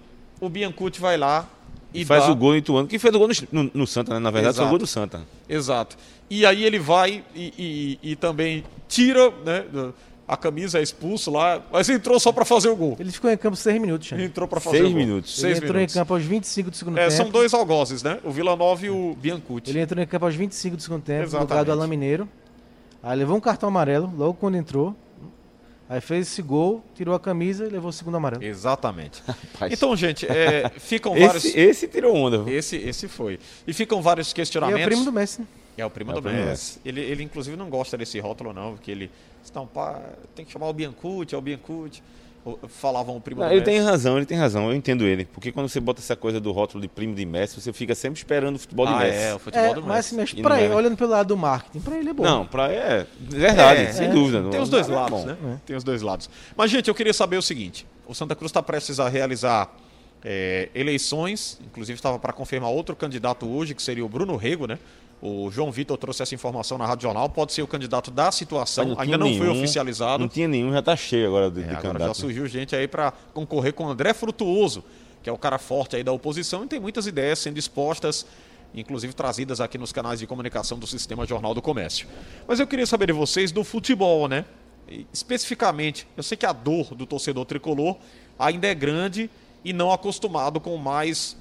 o 0.42 0.50
Biancucci 0.50 1.00
vai 1.00 1.16
lá 1.16 1.48
e, 1.96 2.02
E 2.02 2.06
faz 2.06 2.26
dá- 2.26 2.32
o 2.32 2.36
gol 2.36 2.52
no 2.52 2.58
Ituano, 2.58 2.88
que 2.88 3.00
fez 3.00 3.14
o 3.14 3.20
gol 3.20 3.28
no, 3.52 3.64
no- 3.64 3.72
no 3.74 3.88
Santa, 3.88 4.14
né? 4.14 4.20
Na 4.20 4.32
verdade, 4.32 4.58
foi 4.58 4.66
o 4.66 4.70
gol 4.70 4.78
do 4.80 4.88
Santa. 4.88 5.22
Exato. 5.48 5.98
E 6.30 6.46
aí 6.46 6.64
ele 6.64 6.80
vai 6.80 7.24
e, 7.36 7.54
e- 8.04 8.12
e 8.12 8.16
também 8.16 8.64
tira 8.88 9.32
né, 9.46 9.64
a 10.28 10.36
camisa, 10.36 10.80
é 10.80 10.82
expulso 10.82 11.30
lá, 11.30 11.62
mas 11.72 11.88
entrou 11.88 12.20
só 12.20 12.32
para 12.32 12.44
fazer 12.44 12.68
o 12.70 12.76
gol. 12.76 12.98
Ele 13.00 13.12
ficou 13.12 13.30
em 13.30 13.38
campo 13.38 13.56
seis 13.56 13.80
minutos, 13.80 14.08
Xande. 14.08 14.24
Entrou 14.24 14.48
para 14.48 14.60
fazer 14.60 14.78
Seis 14.78 14.90
o 14.90 14.94
gol. 14.94 15.00
minutos. 15.00 15.32
Ele 15.38 15.42
Seis 15.42 15.58
entrou 15.58 15.74
minutos. 15.76 15.96
em 15.96 16.00
campo 16.00 16.14
aos 16.16 16.24
25 16.24 16.72
do 16.72 16.76
segundo 16.78 16.98
É, 16.98 17.02
tempo. 17.08 17.12
são 17.16 17.30
dois 17.30 17.54
algozes, 17.54 18.02
né? 18.02 18.20
O 18.24 18.32
Vila 18.32 18.56
Nova 18.56 18.84
e 18.86 18.90
o 18.90 19.16
Biancucci. 19.22 19.70
Ele 19.70 19.80
entrou 19.82 20.04
em 20.04 20.08
campo 20.08 20.26
aos 20.26 20.34
25 20.36 20.76
do 20.78 20.82
segundo 20.82 21.04
tempo, 21.04 21.20
no 21.20 21.26
lugar 21.26 21.40
Exatamente. 21.44 21.66
do 21.68 21.72
Alain 21.74 21.90
Mineiro. 21.90 22.28
Aí 23.04 23.16
levou 23.18 23.38
um 23.38 23.40
cartão 23.40 23.70
amarelo, 23.70 24.12
logo 24.18 24.34
quando 24.34 24.56
entrou. 24.56 24.96
Aí 25.88 26.02
fez 26.02 26.28
esse 26.28 26.42
gol, 26.42 26.84
tirou 26.96 27.14
a 27.14 27.20
camisa 27.20 27.66
e 27.66 27.70
levou 27.70 27.90
o 27.90 27.94
segundo 27.94 28.18
amarelo. 28.18 28.44
Exatamente. 28.44 29.22
Rapaz. 29.28 29.72
Então, 29.72 29.96
gente, 29.96 30.26
é, 30.26 30.70
ficam 30.80 31.14
vários. 31.14 31.46
Esse, 31.46 31.60
esse 31.60 31.88
tirou 31.88 32.16
onda. 32.16 32.40
viu? 32.44 32.58
Esse, 32.58 32.76
esse 32.78 33.08
foi. 33.08 33.40
E 33.68 33.74
ficam 33.74 34.02
vários 34.02 34.32
E 34.32 34.36
questionamentos. 34.36 34.82
é 34.82 34.86
o 34.86 34.88
primo 34.88 35.06
do 35.06 35.12
Messi. 35.12 35.42
né? 35.42 35.48
É 35.78 35.86
o 35.86 35.90
primo 35.90 36.12
É 36.12 36.14
do 36.16 36.22
primo 36.22 36.38
Messi. 36.46 36.80
Ele, 36.84 37.02
ele, 37.02 37.24
inclusive, 37.24 37.56
não 37.56 37.70
gosta 37.70 37.96
desse 37.98 38.20
rótulo, 38.20 38.52
não, 38.54 38.74
porque 38.74 38.90
ele. 38.90 39.12
Não, 39.54 39.68
pá, 39.68 40.02
tem 40.34 40.44
que 40.44 40.52
chamar 40.52 40.68
o 40.70 40.74
Biancucci, 40.74 41.36
é 41.36 41.38
o 41.38 41.42
Biancucci. 41.42 42.02
Falavam 42.68 43.18
o 43.18 43.22
primo 43.22 43.42
Não, 43.42 43.48
do 43.48 43.54
ele 43.54 43.62
Messi. 43.62 43.72
tem 43.72 43.82
razão, 43.82 44.18
ele 44.18 44.26
tem 44.28 44.38
razão, 44.38 44.70
eu 44.70 44.76
entendo 44.76 45.04
ele. 45.06 45.26
Porque 45.26 45.52
quando 45.52 45.68
você 45.68 45.80
bota 45.80 46.00
essa 46.00 46.16
coisa 46.16 46.40
do 46.40 46.52
rótulo 46.52 46.80
de 46.82 46.88
primo 46.88 47.16
de 47.16 47.26
Messi, 47.26 47.60
você 47.60 47.74
fica 47.74 47.96
sempre 47.96 48.20
esperando 48.20 48.58
o 48.58 48.60
futebol 48.60 48.86
de 48.86 48.94
Ah, 48.94 48.98
Messi. 49.00 49.18
é, 49.18 49.34
o 49.34 49.40
futebol 49.40 49.66
É, 49.68 49.74
do 49.74 49.82
mas, 49.82 50.12
Messi. 50.12 50.16
mas 50.16 50.34
E 50.34 50.42
pra 50.44 50.58
é, 50.58 50.62
ele, 50.66 50.70
né? 50.70 50.76
olhando 50.76 50.96
pelo 50.96 51.10
lado 51.10 51.28
do 51.28 51.38
marketing, 51.38 51.80
pra 51.80 51.98
ele 51.98 52.10
é 52.10 52.14
bom. 52.14 52.22
Não, 52.24 52.46
pra, 52.46 52.72
é 52.72 53.08
verdade, 53.20 53.82
É, 53.82 53.92
sem 53.94 54.08
é. 54.08 54.12
dúvida. 54.12 54.42
Tem 54.44 54.52
não- 54.52 54.62
os 54.62 54.70
dois 54.70 54.88
é 54.88 54.94
lados, 54.94 55.22
bom. 55.22 55.26
né? 55.26 55.60
Tem 55.66 55.76
os 55.76 55.84
dois 55.84 56.04
lados. 56.04 56.30
Mas, 56.56 56.70
gente, 56.70 56.88
eu 56.88 56.94
queria 56.94 57.14
saber 57.14 57.38
o 57.38 57.42
seguinte: 57.42 57.88
o 58.06 58.14
Santa 58.14 58.36
Cruz 58.36 58.52
está 58.52 58.62
prestes 58.62 59.00
a 59.00 59.10
realizar 59.10 59.74
é, 60.24 60.70
eleições, 60.76 61.60
inclusive 61.66 61.96
estava 61.98 62.18
para 62.20 62.32
confirmar 62.34 62.70
outro 62.70 62.96
candidato 62.96 63.48
hoje, 63.48 63.74
que 63.74 63.82
seria 63.82 64.06
o 64.06 64.10
Bruno 64.10 64.36
Rego, 64.36 64.68
né? 64.68 64.78
O 65.22 65.50
João 65.50 65.72
Vitor 65.72 65.98
trouxe 65.98 66.22
essa 66.22 66.36
informação 66.36 66.78
na 66.78 66.86
Rádio 66.86 67.04
Jornal, 67.04 67.30
pode 67.30 67.54
ser 67.54 67.62
o 67.62 67.68
candidato 67.68 68.12
da 68.12 68.32
situação, 68.32 68.90
Mas 68.90 69.00
ainda 69.00 69.18
não 69.18 69.28
foi 69.30 69.48
nenhum, 69.48 69.58
oficializado. 69.58 70.22
Não 70.22 70.28
tinha 70.30 70.48
nenhum, 70.48 70.72
já 70.72 70.82
tá 70.82 70.96
cheio 70.96 71.28
agora 71.28 71.50
de, 71.50 71.62
É, 71.62 71.64
de 71.64 71.70
agora 71.70 71.82
já 71.84 71.88
candidato. 71.90 72.08
né? 72.10 72.14
surgiu 72.14 72.48
gente 72.48 72.76
aí 72.76 72.88
para 72.88 73.12
concorrer 73.34 73.74
com 73.74 73.86
o 73.86 73.90
André 73.90 74.14
Frutuoso, 74.14 74.84
que 75.24 75.30
é 75.30 75.34
o 75.34 75.38
cara 75.38 75.58
forte 75.58 75.96
aí 75.96 76.04
da 76.04 76.12
oposição 76.12 76.64
e 76.64 76.68
tem 76.68 76.80
muitas 76.80 77.08
ideias 77.08 77.40
sendo 77.40 77.58
expostas, 77.58 78.26
inclusive 78.76 79.14
trazidas 79.14 79.60
aqui 79.62 79.78
nos 79.78 79.92
canais 79.92 80.20
de 80.20 80.28
comunicação 80.28 80.78
do 80.78 80.86
Sistema 80.86 81.26
Jornal 81.26 81.54
do 81.56 81.62
Comércio. 81.62 82.08
Mas 82.48 82.60
eu 82.60 82.68
queria 82.68 82.86
saber 82.86 83.08
de 83.08 83.14
vocês 83.14 83.52
do 83.52 83.64
futebol, 83.64 84.28
né? 84.28 84.46
Especificamente, 85.12 86.06
eu 86.16 86.22
sei 86.22 86.38
que 86.38 86.46
a 86.46 86.52
dor 86.52 86.94
do 86.94 87.06
torcedor 87.06 87.46
tricolor 87.46 87.96
ainda 88.38 88.68
é 88.68 88.76
grande 88.76 89.30
e 89.64 89.74
não 89.74 89.92
acostumado 89.92 90.60
com 90.60 90.76
mais, 90.78 91.36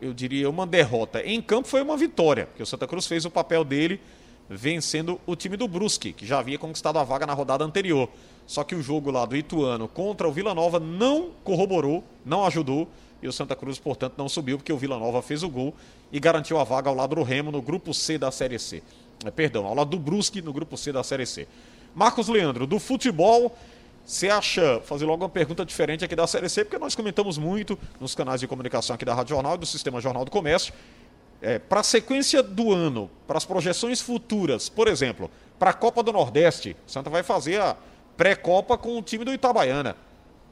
eu 0.00 0.12
diria, 0.12 0.48
uma 0.48 0.66
derrota. 0.66 1.22
Em 1.22 1.40
campo 1.40 1.68
foi 1.68 1.82
uma 1.82 1.96
vitória, 1.96 2.46
porque 2.46 2.62
o 2.62 2.66
Santa 2.66 2.86
Cruz 2.86 3.06
fez 3.06 3.24
o 3.24 3.30
papel 3.30 3.64
dele 3.64 4.00
vencendo 4.48 5.20
o 5.26 5.34
time 5.34 5.56
do 5.56 5.66
Brusque, 5.66 6.12
que 6.12 6.24
já 6.24 6.38
havia 6.38 6.58
conquistado 6.58 6.98
a 6.98 7.04
vaga 7.04 7.26
na 7.26 7.34
rodada 7.34 7.64
anterior. 7.64 8.08
Só 8.46 8.62
que 8.62 8.74
o 8.74 8.82
jogo 8.82 9.10
lá 9.10 9.24
do 9.24 9.36
Ituano 9.36 9.88
contra 9.88 10.28
o 10.28 10.32
Vila 10.32 10.54
Nova 10.54 10.78
não 10.78 11.30
corroborou, 11.42 12.04
não 12.24 12.44
ajudou, 12.44 12.88
e 13.20 13.26
o 13.26 13.32
Santa 13.32 13.56
Cruz, 13.56 13.78
portanto, 13.78 14.14
não 14.16 14.28
subiu, 14.28 14.56
porque 14.56 14.72
o 14.72 14.76
Vila 14.76 14.98
Nova 14.98 15.20
fez 15.20 15.42
o 15.42 15.48
gol 15.48 15.74
e 16.12 16.20
garantiu 16.20 16.58
a 16.58 16.64
vaga 16.64 16.88
ao 16.88 16.94
lado 16.94 17.16
do 17.16 17.22
Remo 17.22 17.50
no 17.50 17.60
grupo 17.60 17.92
C 17.92 18.18
da 18.18 18.30
Série 18.30 18.58
C. 18.58 18.82
É, 19.24 19.30
perdão, 19.30 19.66
ao 19.66 19.74
lado 19.74 19.90
do 19.90 19.98
Brusque 19.98 20.40
no 20.42 20.52
grupo 20.52 20.76
C 20.76 20.92
da 20.92 21.02
Série 21.02 21.26
C. 21.26 21.48
Marcos 21.94 22.28
Leandro, 22.28 22.66
do 22.66 22.78
futebol, 22.78 23.56
você 24.06 24.28
acha, 24.28 24.80
fazer 24.84 25.04
logo 25.04 25.24
uma 25.24 25.28
pergunta 25.28 25.64
diferente 25.66 26.04
aqui 26.04 26.14
da 26.14 26.26
Série 26.26 26.48
C, 26.48 26.64
porque 26.64 26.78
nós 26.78 26.94
comentamos 26.94 27.36
muito 27.36 27.76
nos 28.00 28.14
canais 28.14 28.40
de 28.40 28.46
comunicação 28.46 28.94
aqui 28.94 29.04
da 29.04 29.12
Rádio 29.12 29.34
Jornal 29.34 29.56
e 29.56 29.58
do 29.58 29.66
Sistema 29.66 30.00
Jornal 30.00 30.24
do 30.24 30.30
Comércio, 30.30 30.72
para 31.68 31.80
a 31.80 31.82
sequência 31.82 32.42
do 32.42 32.72
ano, 32.72 33.10
para 33.26 33.36
as 33.36 33.44
projeções 33.44 34.00
futuras, 34.00 34.68
por 34.68 34.88
exemplo, 34.88 35.30
para 35.58 35.70
a 35.70 35.74
Copa 35.74 36.02
do 36.02 36.12
Nordeste, 36.12 36.76
Santa 36.86 37.10
vai 37.10 37.22
fazer 37.22 37.60
a 37.60 37.76
pré-copa 38.16 38.78
com 38.78 38.96
o 38.96 39.02
time 39.02 39.24
do 39.24 39.32
Itabaiana. 39.32 39.96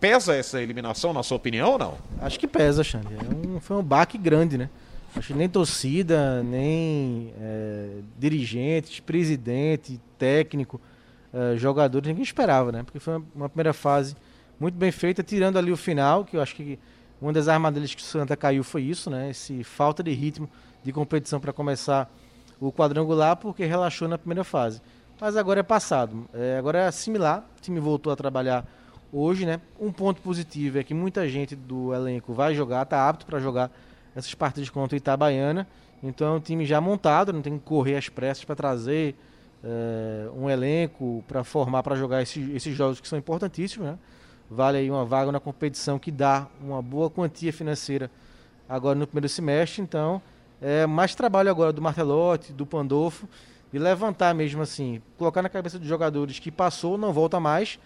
Pesa 0.01 0.35
essa 0.35 0.61
eliminação, 0.61 1.12
na 1.12 1.23
sua 1.23 1.37
opinião, 1.37 1.73
ou 1.73 1.79
não? 1.79 1.95
Acho 2.21 2.38
que 2.38 2.47
pesa, 2.47 2.83
Xande. 2.85 3.09
É 3.14 3.35
um- 3.57 3.61
foi 3.61 3.77
um 3.77 3.83
baque 3.83 4.19
grande, 4.19 4.59
né? 4.59 4.69
Acho 5.17 5.29
que 5.29 5.35
nem 5.38 5.49
torcida, 5.49 6.43
nem 6.43 7.33
é, 7.40 7.88
dirigentes, 8.19 8.99
presidente, 9.01 9.99
técnico, 10.19 10.81
é, 11.35 11.57
jogadores, 11.57 12.07
ninguém 12.07 12.23
esperava, 12.23 12.70
né? 12.70 12.85
Porque 12.85 13.01
foi 13.01 13.16
uma, 13.16 13.27
uma 13.35 13.49
primeira 13.49 13.73
fase 13.73 14.14
muito 14.59 14.77
bem 14.77 14.92
feita, 14.92 15.20
tirando 15.20 15.59
ali 15.59 15.73
o 15.73 15.77
final, 15.77 16.25
que 16.25 16.37
eu 16.37 16.40
acho 16.40 16.55
que 16.55 16.79
uma 17.20 17.33
das 17.33 17.49
armadilhas 17.49 17.92
que 17.92 18.01
o 18.01 18.05
Santa 18.05 18.37
caiu 18.37 18.62
foi 18.62 18.83
isso, 18.83 19.11
né? 19.11 19.31
Esse 19.31 19.64
falta 19.64 20.03
de 20.03 20.12
ritmo 20.12 20.49
de 20.85 20.92
competição 20.92 21.40
para 21.40 21.53
começar 21.53 22.09
o 22.61 22.70
quadrangular, 22.70 23.37
porque 23.37 23.64
relaxou 23.64 24.07
na 24.07 24.16
primeira 24.16 24.44
fase. 24.44 24.81
Mas 25.20 25.37
agora 25.37 25.61
é 25.61 25.62
passado. 25.62 26.27
É, 26.33 26.57
agora 26.57 26.79
é 26.79 26.87
assimilar. 26.87 27.44
O 27.59 27.61
time 27.61 27.81
voltou 27.81 28.12
a 28.12 28.16
trabalhar 28.16 28.64
hoje, 29.12 29.44
né? 29.44 29.61
Um 29.81 29.90
ponto 29.90 30.20
positivo 30.20 30.79
é 30.79 30.85
que 30.85 30.94
muita 30.94 31.29
gente 31.29 31.57
do 31.57 31.92
elenco 31.92 32.33
vai 32.33 32.55
jogar, 32.55 32.83
está 32.83 33.09
apto 33.09 33.27
para 33.27 33.40
jogar 33.40 33.70
essas 34.14 34.35
partidas 34.35 34.70
contra 34.70 34.94
o 34.94 34.99
Itabaiana. 34.99 35.66
Então 36.03 36.35
é 36.35 36.37
um 36.37 36.40
time 36.40 36.64
já 36.66 36.81
montado, 36.81 37.33
não 37.33 37.42
tem 37.42 37.59
que 37.59 37.64
correr 37.64 37.97
às 37.97 38.09
pressas 38.09 38.44
para 38.44 38.55
trazer 38.55 39.16
é, 39.64 40.29
um 40.37 40.48
elenco 40.50 41.24
para 41.27 41.42
formar 41.42 41.83
para 41.83 41.96
jogar 41.96 42.22
esses, 42.22 42.55
esses 42.55 42.77
jogos 42.77 43.00
que 43.00 43.09
são 43.09 43.18
importantíssimos, 43.18 43.88
né? 43.88 43.98
Vale 44.50 44.79
aí 44.79 44.90
uma 44.90 45.05
vaga 45.05 45.33
na 45.33 45.40
competição 45.40 45.98
que 45.98 46.11
dá 46.11 46.46
uma 46.61 46.83
boa 46.83 47.09
quantia 47.09 47.53
financeira 47.53 48.11
agora 48.68 48.94
no 48.94 49.07
primeiro 49.07 49.29
semestre. 49.29 49.81
Então 49.81 50.20
é 50.61 50.87
mais 50.87 51.14
trabalho 51.14 51.50
agora 51.50 51.72
do 51.72 51.81
Martelotti, 51.81 52.53
do 52.53 52.66
Pandolfo, 52.66 53.27
de 53.72 53.79
levantar 53.79 54.35
mesmo 54.35 54.62
assim, 54.62 55.00
colocar 55.16 55.40
na 55.40 55.48
cabeça 55.48 55.79
dos 55.79 55.88
jogadores 55.88 56.38
que 56.38 56.50
passou, 56.50 56.98
não 56.98 57.12
volta 57.12 57.40
mais 57.40 57.79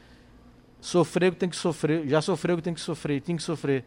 sofrer 0.81 1.31
o 1.31 1.33
que 1.33 1.39
tem 1.39 1.49
que 1.49 1.57
sofrer, 1.57 2.07
já 2.07 2.21
sofreu 2.21 2.57
que 2.57 2.63
tem 2.63 2.75
que 2.75 2.81
sofrer, 2.81 3.21
tem 3.21 3.37
que 3.37 3.43
sofrer 3.43 3.85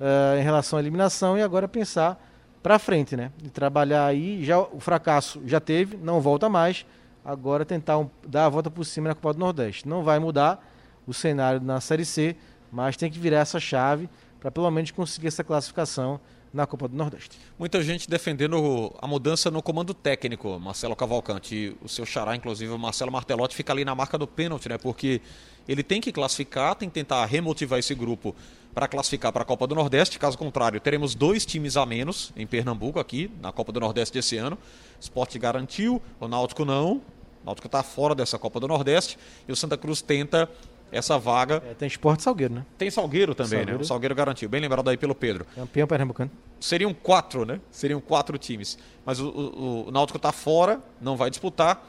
eh, 0.00 0.38
em 0.40 0.42
relação 0.42 0.78
à 0.78 0.82
eliminação 0.82 1.36
e 1.36 1.42
agora 1.42 1.68
pensar 1.68 2.18
para 2.62 2.78
frente, 2.78 3.16
né? 3.16 3.30
E 3.42 3.48
trabalhar 3.48 4.06
aí, 4.06 4.44
já 4.44 4.58
o 4.58 4.80
fracasso 4.80 5.40
já 5.46 5.60
teve, 5.60 5.96
não 5.96 6.20
volta 6.20 6.48
mais, 6.48 6.86
agora 7.30 7.64
tentar 7.64 7.98
um- 7.98 8.10
dar 8.26 8.46
a 8.46 8.48
volta 8.48 8.70
por 8.70 8.84
cima 8.84 9.08
na 9.08 9.14
Copa 9.14 9.32
do 9.34 9.38
Nordeste. 9.40 9.88
Não 9.88 10.02
vai 10.02 10.18
mudar 10.18 10.66
o 11.06 11.14
cenário 11.14 11.60
na 11.60 11.80
Série 11.80 12.04
C, 12.04 12.36
mas 12.72 12.96
tem 12.96 13.10
que 13.10 13.18
virar 13.18 13.38
essa 13.38 13.60
chave 13.60 14.08
para 14.40 14.50
pelo 14.50 14.70
menos 14.70 14.90
conseguir 14.90 15.28
essa 15.28 15.44
classificação 15.44 16.20
na 16.52 16.66
Copa 16.66 16.88
do 16.88 16.96
Nordeste. 16.96 17.38
Muita 17.56 17.80
gente 17.82 18.10
defendendo 18.10 18.92
a 19.00 19.06
mudança 19.06 19.50
no 19.50 19.62
comando 19.62 19.94
técnico, 19.94 20.58
Marcelo 20.58 20.96
Cavalcante. 20.96 21.54
E 21.54 21.76
o 21.80 21.88
seu 21.88 22.04
xará, 22.04 22.34
inclusive, 22.34 22.72
o 22.72 22.78
Marcelo 22.78 23.12
Martelotti, 23.12 23.54
fica 23.54 23.72
ali 23.72 23.84
na 23.84 23.94
marca 23.94 24.18
do 24.18 24.26
pênalti, 24.26 24.68
né? 24.68 24.76
Porque 24.76 25.20
ele 25.68 25.84
tem 25.84 26.00
que 26.00 26.10
classificar, 26.10 26.74
tem 26.74 26.88
que 26.88 26.94
tentar 26.94 27.24
remotivar 27.26 27.78
esse 27.78 27.94
grupo 27.94 28.34
para 28.74 28.88
classificar 28.88 29.32
para 29.32 29.42
a 29.42 29.44
Copa 29.44 29.66
do 29.66 29.74
Nordeste. 29.76 30.18
Caso 30.18 30.36
contrário, 30.36 30.80
teremos 30.80 31.14
dois 31.14 31.46
times 31.46 31.76
a 31.76 31.86
menos 31.86 32.32
em 32.36 32.46
Pernambuco, 32.46 32.98
aqui, 32.98 33.30
na 33.40 33.52
Copa 33.52 33.70
do 33.70 33.78
Nordeste 33.78 34.14
desse 34.14 34.36
ano. 34.36 34.56
O 34.56 35.00
Sport 35.00 35.36
garantiu, 35.38 36.02
o 36.18 36.26
Náutico 36.26 36.64
não. 36.64 37.00
O 37.42 37.46
Náutico 37.46 37.66
está 37.66 37.82
fora 37.82 38.14
dessa 38.14 38.38
Copa 38.38 38.60
do 38.60 38.68
Nordeste. 38.68 39.18
E 39.48 39.52
o 39.52 39.56
Santa 39.56 39.76
Cruz 39.76 40.02
tenta 40.02 40.48
essa 40.92 41.18
vaga. 41.18 41.62
É, 41.70 41.74
tem 41.74 41.86
Esporte 41.86 42.22
Salgueiro, 42.22 42.54
né? 42.54 42.66
Tem 42.76 42.90
Salgueiro 42.90 43.34
também, 43.34 43.50
né? 43.50 43.58
Salgueiro. 43.58 43.80
O 43.82 43.84
Salgueiro 43.84 44.14
garantiu. 44.14 44.48
Bem 44.48 44.60
lembrado 44.60 44.88
aí 44.88 44.96
pelo 44.96 45.14
Pedro 45.14 45.46
Campeão 45.54 45.86
pernambucano. 45.86 46.30
seriam 46.58 46.92
quatro, 46.92 47.44
né? 47.44 47.60
Seriam 47.70 48.00
quatro 48.00 48.36
times. 48.38 48.78
Mas 49.04 49.20
o, 49.20 49.28
o, 49.28 49.88
o 49.88 49.90
Náutico 49.90 50.16
está 50.16 50.32
fora, 50.32 50.80
não 51.00 51.16
vai 51.16 51.30
disputar. 51.30 51.86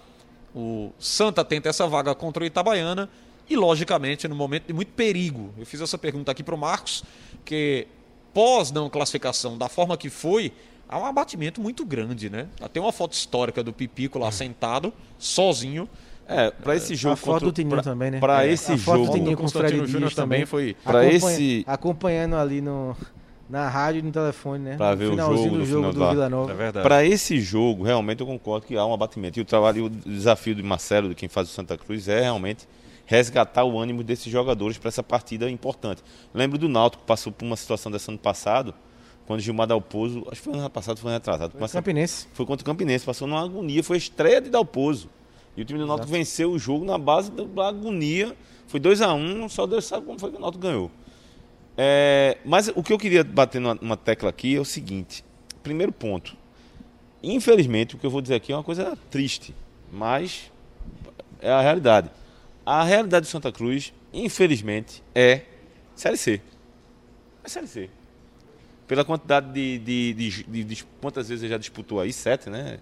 O 0.54 0.92
Santa 1.00 1.44
tenta 1.44 1.70
essa 1.70 1.88
vaga 1.88 2.14
contra 2.14 2.44
o 2.44 2.46
Itabaiana. 2.46 3.10
E, 3.50 3.56
logicamente, 3.56 4.28
no 4.28 4.36
momento 4.36 4.68
de 4.68 4.74
muito 4.74 4.94
perigo. 4.94 5.54
Eu 5.58 5.66
fiz 5.66 5.82
essa 5.82 5.98
pergunta 5.98 6.32
aqui 6.32 6.44
para 6.44 6.56
o 6.56 6.58
Marcos, 6.58 7.04
que 7.44 7.88
pós 8.34 8.72
não 8.72 8.90
classificação, 8.90 9.58
da 9.58 9.68
forma 9.68 9.98
que 9.98 10.10
foi, 10.10 10.54
há 10.92 11.00
um 11.00 11.06
abatimento 11.06 11.60
muito 11.62 11.84
grande, 11.86 12.30
né? 12.30 12.48
Tem 12.72 12.84
uma 12.84 12.92
foto 12.92 13.14
histórica 13.14 13.64
do 13.64 13.72
Pipico 13.74 14.20
lá 14.20 14.32
sentado, 14.32 14.94
sozinho. 15.18 15.88
É, 16.28 16.52
pra 16.52 16.76
esse 16.76 16.96
jogo 16.96 17.14
a 17.14 17.18
foto 17.18 17.32
contra 17.34 17.48
o- 17.48 17.52
do 17.52 17.56
Tininho 17.56 17.76
pra- 17.76 17.84
também, 17.84 18.12
né? 18.12 18.20
Pra 18.20 18.46
É, 18.46 18.52
esse 18.52 18.72
a 18.74 18.78
foto 18.78 19.00
do 19.00 19.06
jogo, 19.06 19.18
Tininho 19.18 19.36
com 19.38 19.42
o 19.42 19.46
Constantino 19.46 19.70
Fred 19.80 19.92
Júnior 19.92 20.10
Dias 20.10 20.16
também 20.16 20.40
também. 20.42 20.46
foi. 20.46 20.76
Acompanha- 20.86 21.12
esse- 21.14 21.64
Acompanhando 21.68 22.36
ali 22.36 22.62
no, 22.62 22.96
na 23.50 23.68
rádio 23.68 24.00
e 24.00 24.02
no 24.02 24.12
telefone, 24.12 24.64
né? 24.64 24.78
Pra 24.78 24.92
No 24.92 24.98
ver 24.98 25.06
o 25.08 25.10
finalzinho 25.12 25.44
jogo, 25.46 25.58
do 25.58 25.66
jogo 25.66 25.80
final 25.82 25.94
do 25.94 26.00
lá. 26.00 26.10
Vila 26.12 26.30
Nova. 26.30 26.52
É 26.52 26.56
verdade. 26.56 26.84
Para 26.88 27.04
esse 27.06 27.40
jogo, 27.42 27.84
realmente 27.84 28.22
eu 28.22 28.28
concordo 28.28 28.66
que 28.66 28.78
há 28.78 28.86
um 28.86 28.94
abatimento. 28.94 29.40
E 29.40 29.42
o 29.42 29.46
trabalho, 29.46 29.78
e 29.80 29.82
o 29.82 29.90
desafio 29.90 30.56
do 30.56 30.64
Marcelo, 30.64 31.10
de 31.10 31.16
quem 31.16 31.28
faz 31.28 31.50
o 31.50 31.52
Santa 31.52 31.78
Cruz, 31.78 32.08
é 32.08 32.22
realmente 32.22 32.66
resgatar 33.06 33.66
o 33.66 33.78
ânimo 33.78 34.02
desses 34.04 34.32
jogadores 34.32 34.78
para 34.78 34.88
essa 34.88 35.04
partida 35.04 35.50
importante. 35.50 36.02
Lembro 36.34 36.58
do 36.58 36.70
Náutico 36.70 37.02
que 37.04 37.08
passou 37.08 37.34
por 37.34 37.44
uma 37.44 37.58
situação 37.58 37.92
dessa 37.92 38.10
ano 38.10 38.18
passado, 38.20 38.74
quando 39.32 39.40
Gilmar 39.40 39.66
Dalpozo, 39.66 40.28
acho 40.30 40.42
que 40.42 40.50
foi 40.50 40.54
ano 40.54 40.70
passado, 40.70 41.00
foi 41.00 41.10
ano 41.10 41.18
atrasado, 41.18 41.56
mas 41.58 41.72
Campinense. 41.72 42.28
foi 42.34 42.46
contra 42.46 42.64
o 42.64 42.66
Campinense, 42.66 43.06
passou 43.06 43.26
numa 43.26 43.42
agonia, 43.42 43.82
foi 43.82 43.96
a 43.96 43.98
estreia 43.98 44.42
de 44.42 44.50
Dalpozo. 44.50 45.10
E 45.56 45.62
o 45.62 45.66
time 45.66 45.80
do 45.80 45.88
Náutico 45.88 46.12
venceu 46.12 46.52
o 46.52 46.60
jogo 46.60 46.84
na 46.84 46.98
base 46.98 47.32
da 47.32 47.68
agonia. 47.68 48.36
Foi 48.68 48.78
2 48.80 49.02
a 49.02 49.14
1 49.14 49.48
só 49.48 49.66
Deus 49.66 49.86
sabe 49.86 50.06
como 50.06 50.20
foi 50.20 50.32
que 50.32 50.38
o 50.38 50.40
Náutico 50.40 50.62
ganhou. 50.62 50.92
É, 51.78 52.38
mas 52.44 52.68
o 52.76 52.84
que 52.84 52.92
eu 52.92 52.98
queria 52.98 53.24
bater 53.24 53.62
numa, 53.62 53.76
numa 53.76 53.98
tecla 53.98 54.30
aqui 54.30 54.56
é 54.56 54.60
o 54.60 54.66
seguinte. 54.66 55.24
Primeiro 55.64 55.94
ponto. 55.94 56.36
Infelizmente, 57.24 57.96
o 57.96 57.98
que 57.98 58.06
eu 58.06 58.10
vou 58.10 58.22
dizer 58.22 58.36
aqui 58.36 58.52
é 58.52 58.56
uma 58.56 58.64
coisa 58.64 58.98
triste, 59.10 59.56
mas 59.92 60.52
é 61.42 61.50
a 61.50 61.62
realidade. 61.62 62.10
A 62.66 62.84
realidade 62.84 63.28
do 63.28 63.30
Santa 63.30 63.52
Cruz, 63.52 63.94
infelizmente, 64.14 65.02
é 65.16 65.42
Série 65.96 66.18
C. 66.18 66.42
É 67.44 67.48
Série 67.48 67.68
C. 67.68 67.90
Pela 68.92 69.06
quantidade 69.06 69.54
de, 69.54 69.78
de, 69.80 70.14
de, 70.14 70.44
de- 70.44 70.64
de- 70.66 70.86
Quantas 71.00 71.30
vezes 71.30 71.42
ele 71.44 71.50
já 71.54 71.58
disputou 71.58 72.02
aí? 72.02 72.12
Sete, 72.12 72.50
né? 72.50 72.78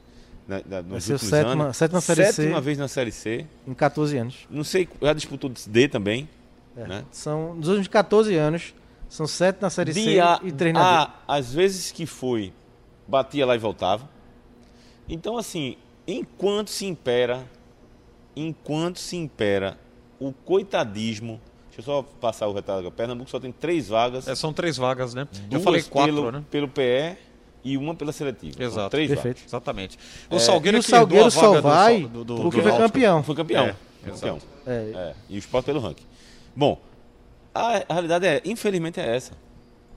Na, 0.48 0.60
na, 0.68 0.82
nos 0.82 1.08
Vai 1.08 1.18
sétima- 1.20 1.64
anos. 1.66 1.78
sétima 1.78 2.02
Série 2.02 2.26
C. 2.26 2.34
Sétima 2.34 2.60
vez 2.60 2.78
na 2.80 2.88
Série 2.88 3.12
C. 3.12 3.46
Em 3.68 3.76
14 3.76 4.18
anos. 4.18 4.48
Não 4.50 4.64
sei, 4.64 4.90
já 5.00 5.14
disputou 5.14 5.52
D 5.68 5.88
também. 5.88 6.28
É. 6.76 6.88
Né? 6.88 7.06
São, 7.12 7.54
nos 7.54 7.68
últimos 7.68 7.88
14 7.90 8.34
anos, 8.34 8.74
são 9.08 9.28
7 9.28 9.62
na 9.62 9.70
Série 9.70 9.94
C 9.94 10.02
De 10.02 10.20
a, 10.20 10.40
e 10.44 10.52
3 10.52 10.74
na 10.74 11.04
a, 11.04 11.14
às 11.28 11.54
vezes 11.54 11.92
que 11.92 12.08
foi, 12.08 12.52
batia 13.08 13.46
lá 13.46 13.54
e 13.54 13.60
voltava. 13.60 14.10
Então, 15.08 15.38
assim, 15.38 15.78
enquanto 16.08 16.72
se 16.72 16.88
impera, 16.88 17.46
enquanto 18.36 18.98
se 18.98 19.16
impera 19.16 19.78
o 20.20 20.34
coitadismo. 20.34 21.40
Deixa 21.76 21.82
eu 21.82 21.84
só 21.84 22.02
passar 22.20 22.48
o 22.48 22.54
retalho 22.54 22.88
aqui. 22.88 22.92
Pernambuco 22.98 23.30
só 23.30 23.40
tem 23.40 23.52
três 23.52 23.88
vagas. 23.90 24.28
É, 24.28 24.36
são 24.36 24.52
três 24.52 24.76
vagas, 24.78 25.14
né? 25.14 25.28
Eu 25.50 25.60
falei 25.62 25.82
quatro, 25.84 26.14
pelo, 26.16 26.32
né? 26.32 26.44
pelo 26.52 26.68
PE 26.68 27.16
e 27.64 27.78
uma 27.78 27.94
pela 27.96 28.12
seletiva. 28.12 28.54
São 28.58 28.66
Exato. 28.66 28.90
Três 28.90 29.08
Perfeito. 29.10 29.36
vagas. 29.38 29.50
Exatamente. 29.50 30.00
É, 30.30 30.36
O 30.36 30.40
Salgueiro 30.40 30.78
e 30.78 30.80
é 30.80 30.82
o 30.82 30.84
que 30.84 30.92
herdou 30.94 31.30
Salgueiro 31.30 31.32
só 31.32 31.42
vaga 31.42 31.62
do 31.62 31.68
vai 31.68 32.00
Sal- 32.02 32.10
do- 32.10 32.24
do- 32.26 32.42
porque 32.42 32.58
do 32.62 32.64
foi 32.70 32.78
campeão. 32.78 33.24
Foi 33.24 33.36
campeão. 33.36 33.66
É, 33.66 33.76
campeão. 34.06 34.40
É, 34.68 34.72
É, 34.72 35.16
e 35.30 35.36
o 35.36 35.40
esporte 35.40 35.66
pelo 35.66 35.80
ranking. 35.80 36.06
Bom, 36.56 36.80
a, 37.54 37.84
a 37.88 37.94
realidade 37.94 38.26
é, 38.26 38.42
infelizmente 38.46 39.00
é 39.00 39.16
essa. 39.16 39.34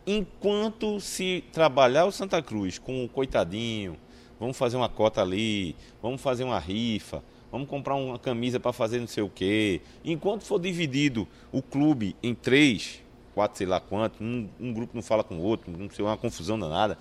Enquanto 0.06 0.98
se 1.00 1.44
trabalhar 1.52 2.04
o 2.06 2.12
Santa 2.12 2.42
Cruz 2.42 2.78
com 2.78 3.04
o 3.04 3.08
coitadinho, 3.08 3.96
vamos 4.38 4.56
fazer 4.56 4.76
uma 4.76 4.88
cota 4.88 5.22
ali, 5.22 5.76
vamos 6.02 6.20
fazer 6.20 6.42
uma 6.44 6.58
rifa, 6.58 7.22
vamos 7.52 7.68
comprar 7.68 7.94
uma 7.94 8.18
camisa 8.18 8.58
para 8.58 8.72
fazer 8.72 8.98
não 8.98 9.06
sei 9.06 9.22
o 9.22 9.28
quê. 9.28 9.82
Enquanto 10.02 10.42
for 10.42 10.58
dividido 10.58 11.28
o 11.52 11.60
clube 11.60 12.16
em 12.22 12.34
três, 12.34 13.02
quatro, 13.34 13.58
sei 13.58 13.66
lá 13.66 13.78
quanto, 13.78 14.24
um, 14.24 14.48
um 14.58 14.72
grupo 14.72 14.92
não 14.94 15.02
fala 15.02 15.22
com 15.22 15.36
o 15.36 15.42
outro, 15.42 15.70
não 15.70 15.90
sei, 15.90 16.02
uma 16.02 16.16
confusão 16.16 16.58
danada, 16.58 16.98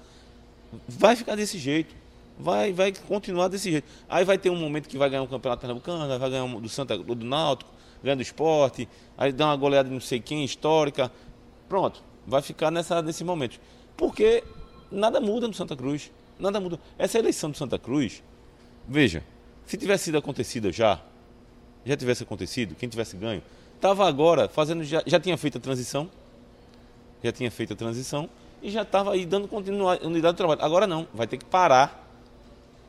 vai 0.87 1.15
ficar 1.15 1.35
desse 1.35 1.57
jeito. 1.57 1.95
Vai, 2.37 2.73
vai 2.73 2.91
continuar 3.07 3.47
desse 3.49 3.71
jeito. 3.71 3.87
Aí 4.09 4.25
vai 4.25 4.37
ter 4.37 4.49
um 4.49 4.55
momento 4.55 4.89
que 4.89 4.97
vai 4.97 5.09
ganhar 5.09 5.21
um 5.21 5.27
campeonato 5.27 5.61
pernambucano, 5.61 6.19
vai 6.19 6.29
ganhar 6.29 6.43
um 6.43 6.59
do 6.59 6.69
Santa 6.69 6.97
do 6.97 7.25
Náutico, 7.25 7.71
ganha 8.03 8.15
do 8.15 8.21
esporte, 8.21 8.89
aí 9.17 9.31
dá 9.31 9.45
uma 9.45 9.55
goleada 9.55 9.87
de 9.87 9.93
não 9.93 10.01
sei 10.01 10.19
quem, 10.19 10.43
histórica. 10.43 11.11
Pronto, 11.69 12.03
vai 12.25 12.41
ficar 12.41 12.71
nessa, 12.71 13.01
nesse 13.01 13.23
momento. 13.23 13.59
Porque 13.95 14.43
nada 14.91 15.21
muda 15.21 15.47
no 15.47 15.53
Santa 15.53 15.75
Cruz. 15.75 16.11
Nada 16.39 16.59
muda. 16.59 16.79
Essa 16.97 17.19
eleição 17.19 17.51
do 17.51 17.57
Santa 17.57 17.77
Cruz, 17.77 18.23
veja, 18.87 19.23
se 19.71 19.77
tivesse 19.77 20.03
sido 20.03 20.17
acontecida 20.17 20.69
já, 20.69 20.99
já 21.85 21.95
tivesse 21.95 22.23
acontecido, 22.23 22.75
quem 22.75 22.89
tivesse 22.89 23.15
ganho, 23.15 23.41
estava 23.73 24.05
agora 24.05 24.49
fazendo, 24.49 24.83
já, 24.83 25.01
já 25.05 25.17
tinha 25.17 25.37
feito 25.37 25.57
a 25.59 25.61
transição, 25.61 26.09
já 27.23 27.31
tinha 27.31 27.49
feito 27.49 27.71
a 27.71 27.75
transição 27.77 28.29
e 28.61 28.69
já 28.69 28.81
estava 28.81 29.13
aí 29.13 29.25
dando 29.25 29.47
continuidade 29.47 30.01
do 30.03 30.33
trabalho. 30.33 30.61
Agora 30.61 30.85
não, 30.85 31.07
vai 31.13 31.25
ter 31.25 31.37
que 31.37 31.45
parar, 31.45 32.05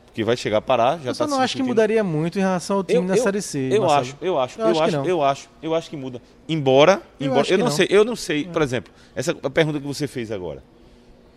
porque 0.07 0.25
vai 0.25 0.35
chegar 0.35 0.57
a 0.57 0.61
parar. 0.61 0.99
Já 0.99 1.11
eu 1.11 1.15
só 1.15 1.23
tá 1.23 1.31
não 1.31 1.39
acho 1.39 1.55
que 1.55 1.63
mudaria 1.63 2.03
muito 2.03 2.37
em 2.37 2.41
relação 2.41 2.75
ao 2.75 2.83
time 2.83 3.07
na 3.07 3.15
Série 3.15 3.41
C. 3.41 3.69
Eu 3.71 3.83
Marcelo. 3.83 4.01
acho, 4.01 4.17
eu 4.21 4.37
acho, 4.37 4.59
Eu 4.59 4.65
eu, 4.65 4.69
acho 4.71 4.81
acho, 4.83 5.07
eu 5.07 5.23
acho, 5.23 5.49
eu 5.61 5.75
acho 5.75 5.89
que 5.89 5.95
muda. 5.95 6.21
Embora, 6.49 7.01
Eu 7.17 7.27
embora, 7.27 7.47
eu 7.49 7.57
não, 7.59 7.65
não. 7.67 7.71
sei, 7.71 7.87
eu 7.89 8.03
não 8.03 8.15
sei, 8.17 8.43
por 8.43 8.61
exemplo, 8.61 8.91
essa 9.15 9.31
a 9.41 9.49
pergunta 9.49 9.79
que 9.79 9.87
você 9.87 10.05
fez 10.05 10.33
agora. 10.33 10.61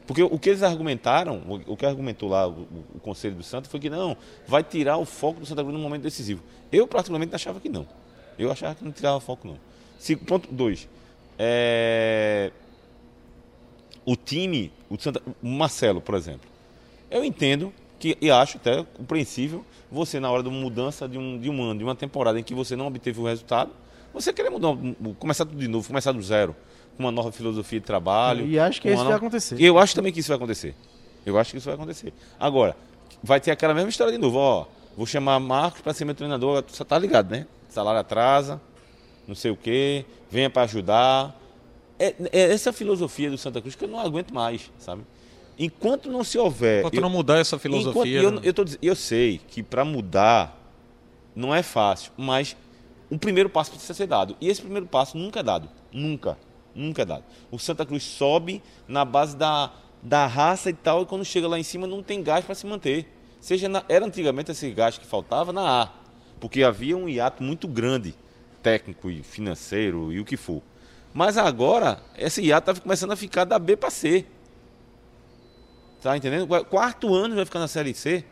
Porque 0.07 0.23
o 0.23 0.39
que 0.39 0.51
eles 0.51 0.63
argumentaram, 0.63 1.43
o, 1.67 1.77
que 1.77 1.85
argumentou 1.85 2.29
lá 2.29 2.47
o, 2.47 2.67
o 2.95 3.01
Conselho 3.01 3.35
do 3.35 3.43
Santos 3.43 3.71
foi 3.71 3.81
que 3.81 3.91
não, 3.91 4.17
vai 4.47 4.63
tirar 4.63 4.99
o 4.99 5.05
foco 5.05 5.41
do 5.41 5.47
Santa 5.47 5.63
Cruz 5.63 5.75
no 5.77 5.83
momento 5.83 6.03
decisivo. 6.03 6.43
Eu, 6.71 6.87
particularmente, 6.87 7.35
achava 7.35 7.59
que 7.59 7.69
não. 7.69 7.87
Eu 8.39 8.51
achava 8.51 8.75
que 8.75 8.85
não 8.85 8.93
tirava 8.93 9.19
foco, 9.19 9.49
não. 9.49 9.59
Ponto 10.19 10.53
2. 10.53 10.89
É... 11.39 12.53
O 14.05 14.15
time, 14.15 14.73
o, 14.89 15.01
Santa, 15.01 15.21
o 15.43 15.49
Marcelo, 15.49 16.01
por 16.01 16.15
exemplo. 16.15 16.49
Eu 17.11 17.25
entendo 17.25 17.73
que, 17.99 18.17
e 18.21 18.31
acho 18.31 18.59
até 18.59 18.85
compreensível, 18.85 19.65
você, 19.91 20.21
na 20.21 20.31
hora 20.31 20.43
de 20.43 20.49
uma 20.49 20.61
mudança 20.61 21.09
de 21.09 21.19
um, 21.19 21.39
de 21.39 21.51
um 21.51 21.63
ano, 21.63 21.79
de 21.79 21.85
uma 21.85 21.97
temporada 21.97 22.39
em 22.39 22.43
que 22.45 22.55
você 22.55 22.77
não 22.77 22.87
obteve 22.87 23.21
o 23.21 23.25
resultado, 23.25 23.73
você 24.15 24.33
querer 24.33 24.51
mudar, 24.51 24.77
começar 25.19 25.45
tudo 25.45 25.59
de 25.59 25.69
novo, 25.69 25.87
começar 25.87 26.13
do 26.13 26.23
zero, 26.23 26.55
com 26.97 27.03
uma 27.05 27.13
nova 27.13 27.31
filosofia 27.33 27.79
de 27.81 27.87
trabalho. 27.87 28.47
E 28.47 28.59
acho 28.59 28.81
que 28.81 28.89
isso 28.89 28.97
uma 28.97 29.05
vai 29.05 29.13
nova- 29.15 29.27
acontecer. 29.27 29.61
Eu 29.61 29.79
acho 29.79 29.95
também 29.95 30.13
que 30.13 30.21
isso 30.21 30.29
vai 30.29 30.37
acontecer. 30.37 30.75
Eu 31.25 31.39
acho 31.39 31.51
que 31.53 31.59
isso 31.59 31.67
vai 31.67 31.75
acontecer. 31.75 32.13
Agora, 32.39 32.77
vai 33.23 33.41
ter 33.41 33.51
aquela 33.51 33.75
mesma 33.75 33.91
história 33.91 34.13
de 34.13 34.19
novo, 34.19 34.39
ó. 34.39 34.67
Vou 34.97 35.07
chamar 35.07 35.39
Marcos 35.41 35.81
para 35.83 35.93
ser 35.93 36.05
meu 36.05 36.15
treinador, 36.15 36.65
você 36.67 36.85
tá 36.85 36.99
ligado, 36.99 37.31
né? 37.31 37.47
Salário 37.69 38.01
atrasa, 38.01 38.61
não 39.29 39.35
sei 39.35 39.51
o 39.51 39.57
quê, 39.57 40.05
venha 40.31 40.49
para 40.49 40.63
ajudar. 40.63 41.37
É, 41.99 42.15
é 42.33 42.53
essa 42.53 42.73
filosofia 42.73 43.31
do 43.31 43.37
Santa 43.37 43.61
Cruz 43.61 43.75
que 43.75 43.85
eu 43.85 43.89
não 43.89 43.99
aguento 44.01 44.33
mais, 44.33 44.71
sabe? 44.79 45.03
Enquanto 45.59 46.11
não 46.11 46.23
se 46.25 46.39
houver. 46.39 46.81
Enquanto 46.81 46.95
eu- 46.95 47.01
não 47.03 47.11
mudar 47.11 47.39
essa 47.39 47.57
Enquanto- 47.57 47.73
filosofia. 47.83 48.21
eu, 48.23 48.31
né? 48.31 48.41
eu, 48.45 48.55
tô 48.55 48.65
eu 48.81 48.95
sei 48.95 49.39
que 49.49 49.63
para 49.63 49.85
mudar 49.85 50.57
não 51.35 51.55
é 51.55 51.63
fácil, 51.63 52.13
mas 52.17 52.57
um 53.11 53.19
primeiro 53.19 53.49
passo 53.51 53.71
precisa 53.71 53.93
ser 53.95 54.07
dado. 54.07 54.37
E 54.41 54.49
esse 54.49 54.61
primeiro 54.63 54.87
passo 54.87 55.17
nunca 55.19 55.41
é 55.41 55.43
dado. 55.43 55.69
Nunca. 55.93 56.39
Nunca 56.77 57.03
é 57.03 57.05
dado. 57.05 57.25
O 57.51 57.59
Santa 57.59 57.87
Cruz 57.87 58.03
sobe 58.03 58.63
na 58.87 59.05
base 59.05 59.35
da, 59.37 59.73
da 60.03 60.27
raça 60.27 60.69
e 60.69 60.75
tal, 60.75 61.03
e 61.03 61.07
quando 61.07 61.25
chega 61.25 61.49
lá 61.49 61.59
em 61.59 61.63
cima 61.63 61.87
não 61.87 62.03
tem 62.03 62.23
gás 62.23 62.45
para 62.45 62.55
se 62.55 62.67
manter. 62.67 63.11
Seja 63.41 63.69
na- 63.69 63.83
era 63.89 64.05
antigamente 64.05 64.51
esse 64.51 64.71
gás 64.73 64.99
que 64.99 65.07
faltava 65.07 65.53
na 65.53 65.83
A, 65.85 65.89
porque 66.39 66.63
havia 66.63 66.97
um 66.97 67.09
hiato 67.09 67.43
muito 67.43 67.67
grande, 67.67 68.15
técnico 68.63 69.11
e 69.11 69.23
financeiro 69.23 70.13
e 70.13 70.21
o 70.21 70.25
que 70.25 70.37
for. 70.37 70.61
Mas 71.15 71.39
agora, 71.39 72.01
esse 72.19 72.43
hiato 72.43 72.71
está 72.71 72.83
começando 72.83 73.13
a 73.13 73.17
ficar 73.17 73.45
da 73.45 73.59
B 73.59 73.75
para 73.77 73.89
C. 73.91 74.27
Tá 76.03 76.17
entendendo? 76.17 76.47
Quarto 76.67 77.15
ano 77.15 77.35
vai 77.35 77.45
ficar 77.45 77.59
na 77.59 77.69
Série 77.69 77.95
C. 77.95 78.23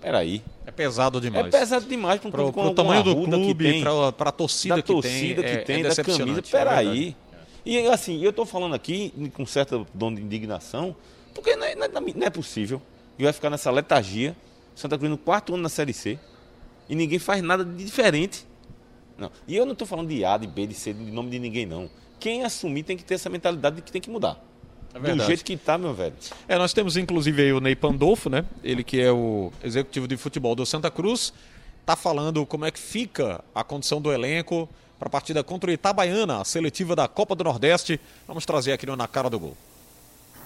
Peraí. 0.00 0.42
É 0.64 0.70
pesado 0.70 1.20
demais. 1.20 1.46
É 1.46 1.50
pesado 1.50 1.86
demais 1.86 2.20
para 2.20 2.28
um 2.28 2.30
Pro, 2.30 2.42
clube 2.42 2.54
com 2.54 2.60
pro 2.60 2.68
alguma 2.70 3.02
tamanho 3.02 3.02
do 3.02 3.38
clube, 3.38 3.64
tem, 3.64 3.82
pra, 3.82 4.12
pra 4.12 4.32
torcida 4.32 4.76
da 4.76 4.82
que 4.82 4.88
torcida 4.92 5.42
tem, 5.42 5.52
que 5.52 5.58
é- 5.58 5.62
tem, 5.62 5.80
é 5.80 5.88
da 5.88 5.94
camisa. 6.04 6.38
é 6.40 6.42
Peraí. 6.42 6.86
verdade. 6.86 7.16
E 7.66 7.86
assim, 7.88 8.22
eu 8.22 8.32
tô 8.32 8.46
falando 8.46 8.74
aqui 8.74 9.12
com 9.34 9.44
certa 9.44 9.84
dom 9.92 10.14
de 10.14 10.22
indignação, 10.22 10.94
porque 11.34 11.54
não 11.56 11.66
é, 11.66 11.74
não 11.74 11.84
é- 11.86 11.88
não 12.14 12.26
é 12.26 12.30
possível 12.30 12.80
que 13.16 13.24
vai 13.24 13.32
ficar 13.32 13.50
nessa 13.50 13.70
letargia, 13.70 14.36
Santa 14.74 14.96
Cruz 14.96 15.10
no 15.10 15.18
quarto 15.18 15.54
ano 15.54 15.62
na 15.62 15.68
Série 15.68 15.92
C, 15.92 16.18
e 16.88 16.94
ninguém 16.94 17.18
faz 17.18 17.42
nada 17.42 17.64
de 17.64 17.84
diferente. 17.84 18.46
Não. 19.18 19.30
E 19.48 19.56
eu 19.56 19.64
não 19.64 19.72
estou 19.72 19.86
falando 19.86 20.08
de 20.08 20.24
A, 20.24 20.36
de 20.36 20.46
B, 20.46 20.66
de 20.66 20.74
C, 20.74 20.92
de 20.92 21.10
nome 21.10 21.30
de 21.30 21.38
ninguém, 21.38 21.64
não. 21.66 21.88
Quem 22.20 22.44
assumir 22.44 22.82
tem 22.82 22.96
que 22.96 23.04
ter 23.04 23.14
essa 23.14 23.28
mentalidade 23.30 23.76
de 23.76 23.82
que 23.82 23.90
tem 23.90 24.00
que 24.00 24.10
mudar. 24.10 24.38
É 24.94 24.98
Do 24.98 25.02
verdade. 25.04 25.26
jeito 25.26 25.44
que 25.44 25.56
tá, 25.56 25.76
meu 25.76 25.92
velho. 25.94 26.14
É, 26.48 26.56
nós 26.56 26.72
temos 26.72 26.96
inclusive 26.96 27.42
aí 27.42 27.52
o 27.52 27.60
Ney 27.60 27.74
Pandolfo, 27.74 28.28
né? 28.30 28.44
Ele 28.62 28.82
que 28.84 29.00
é 29.00 29.10
o 29.10 29.52
executivo 29.62 30.06
de 30.08 30.16
futebol 30.16 30.54
do 30.54 30.64
Santa 30.64 30.90
Cruz, 30.90 31.32
tá 31.84 31.94
falando 31.96 32.44
como 32.46 32.64
é 32.64 32.70
que 32.70 32.78
fica 32.78 33.42
a 33.54 33.62
condição 33.64 34.00
do 34.00 34.12
elenco 34.12 34.68
para 34.98 35.08
a 35.08 35.10
partida 35.10 35.44
contra 35.44 35.70
o 35.70 35.72
Itabaiana, 35.72 36.40
a 36.40 36.44
seletiva 36.44 36.96
da 36.96 37.06
Copa 37.06 37.34
do 37.34 37.44
Nordeste. 37.44 38.00
Vamos 38.26 38.46
trazer 38.46 38.72
aqui 38.72 38.86
no 38.86 38.96
Na 38.96 39.06
Cara 39.06 39.28
do 39.28 39.38
Gol. 39.38 39.56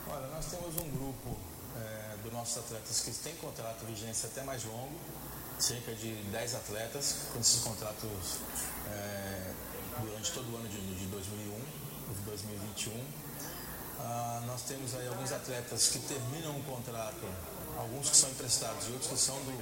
Olha, 0.09 0.27
nós 0.27 0.47
temos 0.47 0.77
um 0.77 0.91
grupo 0.91 1.37
é, 1.77 2.17
dos 2.23 2.33
nossos 2.33 2.59
atletas 2.59 3.01
que 3.01 3.11
tem 3.13 3.35
contrato 3.37 3.85
vigência 3.87 4.29
até 4.29 4.43
mais 4.43 4.65
longo, 4.65 4.99
cerca 5.59 5.95
de 5.95 6.15
10 6.15 6.55
atletas 6.55 7.27
com 7.33 7.41
esses 7.41 7.63
contratos 7.63 8.39
é, 8.91 9.53
durante 10.01 10.33
todo 10.33 10.53
o 10.53 10.57
ano 10.57 10.69
de, 10.69 10.81
de 10.95 11.07
2001, 11.07 12.15
de 12.15 12.21
2021. 12.27 13.05
Ah, 14.01 14.43
nós 14.47 14.63
temos 14.63 14.95
aí 14.95 15.07
alguns 15.07 15.31
atletas 15.31 15.89
que 15.89 15.99
terminam 16.01 16.57
o 16.57 16.63
contrato, 16.65 17.27
alguns 17.77 18.09
que 18.09 18.17
são 18.17 18.31
emprestados 18.31 18.89
e 18.89 18.93
outros 18.93 19.11
que 19.11 19.19
são 19.19 19.37
do, 19.37 19.53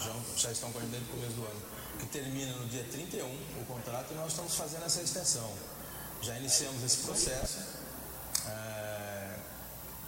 já, 0.00 0.12
já 0.36 0.50
estão 0.50 0.70
com 0.72 0.78
a 0.78 0.82
gente 0.82 0.90
desde 0.90 1.08
começo 1.10 1.32
do 1.34 1.46
ano, 1.46 1.62
que 1.98 2.06
terminam 2.06 2.58
no 2.58 2.66
dia 2.66 2.84
31 2.90 3.26
o 3.26 3.64
contrato 3.66 4.12
e 4.12 4.14
nós 4.14 4.28
estamos 4.28 4.54
fazendo 4.54 4.84
essa 4.84 5.02
extensão. 5.02 5.50
Já 6.22 6.36
iniciamos 6.38 6.82
esse 6.82 6.98
processo. 6.98 7.58
É, 8.46 8.94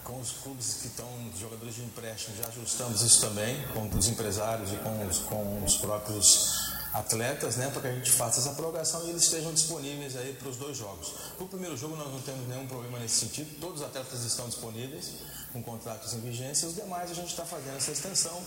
com 0.03 0.21
os 0.21 0.31
clubes 0.31 0.75
que 0.81 0.87
estão, 0.87 1.05
jogadores 1.37 1.75
de 1.75 1.83
empréstimo, 1.83 2.37
já 2.37 2.47
ajustamos 2.47 3.01
isso 3.01 3.19
também, 3.19 3.61
com 3.73 3.89
os 3.89 4.07
empresários 4.07 4.71
e 4.71 4.77
com 4.77 5.05
os, 5.05 5.19
com 5.19 5.63
os 5.65 5.75
próprios 5.77 6.77
atletas, 6.93 7.57
né, 7.57 7.69
para 7.69 7.81
que 7.81 7.87
a 7.87 7.91
gente 7.91 8.11
faça 8.11 8.39
essa 8.39 8.51
prorrogação 8.51 9.05
e 9.05 9.09
eles 9.09 9.23
estejam 9.23 9.53
disponíveis 9.53 10.15
aí 10.15 10.33
para 10.33 10.47
os 10.47 10.55
dois 10.55 10.77
jogos. 10.77 11.13
Para 11.35 11.45
o 11.45 11.47
primeiro 11.49 11.75
jogo 11.75 11.95
nós 11.95 12.11
não 12.11 12.21
temos 12.21 12.47
nenhum 12.47 12.65
problema 12.67 12.99
nesse 12.99 13.19
sentido, 13.19 13.59
todos 13.59 13.81
os 13.81 13.85
atletas 13.85 14.23
estão 14.23 14.47
disponíveis, 14.47 15.11
com 15.57 15.71
contratos 15.71 16.13
em 16.13 16.19
vigência, 16.19 16.67
os 16.67 16.75
demais 16.75 17.11
a 17.11 17.13
gente 17.13 17.29
está 17.29 17.45
fazendo 17.45 17.77
essa 17.77 17.91
extensão 17.91 18.41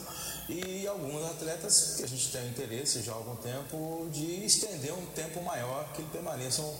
e 0.48 0.86
alguns 0.86 1.24
atletas 1.30 1.94
que 1.96 2.04
a 2.04 2.08
gente 2.08 2.30
tem 2.30 2.48
interesse 2.48 3.02
já 3.02 3.12
há 3.12 3.16
algum 3.16 3.36
tempo 3.36 4.08
de 4.12 4.44
estender 4.44 4.92
um 4.92 5.06
tempo 5.06 5.42
maior 5.42 5.92
que 5.92 6.02
permaneçam 6.04 6.74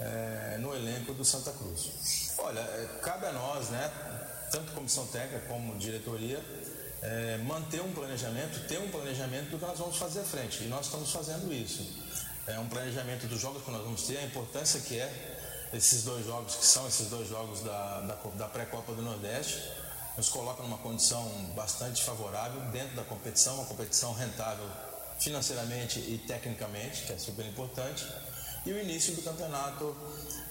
é, 0.00 0.58
no 0.58 0.74
elenco 0.74 1.12
do 1.14 1.24
Santa 1.24 1.52
Cruz. 1.52 2.32
Olha, 2.38 2.60
é, 2.60 3.00
cabe 3.02 3.26
a 3.26 3.32
nós, 3.32 3.68
né, 3.70 3.90
tanto 4.50 4.72
comissão 4.72 5.06
técnica 5.06 5.46
como 5.46 5.76
diretoria, 5.76 6.42
é, 7.02 7.38
manter 7.38 7.82
um 7.82 7.92
planejamento, 7.92 8.66
ter 8.66 8.78
um 8.78 8.90
planejamento 8.90 9.50
do 9.50 9.58
que 9.58 9.64
nós 9.64 9.78
vamos 9.78 9.96
fazer 9.96 10.20
à 10.20 10.24
frente. 10.24 10.64
E 10.64 10.66
nós 10.68 10.86
estamos 10.86 11.10
fazendo 11.10 11.52
isso. 11.52 11.86
É 12.46 12.58
um 12.58 12.68
planejamento 12.68 13.26
dos 13.26 13.40
jogos 13.40 13.62
que 13.62 13.70
nós 13.70 13.82
vamos 13.82 14.02
ter, 14.02 14.18
a 14.18 14.22
importância 14.22 14.80
que 14.80 14.98
é 14.98 15.43
esses 15.74 16.04
dois 16.04 16.24
jogos, 16.24 16.54
que 16.56 16.66
são 16.66 16.86
esses 16.86 17.08
dois 17.08 17.28
jogos 17.28 17.60
da, 17.60 18.00
da, 18.00 18.14
da 18.14 18.48
pré-copa 18.48 18.92
do 18.92 19.02
Nordeste, 19.02 19.62
nos 20.16 20.28
coloca 20.28 20.62
numa 20.62 20.78
condição 20.78 21.24
bastante 21.56 22.02
favorável 22.02 22.60
dentro 22.70 22.94
da 22.94 23.02
competição, 23.02 23.56
uma 23.56 23.66
competição 23.66 24.12
rentável 24.12 24.68
financeiramente 25.18 25.98
e 25.98 26.18
tecnicamente, 26.26 27.02
que 27.02 27.12
é 27.12 27.18
super 27.18 27.44
importante, 27.46 28.06
e 28.64 28.72
o 28.72 28.80
início 28.80 29.14
do 29.14 29.22
campeonato 29.22 29.94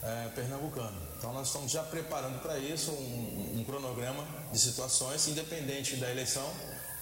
eh, 0.03 0.29
pernambucano. 0.35 1.01
Então 1.17 1.33
nós 1.33 1.47
estamos 1.47 1.71
já 1.71 1.81
preparando 1.83 2.41
para 2.41 2.59
isso 2.59 2.91
um, 2.91 3.59
um 3.59 3.63
cronograma 3.63 4.25
de 4.51 4.59
situações, 4.59 5.27
independente 5.27 5.95
da 5.95 6.11
eleição. 6.11 6.47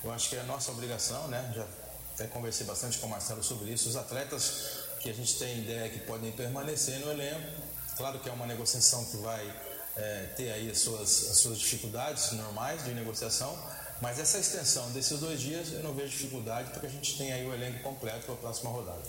Eu 0.04 0.12
acho 0.12 0.30
que 0.30 0.36
é 0.36 0.44
nossa 0.44 0.72
obrigação, 0.72 1.28
né? 1.28 1.52
Já 1.56 1.66
até 2.14 2.28
conversei 2.28 2.66
bastante 2.66 3.00
com 3.00 3.08
o 3.08 3.10
Marcelo 3.10 3.44
sobre 3.44 3.72
isso. 3.72 3.90
Os 3.90 3.96
atletas 3.96 4.86
que 5.00 5.10
a 5.10 5.14
gente 5.14 5.38
tem 5.40 5.60
ideia 5.60 5.90
que 5.90 6.00
podem 6.00 6.32
permanecer 6.32 7.00
no 7.00 7.12
elenco, 7.12 7.62
claro 7.98 8.20
que 8.20 8.30
é 8.30 8.32
uma 8.32 8.46
negociação 8.46 9.04
que 9.06 9.18
vai 9.18 9.54
eh, 9.98 10.30
ter 10.36 10.52
aí 10.52 10.70
as 10.70 10.80
suas, 10.80 11.30
as 11.32 11.38
suas 11.38 11.60
dificuldades 11.60 12.32
normais 12.34 12.84
de 12.84 12.94
negociação, 12.94 13.58
mas 14.02 14.20
essa 14.20 14.40
extensão 14.40 14.90
desses 14.92 15.20
dois 15.20 15.40
dias 15.40 15.72
eu 15.74 15.84
não 15.84 15.94
vejo 15.94 16.10
dificuldade 16.10 16.72
porque 16.72 16.88
a 16.88 16.90
gente 16.90 17.18
tem 17.18 17.32
aí 17.32 17.46
o 17.46 17.54
elenco 17.54 17.80
completo 17.84 18.26
para 18.26 18.34
a 18.34 18.38
próxima 18.38 18.70
rodada. 18.72 19.02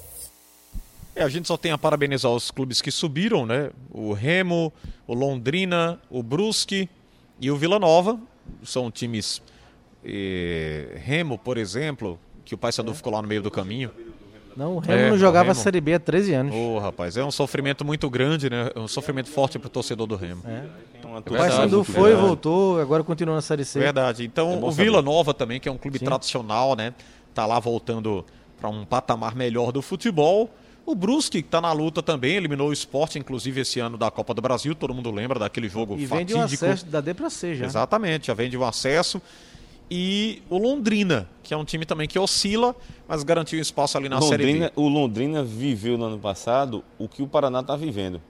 É, 1.15 1.23
a 1.23 1.29
gente 1.29 1.47
só 1.47 1.57
tem 1.59 1.73
a 1.73 1.79
parabenizar 1.79 2.31
os 2.31 2.51
clubes 2.51 2.81
que 2.81 2.91
subiram, 2.91 3.45
né? 3.45 3.71
O 3.91 4.13
Remo, 4.15 4.73
o 5.07 5.13
Londrina, 5.13 6.01
o 6.09 6.23
Brusque 6.23 6.89
e 7.39 7.51
o 7.51 7.57
Vila 7.57 7.79
Nova. 7.79 8.19
São 8.65 8.91
times. 8.91 9.43
eh, 10.05 10.99
Remo, 11.05 11.39
por 11.39 11.59
exemplo, 11.59 12.19
que 12.45 12.55
o 12.55 12.59
Paysandu 12.59 12.95
ficou 12.95 13.13
lá 13.13 13.21
no 13.23 13.29
meio 13.29 13.43
do 13.43 13.51
caminho. 13.51 13.91
Não, 14.57 14.77
o 14.77 14.79
Remo 14.79 14.99
É, 15.01 15.11
não 15.11 15.19
jogava 15.19 15.45
Remo. 15.49 15.53
a 15.53 15.55
Série 15.55 15.81
B 15.81 15.95
há 15.95 16.01
13 16.01 16.35
anos. 16.35 16.55
Ô, 16.55 16.79
rapaz, 16.79 17.17
é 17.17 17.25
um 17.25 17.31
sofrimento 17.31 17.85
muito 17.85 18.09
grande, 18.11 18.49
né? 18.51 18.71
É 18.75 18.79
um 18.79 18.89
sofrimento 18.89 19.29
forte 19.31 19.59
pro 19.59 19.69
torcedor 19.69 20.07
do 20.07 20.17
Remo. 20.17 20.43
Então, 20.99 21.15
a 21.15 21.19
O 21.19 21.23
torcida- 21.23 21.49
Paysandu 21.49 21.77
verdade, 21.83 21.93
foi, 21.93 22.03
verdade. 22.11 22.27
voltou, 22.27 22.81
agora 22.81 23.03
continua 23.05 23.35
na 23.35 23.41
Série 23.43 23.65
C. 23.65 23.79
Verdade. 23.79 24.25
Então, 24.25 24.53
É 24.53 24.57
o 24.57 24.71
Vila 24.71 24.97
saber. 24.99 25.07
Nova 25.07 25.35
também, 25.35 25.59
que 25.61 25.69
é 25.69 25.73
um 25.73 25.79
clube 25.79 25.99
Sim. 25.99 26.05
tradicional, 26.05 26.75
né? 26.77 26.93
Tá 27.35 27.47
lá 27.47 27.59
voltando 27.59 28.25
para 28.61 28.69
um 28.69 28.85
patamar 28.85 29.35
melhor 29.35 29.73
do 29.73 29.81
futebol. 29.83 30.51
O 30.85 30.95
Brusque, 30.97 31.43
que 31.43 31.49
tá 31.49 31.61
na 31.61 31.73
luta 31.73 32.03
também, 32.03 32.35
eliminou 32.35 32.69
o 32.71 32.73
esporte, 32.73 33.17
inclusive, 33.19 33.61
esse 33.61 33.79
ano 33.79 33.97
da 33.97 34.11
Copa 34.11 34.35
do 34.35 34.43
Brasil. 34.43 34.75
Todo 34.75 34.93
mundo 34.93 35.11
lembra 35.13 35.39
daquele 35.39 35.69
jogo 35.69 35.95
E 35.95 36.05
vem 36.07 36.27
de 36.27 36.35
fatídico. 36.35 36.65
um 36.65 36.69
acesso 36.69 36.87
da 36.87 37.01
D 37.01 37.15
pra 37.15 37.31
C 37.31 37.55
já. 37.55 37.65
Exatamente, 37.67 38.27
já 38.27 38.35
vem 38.35 38.51
de 38.51 38.57
um 38.59 38.65
acesso. 38.65 39.23
E 39.91 40.43
o 40.49 40.57
Londrina, 40.59 41.29
que 41.43 41.53
é 41.53 41.57
um 41.57 41.65
time 41.65 41.85
também 41.85 42.09
que 42.09 42.19
oscila, 42.19 42.75
mas 43.07 43.23
garantiu 43.23 43.61
espaço 43.61 43.99
ali 43.99 44.09
na 44.09 44.21
Série 44.23 44.45
Londrina, 44.45 44.67
B. 44.69 44.73
o 44.77 44.89
Londrina 44.89 45.43
viveu 45.43 45.99
no 45.99 46.05
ano 46.07 46.19
passado 46.19 46.83
o 46.99 47.07
que 47.07 47.23
o 47.23 47.27
Paraná 47.27 47.61
está 47.61 47.77
vivendo. 47.77 48.21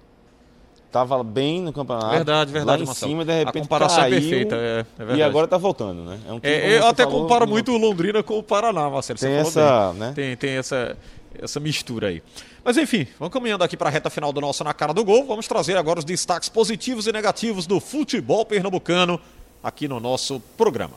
Tava 0.91 1.23
bem 1.25 1.63
no 1.63 1.73
campeonato. 1.73 2.11
Verdade, 2.11 2.53
verdade, 2.53 2.79
Lá 2.81 2.85
em 2.85 2.87
Marcelo. 2.87 3.11
cima, 3.13 3.25
de 3.25 3.31
A 3.33 3.35
repente 3.37 3.63
comparação 3.63 3.99
é 4.05 4.11
caiu, 4.11 4.21
perfeita, 4.21 4.57
é- 4.57 4.87
é. 4.99 5.17
E 5.17 5.23
agora 5.23 5.49
tá 5.49 5.57
voltando, 5.57 6.03
né? 6.03 6.19
um 6.29 6.39
time, 6.39 6.53
É, 6.53 6.79
eu 6.79 6.87
até 6.87 7.05
falou, 7.05 7.23
comparo 7.23 7.49
muito 7.49 7.73
o 7.73 7.79
Londrina 7.79 8.23
com 8.23 8.39
o 8.39 8.43
Paraná, 8.43 8.91
Marcelo. 8.91 9.19
Tem 9.19 9.33
essa, 9.33 9.93
né? 9.95 10.13
Tem, 10.15 10.37
tem 10.37 10.51
essa, 10.51 10.95
essa 11.41 11.59
mistura 11.59 12.09
aí. 12.09 12.23
Mas 12.63 12.77
enfim, 12.77 13.07
vamos 13.19 13.33
caminhando 13.33 13.65
aqui 13.65 13.75
para 13.75 13.89
a 13.89 13.93
reta 13.93 14.11
final 14.11 14.33
do 14.35 14.41
nosso 14.41 14.63
Na 14.65 14.75
Cara 14.75 14.93
do 14.93 15.03
Gol. 15.03 15.25
Vamos 15.27 15.49
trazer 15.49 15.79
agora 15.79 15.99
os 15.99 16.05
destaques 16.05 16.51
positivos 16.51 17.07
e 17.07 17.13
negativos 17.13 17.67
do 17.67 17.81
futebol 17.81 18.45
pernambucano 18.45 19.19
aqui 19.65 19.89
no 19.89 19.99
nosso 19.99 20.41
programa. 20.59 20.95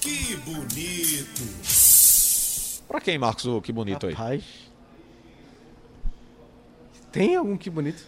Que 0.00 0.36
bonito. 0.36 1.42
Pra 2.88 3.00
quem, 3.00 3.18
Marcos, 3.18 3.46
o 3.46 3.60
que 3.60 3.72
bonito 3.72 4.06
aí? 4.06 4.12
Rapaz. 4.14 4.42
Tem 7.10 7.36
algum 7.36 7.56
que 7.56 7.70
bonito? 7.70 8.04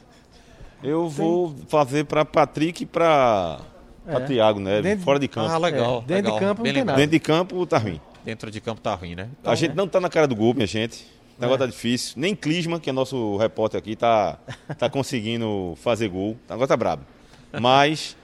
Eu 0.83 1.09
vou 1.09 1.55
fazer 1.69 2.05
para 2.05 2.25
Patrick 2.25 2.83
e 2.83 2.87
para 2.87 3.61
É. 4.07 4.21
Thiago, 4.21 4.61
né? 4.61 4.83
Dentro- 4.83 5.05
Fora 5.05 5.19
de 5.19 5.27
campo. 5.29 5.51
Ah, 5.51 5.59
legal. 5.59 5.99
É, 5.99 6.01
dentro 6.09 6.23
de 6.25 6.31
legal. 6.33 6.39
campo 6.39 6.59
não 6.59 6.64
Bem 6.64 6.73
tem 6.73 6.81
lembrado. 6.83 6.97
nada. 6.97 7.01
Dentro 7.01 7.12
de 7.12 7.21
campo 7.21 7.67
tá 7.67 7.79
ruim. 7.79 8.01
Dentro 8.25 8.51
de 8.51 8.61
campo 8.61 8.81
tá 8.81 8.95
ruim, 8.95 9.14
né? 9.14 9.29
a 9.45 9.55
gente 9.55 9.75
não 9.75 9.87
tá 9.89 10.01
na 10.01 10.09
cara 10.09 10.27
do 10.27 10.35
gol, 10.37 10.53
minha 10.53 10.67
gente. 10.67 11.07
O 11.39 11.41
negócio 11.41 11.62
É. 11.62 11.67
tá 11.67 11.71
difícil. 11.71 12.14
Nem 12.17 12.35
Clisma, 12.35 12.81
que 12.81 12.91
é 12.91 12.93
nosso 12.93 13.37
repórter 13.37 13.79
aqui, 13.79 13.95
tá, 13.97 14.39
tá 14.79 14.91
conseguindo 14.91 15.75
fazer 15.83 16.09
gol. 16.09 16.33
O 16.33 16.39
negócio 16.51 16.69
tá 16.69 16.77
brabo. 16.77 17.03
Mas, 17.61 18.16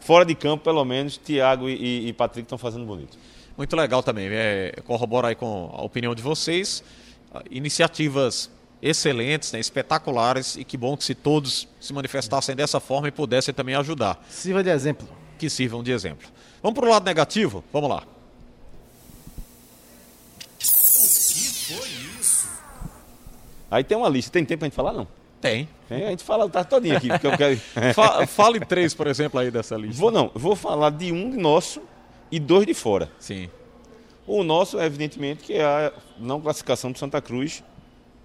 fora 0.00 0.24
de 0.24 0.34
campo, 0.34 0.64
pelo 0.64 0.84
menos, 0.84 1.16
Thiago 1.16 1.68
e, 1.68 2.08
e- 2.08 2.12
Patrick 2.12 2.44
estão 2.46 2.58
fazendo 2.58 2.84
bonito. 2.84 3.18
Muito 3.56 3.74
legal 3.74 4.02
também. 4.02 4.28
É, 4.30 4.72
corroborar 4.86 5.30
aí 5.30 5.34
com 5.34 5.70
a 5.74 5.82
opinião 5.82 6.14
de 6.14 6.22
vocês. 6.22 6.82
Iniciativas 7.50 8.50
excelentes, 8.80 9.50
né, 9.52 9.58
espetaculares, 9.58 10.54
e 10.56 10.62
que 10.64 10.76
bom 10.76 10.96
que 10.96 11.02
se 11.02 11.14
todos 11.14 11.66
se 11.80 11.92
manifestassem 11.92 12.54
dessa 12.54 12.78
forma 12.78 13.08
e 13.08 13.10
pudessem 13.10 13.52
também 13.52 13.74
ajudar. 13.74 14.24
Sirva 14.30 14.62
de 14.62 14.70
exemplo. 14.70 15.08
Que 15.36 15.50
sirvam 15.50 15.82
de 15.82 15.90
exemplo. 15.90 16.28
Vamos 16.62 16.78
para 16.78 16.86
o 16.86 16.90
lado 16.90 17.04
negativo? 17.04 17.64
Vamos 17.72 17.90
lá. 17.90 18.04
Que 20.58 20.66
foi 20.66 21.88
isso? 22.20 22.48
Aí 23.70 23.84
tem 23.84 23.96
uma 23.96 24.08
lista. 24.08 24.30
Tem 24.30 24.44
tempo 24.44 24.60
pra 24.60 24.66
gente 24.66 24.74
falar, 24.74 24.92
não? 24.92 25.06
Tem. 25.40 25.68
Tem, 25.88 26.04
a 26.04 26.10
gente 26.10 26.24
fala 26.24 26.48
tá 26.48 26.64
todinho 26.64 26.96
aqui, 26.96 27.08
porque 27.08 27.26
eu 27.26 27.36
quero... 27.36 27.56
Fa- 27.94 28.26
fale 28.26 28.60
três, 28.60 28.92
por 28.94 29.06
exemplo, 29.06 29.38
aí 29.38 29.50
dessa 29.50 29.76
lista. 29.76 30.00
Vou 30.00 30.10
não, 30.10 30.30
vou 30.34 30.56
falar 30.56 30.90
de 30.90 31.12
um 31.12 31.40
nosso 31.40 31.80
e 32.30 32.38
dois 32.38 32.66
de 32.66 32.74
fora. 32.74 33.10
Sim. 33.18 33.48
O 34.26 34.42
nosso, 34.42 34.78
evidentemente, 34.78 35.42
que 35.42 35.54
é 35.54 35.64
a 35.64 35.92
não 36.18 36.40
classificação 36.40 36.92
do 36.92 36.98
Santa 36.98 37.20
Cruz, 37.22 37.62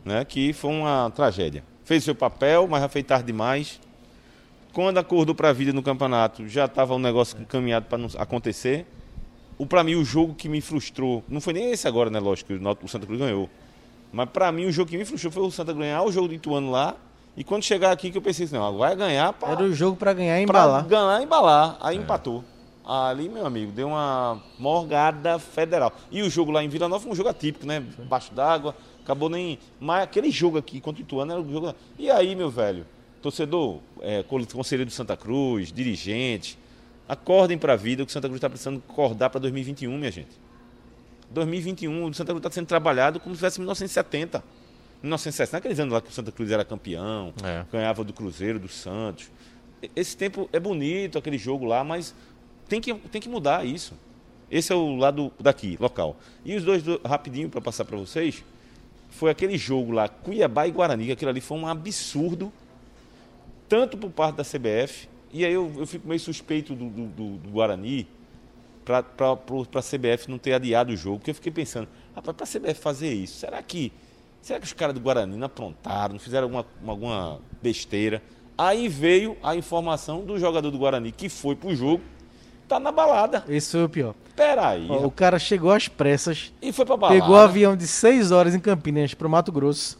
né, 0.03 0.25
que 0.25 0.51
foi 0.51 0.71
uma 0.71 1.09
tragédia. 1.15 1.63
Fez 1.85 2.03
seu 2.03 2.15
papel, 2.15 2.67
mas 2.67 2.81
já 2.81 2.89
fez 2.89 3.05
tarde 3.05 3.27
demais. 3.27 3.79
Quando 4.73 4.97
acordou 4.97 5.35
para 5.35 5.49
a 5.49 5.53
vida 5.53 5.71
no 5.71 5.83
campeonato, 5.83 6.47
já 6.47 6.65
estava 6.65 6.95
um 6.95 6.99
negócio 6.99 7.39
encaminhado 7.39 7.85
para 7.85 7.97
não 7.97 8.09
acontecer. 8.17 8.85
O 9.57 9.65
para 9.67 9.83
mim 9.83 9.95
o 9.95 10.03
jogo 10.03 10.33
que 10.33 10.49
me 10.49 10.59
frustrou, 10.61 11.23
não 11.29 11.39
foi 11.39 11.53
nem 11.53 11.71
esse 11.71 11.87
agora, 11.87 12.09
né, 12.09 12.19
lógico, 12.19 12.51
o 12.53 12.85
o 12.85 12.87
Santa 12.87 13.05
Cruz 13.05 13.19
ganhou. 13.19 13.49
Mas 14.13 14.29
para 14.29 14.51
mim 14.51 14.65
o 14.65 14.71
jogo 14.71 14.91
que 14.91 14.97
me 14.97 15.03
frustrou 15.03 15.31
foi 15.33 15.43
o 15.43 15.51
Santa 15.51 15.73
ganhar 15.73 16.03
o 16.03 16.11
jogo 16.11 16.27
do 16.27 16.33
Ituano 16.35 16.69
lá. 16.69 16.95
E 17.35 17.43
quando 17.43 17.63
chegar 17.63 17.91
aqui 17.91 18.11
que 18.11 18.17
eu 18.17 18.21
pensei 18.21 18.45
assim, 18.45 18.55
não, 18.55 18.77
vai 18.77 18.95
ganhar 18.95 19.33
para 19.33 19.53
Era 19.53 19.63
o 19.63 19.73
jogo 19.73 19.97
pra 19.97 20.13
ganhar 20.13 20.39
e 20.39 20.45
pra 20.45 20.59
embalar. 20.59 20.85
ganhar 20.85 21.19
e 21.19 21.23
embalar. 21.23 21.77
É. 21.81 21.87
Aí 21.87 21.97
empatou. 21.97 22.43
Ali, 22.85 23.27
meu 23.27 23.45
amigo, 23.45 23.71
deu 23.71 23.87
uma 23.87 24.39
morgada 24.59 25.39
federal. 25.39 25.91
E 26.11 26.21
o 26.21 26.29
jogo 26.29 26.51
lá 26.51 26.63
em 26.63 26.69
Vila 26.69 26.87
Nova 26.87 27.01
foi 27.01 27.11
um 27.11 27.15
jogo 27.15 27.29
atípico, 27.29 27.65
né? 27.65 27.79
Baixo 27.79 28.31
d'água, 28.33 28.75
acabou 29.01 29.29
nem. 29.29 29.57
Mas 29.79 30.03
aquele 30.03 30.29
jogo 30.29 30.57
aqui 30.59 30.79
contra 30.79 31.01
o 31.01 31.05
Ituano 31.05 31.31
era 31.31 31.41
o 31.41 31.49
jogo. 31.51 31.73
E 31.97 32.11
aí, 32.11 32.35
meu 32.35 32.51
velho, 32.51 32.85
torcedor, 33.21 33.79
é, 34.01 34.21
conselheiro 34.23 34.89
do 34.89 34.93
Santa 34.93 35.15
Cruz, 35.17 35.71
dirigente, 35.71 36.59
acordem 37.07 37.57
pra 37.57 37.75
vida 37.75 38.03
que 38.05 38.09
o 38.09 38.13
Santa 38.13 38.27
Cruz 38.27 38.37
está 38.37 38.49
precisando 38.49 38.83
acordar 38.87 39.29
para 39.29 39.39
2021, 39.39 39.97
minha 39.97 40.11
gente. 40.11 40.42
2021, 41.33 42.05
o 42.05 42.13
Santa 42.13 42.31
Cruz 42.31 42.39
está 42.39 42.51
sendo 42.51 42.67
trabalhado 42.67 43.19
como 43.19 43.35
se 43.35 43.41
fosse 43.41 43.59
1970. 43.59 44.43
1960, 45.01 45.57
naqueles 45.57 45.79
anos 45.79 45.93
lá 45.93 46.01
que 46.01 46.09
o 46.09 46.13
Santa 46.13 46.31
Cruz 46.31 46.49
era 46.51 46.63
campeão, 46.63 47.33
É. 47.43 47.65
ganhava 47.71 48.03
do 48.03 48.13
Cruzeiro, 48.13 48.57
do 48.59 48.69
Santos. 48.69 49.29
Esse 49.95 50.15
tempo 50.15 50.47
é 50.53 50.59
bonito, 50.59 51.17
aquele 51.17 51.37
jogo 51.37 51.65
lá, 51.65 51.83
mas 51.83 52.15
tem 52.69 52.79
que, 52.79 52.93
tem 52.93 53.19
que 53.21 53.27
mudar 53.27 53.65
isso. 53.65 53.93
Esse 54.49 54.71
é 54.71 54.75
o 54.75 54.95
lado 54.95 55.31
daqui, 55.39 55.75
local. 55.79 56.15
E 56.45 56.55
os 56.55 56.63
dois, 56.63 56.81
do- 56.83 57.01
rapidinho 57.03 57.49
para 57.49 57.59
passar 57.59 57.83
para 57.83 57.97
vocês, 57.97 58.43
foi 59.09 59.29
aquele 59.29 59.57
jogo 59.57 59.91
lá, 59.91 60.07
Cuiabá 60.07 60.67
e 60.67 60.71
Guarani, 60.71 61.07
que 61.07 61.11
aquilo 61.11 61.31
ali 61.31 61.41
foi 61.41 61.57
um 61.57 61.67
absurdo, 61.67 62.51
tanto 63.67 63.97
por 63.97 64.09
parte 64.11 64.35
da 64.37 64.43
CBF, 64.43 65.07
e 65.33 65.43
aí 65.43 65.51
eu, 65.53 65.71
eu 65.77 65.85
fico 65.87 66.07
meio 66.07 66.19
suspeito 66.19 66.73
do, 66.75 66.85
do- 66.89 67.07
do- 67.07 67.37
do 67.39 67.49
Guarani, 67.49 68.07
para 68.83 68.99
a 68.99 69.81
CBF 69.81 70.29
não 70.29 70.37
ter 70.37 70.53
adiado 70.53 70.91
o 70.93 70.95
jogo, 70.97 71.19
porque 71.19 71.31
eu 71.31 71.35
fiquei 71.35 71.51
pensando, 71.51 71.87
rapaz, 72.15 72.35
para 72.35 72.45
a 72.45 72.47
CBF 72.47 72.79
fazer 72.81 73.13
isso, 73.13 73.39
será 73.39 73.61
que, 73.61 73.91
será 74.41 74.59
que 74.59 74.65
os 74.65 74.73
caras 74.73 74.93
do 74.93 74.99
Guarani 75.01 75.37
não 75.37 75.45
aprontaram, 75.47 76.13
não 76.13 76.19
fizeram 76.19 76.45
alguma, 76.45 76.65
alguma 76.87 77.39
besteira? 77.61 78.21
Aí 78.57 78.87
veio 78.87 79.35
a 79.41 79.55
informação 79.55 80.23
do 80.23 80.37
jogador 80.37 80.69
do 80.69 80.77
Guarani 80.77 81.11
que 81.11 81.27
foi 81.29 81.55
pro 81.55 81.75
jogo, 81.75 82.03
tá 82.67 82.79
na 82.79 82.91
balada. 82.91 83.43
Esse 83.47 83.71
foi 83.71 83.83
o 83.85 83.89
pior. 83.89 84.13
Peraí. 84.35 84.87
Ó, 84.89 85.05
o 85.05 85.11
cara 85.11 85.37
chegou 85.39 85.71
às 85.71 85.87
pressas, 85.87 86.53
E 86.61 86.71
foi 86.71 86.85
pra 86.85 86.97
balada. 86.97 87.19
pegou 87.19 87.35
o 87.35 87.39
avião 87.39 87.75
de 87.75 87.87
6 87.87 88.31
horas 88.31 88.53
em 88.55 88.59
Campinas 88.59 89.13
pro 89.13 89.29
Mato 89.29 89.51
Grosso, 89.51 89.99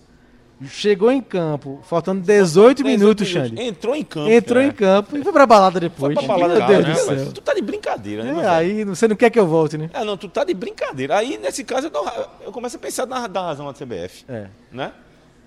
chegou 0.68 1.12
em 1.12 1.22
campo, 1.22 1.80
faltando 1.84 2.22
18, 2.22 2.84
18 2.84 2.84
minutos, 2.86 3.28
Xande. 3.28 3.62
Entrou 3.62 3.96
em 3.96 4.04
campo. 4.04 4.30
Entrou 4.32 4.62
é. 4.62 4.66
em 4.68 4.72
campo 4.72 5.18
e 5.18 5.24
foi 5.24 5.32
pra 5.32 5.46
balada 5.46 5.80
Foi 5.80 5.90
depois. 5.90 6.14
pra 6.14 6.28
balada, 6.28 6.54
Meu 6.56 6.68
Deus 6.68 6.86
né, 6.88 6.94
do 6.94 7.00
rapaz? 7.00 7.20
céu. 7.22 7.32
Tu 7.34 7.42
tá 7.42 7.54
de 7.54 7.62
brincadeira, 7.62 8.24
né, 8.24 8.44
É, 8.44 8.48
aí 8.48 8.84
você 8.86 9.08
não 9.08 9.16
quer 9.16 9.30
que 9.30 9.40
eu 9.40 9.48
volte, 9.48 9.78
né? 9.78 9.90
Ah, 9.94 10.04
não, 10.06 10.16
tu 10.18 10.28
tá 10.28 10.44
de 10.44 10.54
brincadeira. 10.54 11.18
Aí, 11.18 11.38
nesse 11.38 11.64
caso, 11.64 11.88
eu, 11.88 11.92
dou 11.92 12.06
eu 12.46 12.52
começo 12.52 12.76
a 12.76 12.80
pensar 12.80 13.06
na, 13.06 13.28
da 13.28 13.42
razão 13.42 13.66
da 13.66 13.74
CBF, 13.74 14.26
É, 14.28 14.48
né? 14.72 14.92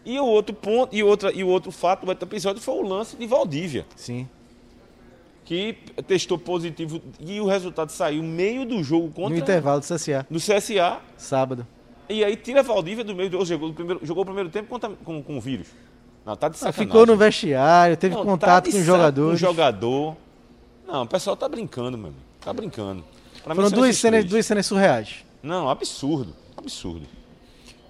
E 0.04 0.18
o 0.20 0.24
outro 0.24 0.54
ponto, 0.54 0.94
e, 0.94 1.02
outra, 1.02 1.32
e 1.32 1.42
o 1.42 1.48
outro 1.48 1.72
fato 1.72 2.04
do 2.04 2.08
outro 2.10 2.28
episódio 2.28 2.62
foi 2.62 2.74
o 2.74 2.82
lance 2.82 3.16
de 3.16 3.26
Valdívia, 3.26 3.84
sim. 3.96 4.28
que 5.44 5.76
testou 6.06 6.38
positivo 6.38 7.00
e 7.20 7.40
o 7.40 7.46
resultado 7.46 7.90
saiu 7.90 8.22
meio 8.22 8.64
do 8.64 8.82
jogo 8.84 9.06
No 9.06 9.12
contra 9.12 9.36
intervalo 9.38 9.80
do 9.80 9.84
CSA, 9.84 10.26
do 10.30 10.38
CSA. 10.38 10.98
sábado. 11.16 11.66
E 12.08 12.24
aí 12.24 12.36
tira 12.36 12.62
Valdívia 12.62 13.04
do 13.04 13.14
meio 13.14 13.28
do 13.30 13.44
jogo. 13.44 13.46
Jogou 13.46 13.70
o 13.70 13.74
primeiro, 13.74 14.00
jogou 14.06 14.22
o 14.22 14.26
primeiro 14.26 14.48
tempo 14.50 14.68
contra- 14.68 14.90
com, 15.04 15.22
com 15.22 15.36
o 15.38 15.40
vírus. 15.40 15.68
Não, 16.24 16.34
tá 16.36 16.48
de 16.48 16.56
Ah, 16.56 16.58
sacanagem. 16.58 16.86
ficou 16.86 17.06
no 17.06 17.16
vestiário, 17.16 17.96
teve 17.96 18.14
Não, 18.14 18.22
tá 18.24 18.30
contato 18.30 18.64
de 18.66 18.72
com 18.72 18.78
os 18.78 18.84
jogadores. 18.84 19.40
Com 19.40 19.46
o 19.46 19.50
jogador. 19.50 20.16
Não, 20.86 21.02
o 21.02 21.06
pessoal 21.06 21.36
tá 21.36 21.48
brincando, 21.48 21.96
meu 21.96 22.08
amigo. 22.08 22.22
Tá 22.40 22.52
brincando. 22.52 23.04
Pra 23.44 23.54
Foram 23.54 23.68
são 23.70 23.78
duas 23.78 23.96
cenas, 23.96 24.24
duas 24.24 24.44
cenas 24.46 24.66
surreais. 24.66 25.24
Não, 25.42 25.68
absurdo. 25.68 26.32
Absurdo. 26.56 27.06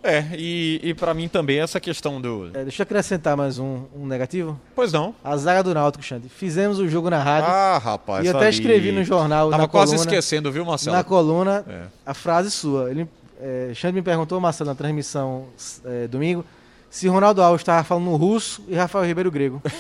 É, 0.03 0.25
e, 0.39 0.81
e 0.85 0.95
para 0.95 1.13
mim 1.15 1.27
também 1.29 1.59
essa 1.59 1.81
questão 1.81 2.21
do. 2.21 2.49
É, 2.55 2.63
deixa 2.63 2.83
eu 2.83 2.85
acrescentar 2.85 3.37
mais 3.37 3.59
um, 3.59 3.85
um 3.95 4.07
negativo. 4.07 4.61
Pois 4.75 4.93
não. 4.93 5.15
A 5.25 5.37
zaga 5.37 5.65
do 5.65 5.75
Náutico, 5.75 6.05
Xande. 6.05 6.29
Fizemos 6.29 6.79
o 6.79 6.87
jogo 6.89 7.11
na 7.11 7.21
rádio. 7.21 7.51
Ah, 7.51 7.79
rapaz. 7.79 8.25
e 8.25 8.29
eu 8.29 8.37
até 8.37 8.47
ali. 8.47 8.55
escrevi 8.57 8.93
no 8.93 9.03
jornal, 9.03 9.51
Tava 9.51 9.63
na 9.63 9.69
quase 9.69 9.93
coluna, 9.97 10.09
esquecendo, 10.11 10.53
viu, 10.53 10.65
Marcelo? 10.65 10.97
na 10.97 11.03
coluna, 11.03 11.65
É. 11.69 11.83
a 12.05 12.15
frase 12.15 12.51
sua. 12.53 12.89
Ele, 12.91 13.09
é, 13.41 13.73
Xande 13.75 13.95
me 13.95 14.03
perguntou, 14.03 14.41
Marcelo, 14.41 14.71
na 14.71 14.75
transmissão 14.75 15.47
é, 15.85 16.07
domingo, 16.09 16.45
se 16.91 17.07
Ronaldo 17.09 17.43
Alves 17.43 17.61
estava 17.63 17.83
falando 17.85 18.15
russo 18.17 18.63
e 18.69 18.75
Rafael 18.75 19.05
Ribeiro 19.05 19.31
grego. 19.31 19.61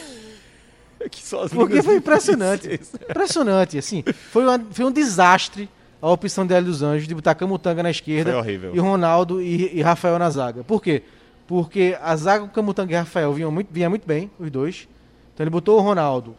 Porque 1.55 1.83
foi 1.83 1.97
impressionante. 1.97 2.81
Impressionante, 3.11 3.79
assim. 3.79 4.03
Foi, 4.31 4.45
uma- 4.45 4.65
foi 4.71 4.85
um 4.85 4.91
desastre 4.91 5.69
a 6.01 6.11
opção 6.11 6.47
de 6.47 6.55
Hélio 6.55 6.69
dos 6.71 6.83
Anjos 6.83 7.07
de 7.09 7.15
botar 7.15 7.35
Camutanga 7.35 7.83
na 7.83 7.91
esquerda 7.91 8.31
e 8.75 8.79
Ronaldo 8.79 9.41
e, 9.43 9.77
e 9.79 9.83
Rafael 9.83 10.19
na 10.19 10.29
zaga. 10.31 10.63
Por 10.65 10.83
quê? 10.83 11.03
Porque 11.47 11.97
a 12.03 12.15
zaga 12.17 12.45
com 12.45 12.51
Camutanga 12.51 12.93
e 12.93 12.97
Rafael 12.97 13.33
vinham 13.33 13.51
muito, 13.51 13.69
vinha 13.73 13.89
muito 13.89 14.07
bem, 14.07 14.31
os 14.39 14.51
dois. 14.51 14.89
Então 15.35 15.45
ele 15.45 15.51
botou 15.51 15.79
o 15.79 15.83
Ronaldo 15.83 16.35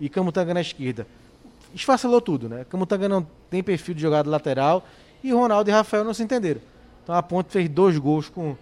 e 0.00 0.08
Camutanga 0.08 0.52
na 0.52 0.60
esquerda. 0.60 1.06
Esfacelou 1.74 2.20
tudo, 2.20 2.48
né? 2.48 2.64
Camutanga 2.68 3.08
não 3.08 3.26
tem 3.50 3.62
perfil 3.62 3.94
de 3.94 4.02
jogada 4.02 4.28
lateral 4.28 4.84
e 5.22 5.32
Ronaldo 5.32 5.70
e 5.70 5.72
Rafael 5.72 6.04
não 6.04 6.14
se 6.14 6.22
entenderam. 6.22 6.60
Então 7.02 7.14
a 7.14 7.22
Ponte 7.22 7.50
fez 7.50 7.68
dois 7.68 7.96
gols 7.98 8.28
com 8.28 8.54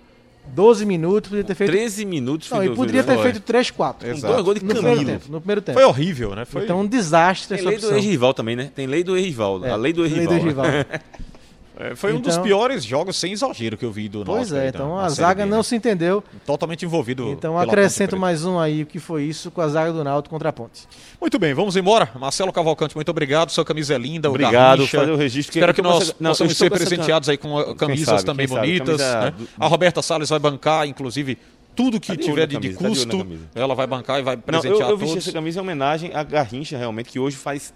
12 0.55 0.87
minutos, 0.87 1.29
podia 1.29 1.45
ter 1.45 1.55
feito. 1.55 1.71
13 1.71 2.05
minutos. 2.05 2.51
Não, 2.51 2.63
e 2.63 2.75
poderia 2.75 3.03
ter 3.03 3.19
feito 3.19 3.41
3, 3.41 3.71
4. 3.71 4.09
Exato. 4.09 4.21
Com 4.21 4.33
dois 4.33 4.45
gols 4.45 4.59
de 4.61 4.65
No 4.65 4.73
primeiro 4.75 4.97
Camilo. 4.99 5.19
tempo. 5.19 5.33
No 5.33 5.41
primeiro 5.41 5.63
tempo. 5.63 5.79
Foi 5.79 5.89
horrível, 5.89 6.35
né? 6.37 6.45
Foi... 6.45 6.63
Então 6.65 6.81
um 6.81 6.87
desastre 6.87 7.49
Tem 7.49 7.59
essa 7.59 7.69
lei 7.69 7.79
do 7.79 7.83
opção. 7.87 7.99
ex-rival 7.99 8.35
também, 8.35 8.55
né? 8.57 8.71
Tem 8.75 8.87
lei 8.87 9.03
do 9.03 9.17
ex-rival. 9.17 9.65
É, 9.65 9.71
a 9.71 9.77
lei 9.77 9.93
do 9.93 10.05
ex-rival. 10.05 10.33
lei 10.33 10.41
do 10.41 10.47
ex-rival. 10.47 10.67
É, 11.79 11.95
foi 11.95 12.15
um 12.15 12.21
dos 12.21 12.33
Então- 12.35 12.45
piores 12.45 12.83
jogos 12.85 13.17
sem 13.17 13.33
exagero 13.33 13.77
que 13.77 13.85
eu 13.85 13.93
vi 13.93 14.09
do 14.09 14.25
Pois 14.25 14.51
Náutico 14.51 14.57
é, 14.57 14.63
aí, 14.63 14.69
então 14.69 14.97
na- 14.97 15.05
a 15.05 15.09
zaga 15.11 15.45
B, 15.45 15.51
não 15.51 15.59
né? 15.59 15.63
se 15.63 15.77
entendeu. 15.77 16.25
Totalmente 16.47 16.85
envolvido. 16.87 17.29
Então 17.31 17.59
acrescento 17.59 18.17
mais 18.17 18.45
um 18.47 18.59
aí, 18.59 18.83
o 18.83 18.87
que 18.87 18.99
foi 18.99 19.25
isso 19.25 19.51
com 19.51 19.61
a 19.61 19.69
zaga 19.69 19.93
do 19.93 20.03
Náutico 20.03 20.31
contra 20.35 20.49
a 20.49 20.53
Ponte. 20.53 20.89
Muito 21.21 21.39
bem, 21.39 21.53
vamos 21.53 21.77
embora. 21.77 22.09
Marcelo 22.19 22.51
Cavalcante, 22.53 22.95
muito 22.95 23.11
obrigado. 23.11 23.51
Sua 23.51 23.65
camisa 23.65 23.95
é 23.95 23.99
linda. 23.99 24.29
o 24.29 24.31
Obrigado, 24.31 24.53
Garrincha. 24.79 24.99
fazer 25.01 25.11
o 25.13 25.17
registro. 25.17 25.55
Espero 25.59 25.75
que 25.75 25.83
nós 25.83 26.15
não, 26.19 26.31
possamos 26.31 26.57
ser 26.57 26.71
presenteados 26.71 27.29
aí 27.29 27.37
com 27.37 27.75
camisas 27.75 28.07
sabe, 28.07 28.25
também 28.25 28.49
bonitas. 28.49 28.97
camisa 29.01 29.21
né? 29.21 29.31
do- 29.33 29.49
A 29.61 29.67
Roberta 29.67 30.01
Salles 30.01 30.31
vai 30.31 30.39
bancar, 30.39 30.89
inclusive, 30.89 31.37
tudo 31.75 32.01
que 32.01 32.07
Tá 32.09 32.15
de 32.15 32.23
tiver 32.23 32.47
de, 32.47 32.57
de 32.57 32.75
camisa, 32.75 33.05
tá 33.07 33.13
de 33.13 33.19
custo. 33.19 33.39
ela 33.55 33.75
vai 33.75 33.87
bancar 33.87 34.19
e 34.19 34.23
vai 34.23 34.35
Não, 34.35 34.41
eu, 34.41 34.61
presentear 34.61 34.89
eu 34.89 34.97
vesti 34.97 35.13
todos. 35.15 35.27
essa 35.29 35.33
camisa 35.35 35.59
em 35.59 35.63
homenagem 35.63 36.11
a 36.15 36.23
Garrincha, 36.23 36.79
realmente, 36.79 37.11
que 37.11 37.19
hoje 37.19 37.37
faz 37.37 37.75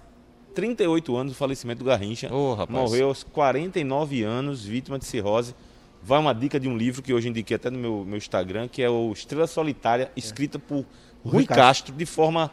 38 0.54 1.16
anos 1.16 1.32
do 1.32 1.36
falecimento 1.36 1.78
do 1.80 1.84
Garrincha. 1.84 2.28
Rapaz. 2.56 2.68
Morreu 2.70 3.08
aos 3.08 3.22
49 3.22 4.22
anos, 4.22 4.64
vítima 4.64 4.98
de 4.98 5.04
cirrose. 5.04 5.54
Vai 6.02 6.18
uma 6.18 6.34
dica 6.34 6.58
de 6.58 6.68
um 6.68 6.76
livro 6.76 7.02
que 7.02 7.12
hoje 7.12 7.28
indiquei 7.28 7.54
até 7.56 7.68
no 7.70 7.78
meu, 7.78 8.04
meu 8.06 8.16
Instagram, 8.16 8.68
que 8.68 8.82
é 8.82 8.88
o 8.88 9.12
Estrela 9.12 9.46
Solitária, 9.46 10.10
escrita 10.16 10.58
por 10.58 10.84
Rui 11.24 11.44
Castro. 11.44 11.54
Castro, 11.64 11.94
de 11.94 12.06
forma 12.06 12.50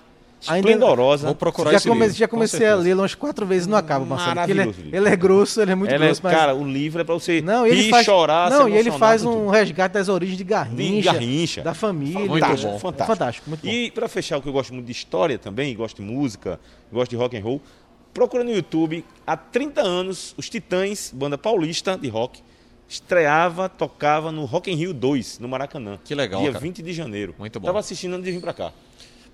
Ainda- 0.49 0.67
esplendorosa. 0.69 1.27
Vou 1.27 1.35
procurar 1.35 1.71
Já, 1.71 1.77
esse 1.77 1.87
come- 1.87 2.01
livro, 2.01 2.15
já 2.17 2.27
com 2.27 2.35
comecei 2.35 2.59
a 2.59 2.71
certeza. 2.71 2.83
ler 2.83 2.93
umas 2.95 3.15
quatro 3.15 3.45
vezes 3.45 3.65
e 3.65 3.69
não 3.69 3.77
acaba, 3.77 4.05
Marcelo. 4.05 4.41
Ele, 4.51 4.61
é- 4.61 4.97
ele 4.97 5.07
é 5.09 5.15
grosso, 5.15 5.61
ele 5.61 5.71
é 5.71 5.75
muito 5.75 5.93
Ela 5.93 6.03
é- 6.03 6.07
grosso, 6.07 6.21
mas. 6.23 6.35
Cara, 6.35 6.53
o 6.53 6.63
livro 6.69 6.99
é 6.99 7.03
pra 7.05 7.13
você 7.15 7.41
não, 7.41 7.65
ele 7.65 7.89
faz, 7.89 8.05
chorar, 8.05 8.49
não, 8.51 8.65
se 8.65 8.71
e 8.71 8.75
ele 8.75 8.91
faz 8.91 9.23
com 9.23 9.29
um 9.29 9.33
tudo. 9.45 9.49
resgate 9.51 9.93
das 9.93 10.09
origens 10.09 10.37
de 10.37 10.43
Garrincha, 10.43 10.93
De 10.93 11.01
Garrincha. 11.01 11.61
da 11.61 11.73
família. 11.73 12.19
Muito 12.19 12.39
tal. 12.41 12.49
bom. 12.49 12.75
É 12.75 12.79
Fantástico. 12.79 13.05
fantástico, 13.07 13.49
muito 13.49 13.61
bom. 13.65 13.71
E 13.71 13.89
pra 13.91 14.09
fechar, 14.09 14.37
o 14.37 14.41
que 14.41 14.49
eu 14.49 14.53
gosto 14.53 14.73
muito 14.73 14.85
de 14.85 14.91
história 14.91 15.39
também, 15.39 15.73
gosto 15.73 16.01
de 16.03 16.11
música, 16.11 16.59
gosto 16.91 17.09
de 17.11 17.15
rock 17.15 17.37
and 17.37 17.41
roll, 17.43 17.61
procura 18.17 18.43
no 18.43 18.49
YouTube, 18.49 19.05
há 19.27 19.37
30 19.37 19.79
anos, 19.79 20.33
os 20.35 20.49
Titãs, 20.49 21.11
banda 21.15 21.37
paulista 21.37 21.95
de 21.95 22.09
rock, 22.09 22.41
estreava, 22.89 23.69
tocava 23.69 24.31
no 24.31 24.43
Rock 24.45 24.71
in 24.71 24.75
Rio 24.75 24.91
2, 24.91 25.37
no 25.37 25.47
Maracanã. 25.47 25.99
Que 26.03 26.15
legal, 26.15 26.41
Dia 26.41 26.51
cara. 26.51 26.59
20 26.63 26.81
de 26.81 26.93
janeiro. 26.93 27.35
Muito 27.37 27.59
bom. 27.59 27.67
Tava 27.67 27.77
assistindo 27.77 28.13
antes 28.15 28.25
de 28.25 28.31
vir 28.31 28.41
pra 28.41 28.53
cá. 28.53 28.73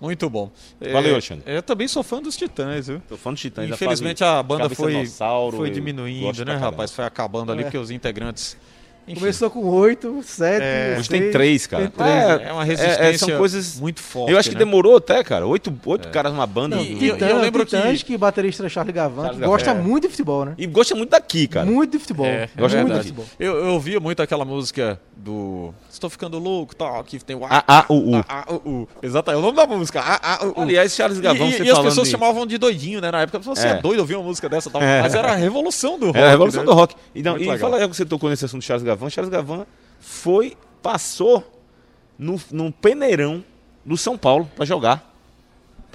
Muito 0.02 0.30
bom. 0.30 0.52
Valeu, 0.82 1.12
É, 1.12 1.14
Alexandre. 1.14 1.44
Eu 1.48 1.64
também 1.64 1.88
sou 1.88 2.04
fã 2.04 2.22
dos 2.22 2.36
Titãs, 2.36 2.88
viu? 2.88 3.02
Tô 3.08 3.16
falando 3.16 3.38
de 3.38 3.44
Titãs. 3.44 3.70
Infelizmente 3.70 4.22
a 4.22 4.44
banda 4.44 4.70
foi, 4.70 5.06
foi 5.06 5.70
eu 5.70 5.74
diminuindo, 5.74 6.44
né, 6.44 6.56
rapaz? 6.58 6.92
Foi 6.92 7.06
acabando 7.06 7.54
ali 7.54 7.62
É. 7.62 7.64
porque 7.64 7.78
os 7.78 7.90
integrantes. 7.90 8.58
Enfim, 9.08 9.20
Começou 9.20 9.49
com 9.49 9.60
oito, 9.68 10.22
sete. 10.24 10.64
É, 10.64 10.95
Hoje 10.97 11.10
tem 11.10 11.30
três, 11.30 11.68
cara. 11.68 11.84
Tem 11.84 11.91
três. 11.91 12.10
É, 12.41 12.49
é 12.49 12.54
uma 12.54 12.64
é, 12.64 12.66
resistência 12.66 13.18
são 13.18 13.38
coisas 13.38 13.80
muito 13.80 13.99
forte. 14.01 14.32
Eu 14.32 14.38
acho 14.38 14.49
que 14.49 14.56
né? 14.56 14.60
demorou 14.60 14.95
até, 14.95 15.22
cara. 15.24 15.45
Oito, 15.45 15.74
oito 15.86 16.08
caras 16.10 16.32
numa 16.32 16.47
banda. 16.47 16.78
E- 16.78 16.93
E, 16.93 17.06
e- 17.06 17.10
eu- 17.10 17.39
lembro 17.39 17.66
Titãs, 17.66 18.01
que- 18.01 18.14
que... 18.14 18.18
baterista 18.18 18.68
Charlie 18.70 18.93
Gavan, 18.93 19.24
Charlie 19.24 19.41
que 19.41 19.45
gosta 19.47 19.74
Gavan. 19.74 19.88
muito 19.88 20.04
de 20.04 20.10
futebol, 20.10 20.45
né? 20.45 20.56
gosta 20.70 20.95
muito 20.95 21.10
daqui, 21.10 21.47
cara. 21.47 21.66
Muito 21.66 21.91
de 21.91 21.99
futebol. 21.99 22.26
É, 22.26 22.43
é 22.43 22.49
Gosto 22.58 22.76
muito 22.76 22.88
verdade. 22.88 23.01
de 23.12 23.14
futebol. 23.14 23.26
Eu, 23.39 23.56
eu 23.66 23.74
ouvia 23.74 23.99
muito 23.99 24.22
aquela 24.22 24.45
música 24.45 24.99
do 25.18 25.74
Estou 25.91 26.10
ficando 26.10 26.39
louco, 26.39 26.76
tal, 26.76 27.04
que 27.04 27.20
tem 27.24 27.36
o 27.36 27.45
A, 27.45 27.64
A, 27.68 27.86
U, 27.89 28.12
U. 28.12 28.16
A, 28.28 28.41
A, 28.49 28.54
U, 28.54 28.62
U. 28.66 28.88
Exato, 29.01 29.30
é 29.32 29.36
o 29.38 29.41
nome 29.41 29.56
da 29.56 29.68
música. 29.68 29.99
A, 30.01 30.36
A, 30.36 30.45
U, 30.45 30.54
U. 30.58 30.62
Aliás, 30.62 30.93
Charles 30.95 31.20
Gavão, 31.20 31.47
e, 31.49 31.54
você 31.54 31.64
e, 31.64 31.68
e 31.68 31.72
as 31.72 31.80
pessoas 31.80 32.08
de- 32.08 32.12
chamavam 32.12 32.45
de 32.47 32.58
doidinho, 32.58 32.99
né? 32.99 33.12
Na 33.12 33.22
época, 33.22 33.38
você 33.39 33.68
é, 33.68 33.72
É. 33.72 33.82
doido 33.82 33.99
ouvir 33.99 34.16
uma 34.16 34.24
música 34.24 34.49
dessa, 34.49 34.70
tal. 34.70 34.82
É. 34.82 35.01
mas 35.01 35.14
era 35.14 35.32
a 35.32 35.36
revolução 35.36 35.99
do 35.99 36.08
rock. 36.08 36.18
É 36.18 36.26
a 36.28 36.30
revolução 36.32 36.62
né? 36.62 36.66
do 36.66 36.74
rock. 36.74 36.95
E, 37.14 37.20
e 37.22 37.58
fala 37.58 37.78
aí 37.78 37.88
que 37.88 37.95
você 37.95 38.06
tocou 38.06 38.30
nesse 38.30 38.43
assunto 38.45 38.62
do 38.62 38.66
Charles 38.66 38.84
Gavan. 38.96 39.10
Charles 39.10 39.32
Gavan 39.32 39.66
foi, 40.00 40.58
passou 40.82 41.44
no, 42.18 42.39
num 42.52 42.72
peneirão 42.72 43.44
do 43.86 43.98
São 43.98 44.18
Paulo 44.18 44.50
pra 44.56 44.66
jogar. 44.66 45.10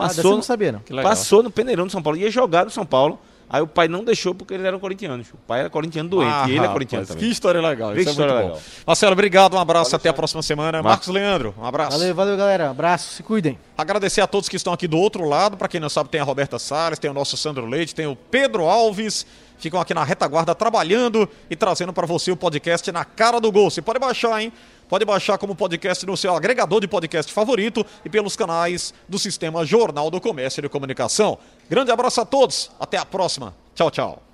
Ah, 0.00 0.06
Passou, 0.06 0.34
não 0.36 0.42
sabia, 0.42 0.70
não. 0.72 0.78
Que 0.80 0.94
passou 1.02 1.42
no 1.42 1.50
peneirão 1.50 1.86
do 1.86 1.90
São 1.92 2.00
Paulo. 2.00 2.16
Ia 2.16 2.30
jogar 2.30 2.64
do 2.64 2.70
São 2.70 2.86
Paulo. 2.86 3.18
Aí 3.50 3.62
o 3.62 3.66
pai 3.66 3.88
não 3.88 4.04
deixou 4.04 4.34
porque 4.34 4.52
ele 4.52 4.66
era 4.66 4.78
corintiano. 4.78 5.24
O 5.32 5.36
pai 5.38 5.60
era 5.60 5.70
corintiano 5.70 6.08
doente. 6.08 6.30
Ah, 6.30 6.44
e 6.46 6.50
ele 6.50 6.56
é 6.56 6.60
rapaz, 6.60 6.72
corintiano 6.74 7.06
Que 7.06 7.12
também. 7.14 7.30
história 7.30 7.60
legal. 7.62 7.92
Que 7.94 8.00
Isso 8.00 8.10
história 8.10 8.30
é 8.30 8.34
muito 8.34 8.44
legal. 8.46 8.56
bom. 8.58 8.82
Marcelo, 8.86 9.12
obrigado. 9.14 9.54
Um 9.54 9.58
abraço. 9.58 9.96
até 9.96 10.08
a 10.10 10.12
próxima 10.12 10.42
semana. 10.42 10.82
Marcos. 10.82 10.90
Marcos 10.90 11.08
Leandro, 11.08 11.54
um 11.58 11.64
abraço. 11.64 11.98
Valeu, 11.98 12.14
valeu, 12.14 12.36
galera. 12.36 12.70
Abraço, 12.70 13.14
se 13.14 13.22
cuidem. 13.22 13.58
Agradecer 13.76 14.20
a 14.20 14.26
todos 14.26 14.48
que 14.50 14.56
estão 14.56 14.72
aqui 14.72 14.86
do 14.86 14.98
outro 14.98 15.24
lado. 15.26 15.56
Para 15.56 15.66
quem 15.66 15.80
não 15.80 15.88
sabe, 15.88 16.10
tem 16.10 16.20
a 16.20 16.24
Roberta 16.24 16.58
Salles, 16.58 16.98
tem 16.98 17.10
o 17.10 17.14
nosso 17.14 17.36
Sandro 17.38 17.64
Leite, 17.64 17.94
tem 17.94 18.06
o 18.06 18.14
Pedro 18.14 18.64
Alves. 18.66 19.26
Ficam 19.58 19.80
aqui 19.80 19.92
na 19.92 20.04
retaguarda 20.04 20.54
trabalhando 20.54 21.28
e 21.50 21.56
trazendo 21.56 21.92
para 21.92 22.06
você 22.06 22.30
o 22.30 22.36
podcast 22.36 22.90
na 22.92 23.04
cara 23.04 23.40
do 23.40 23.50
gol. 23.50 23.70
Você 23.70 23.82
pode 23.82 23.98
baixar, 23.98 24.40
hein? 24.40 24.52
Pode 24.88 25.04
baixar 25.04 25.36
como 25.36 25.54
podcast 25.54 26.06
no 26.06 26.16
seu 26.16 26.34
agregador 26.34 26.80
de 26.80 26.88
podcast 26.88 27.32
favorito 27.32 27.84
e 28.04 28.08
pelos 28.08 28.36
canais 28.36 28.94
do 29.08 29.18
Sistema 29.18 29.64
Jornal 29.66 30.10
do 30.10 30.20
Comércio 30.20 30.60
e 30.60 30.62
de 30.62 30.68
Comunicação. 30.68 31.38
Grande 31.68 31.90
abraço 31.90 32.20
a 32.20 32.24
todos. 32.24 32.70
Até 32.80 32.96
a 32.96 33.04
próxima. 33.04 33.54
Tchau, 33.74 33.90
tchau. 33.90 34.28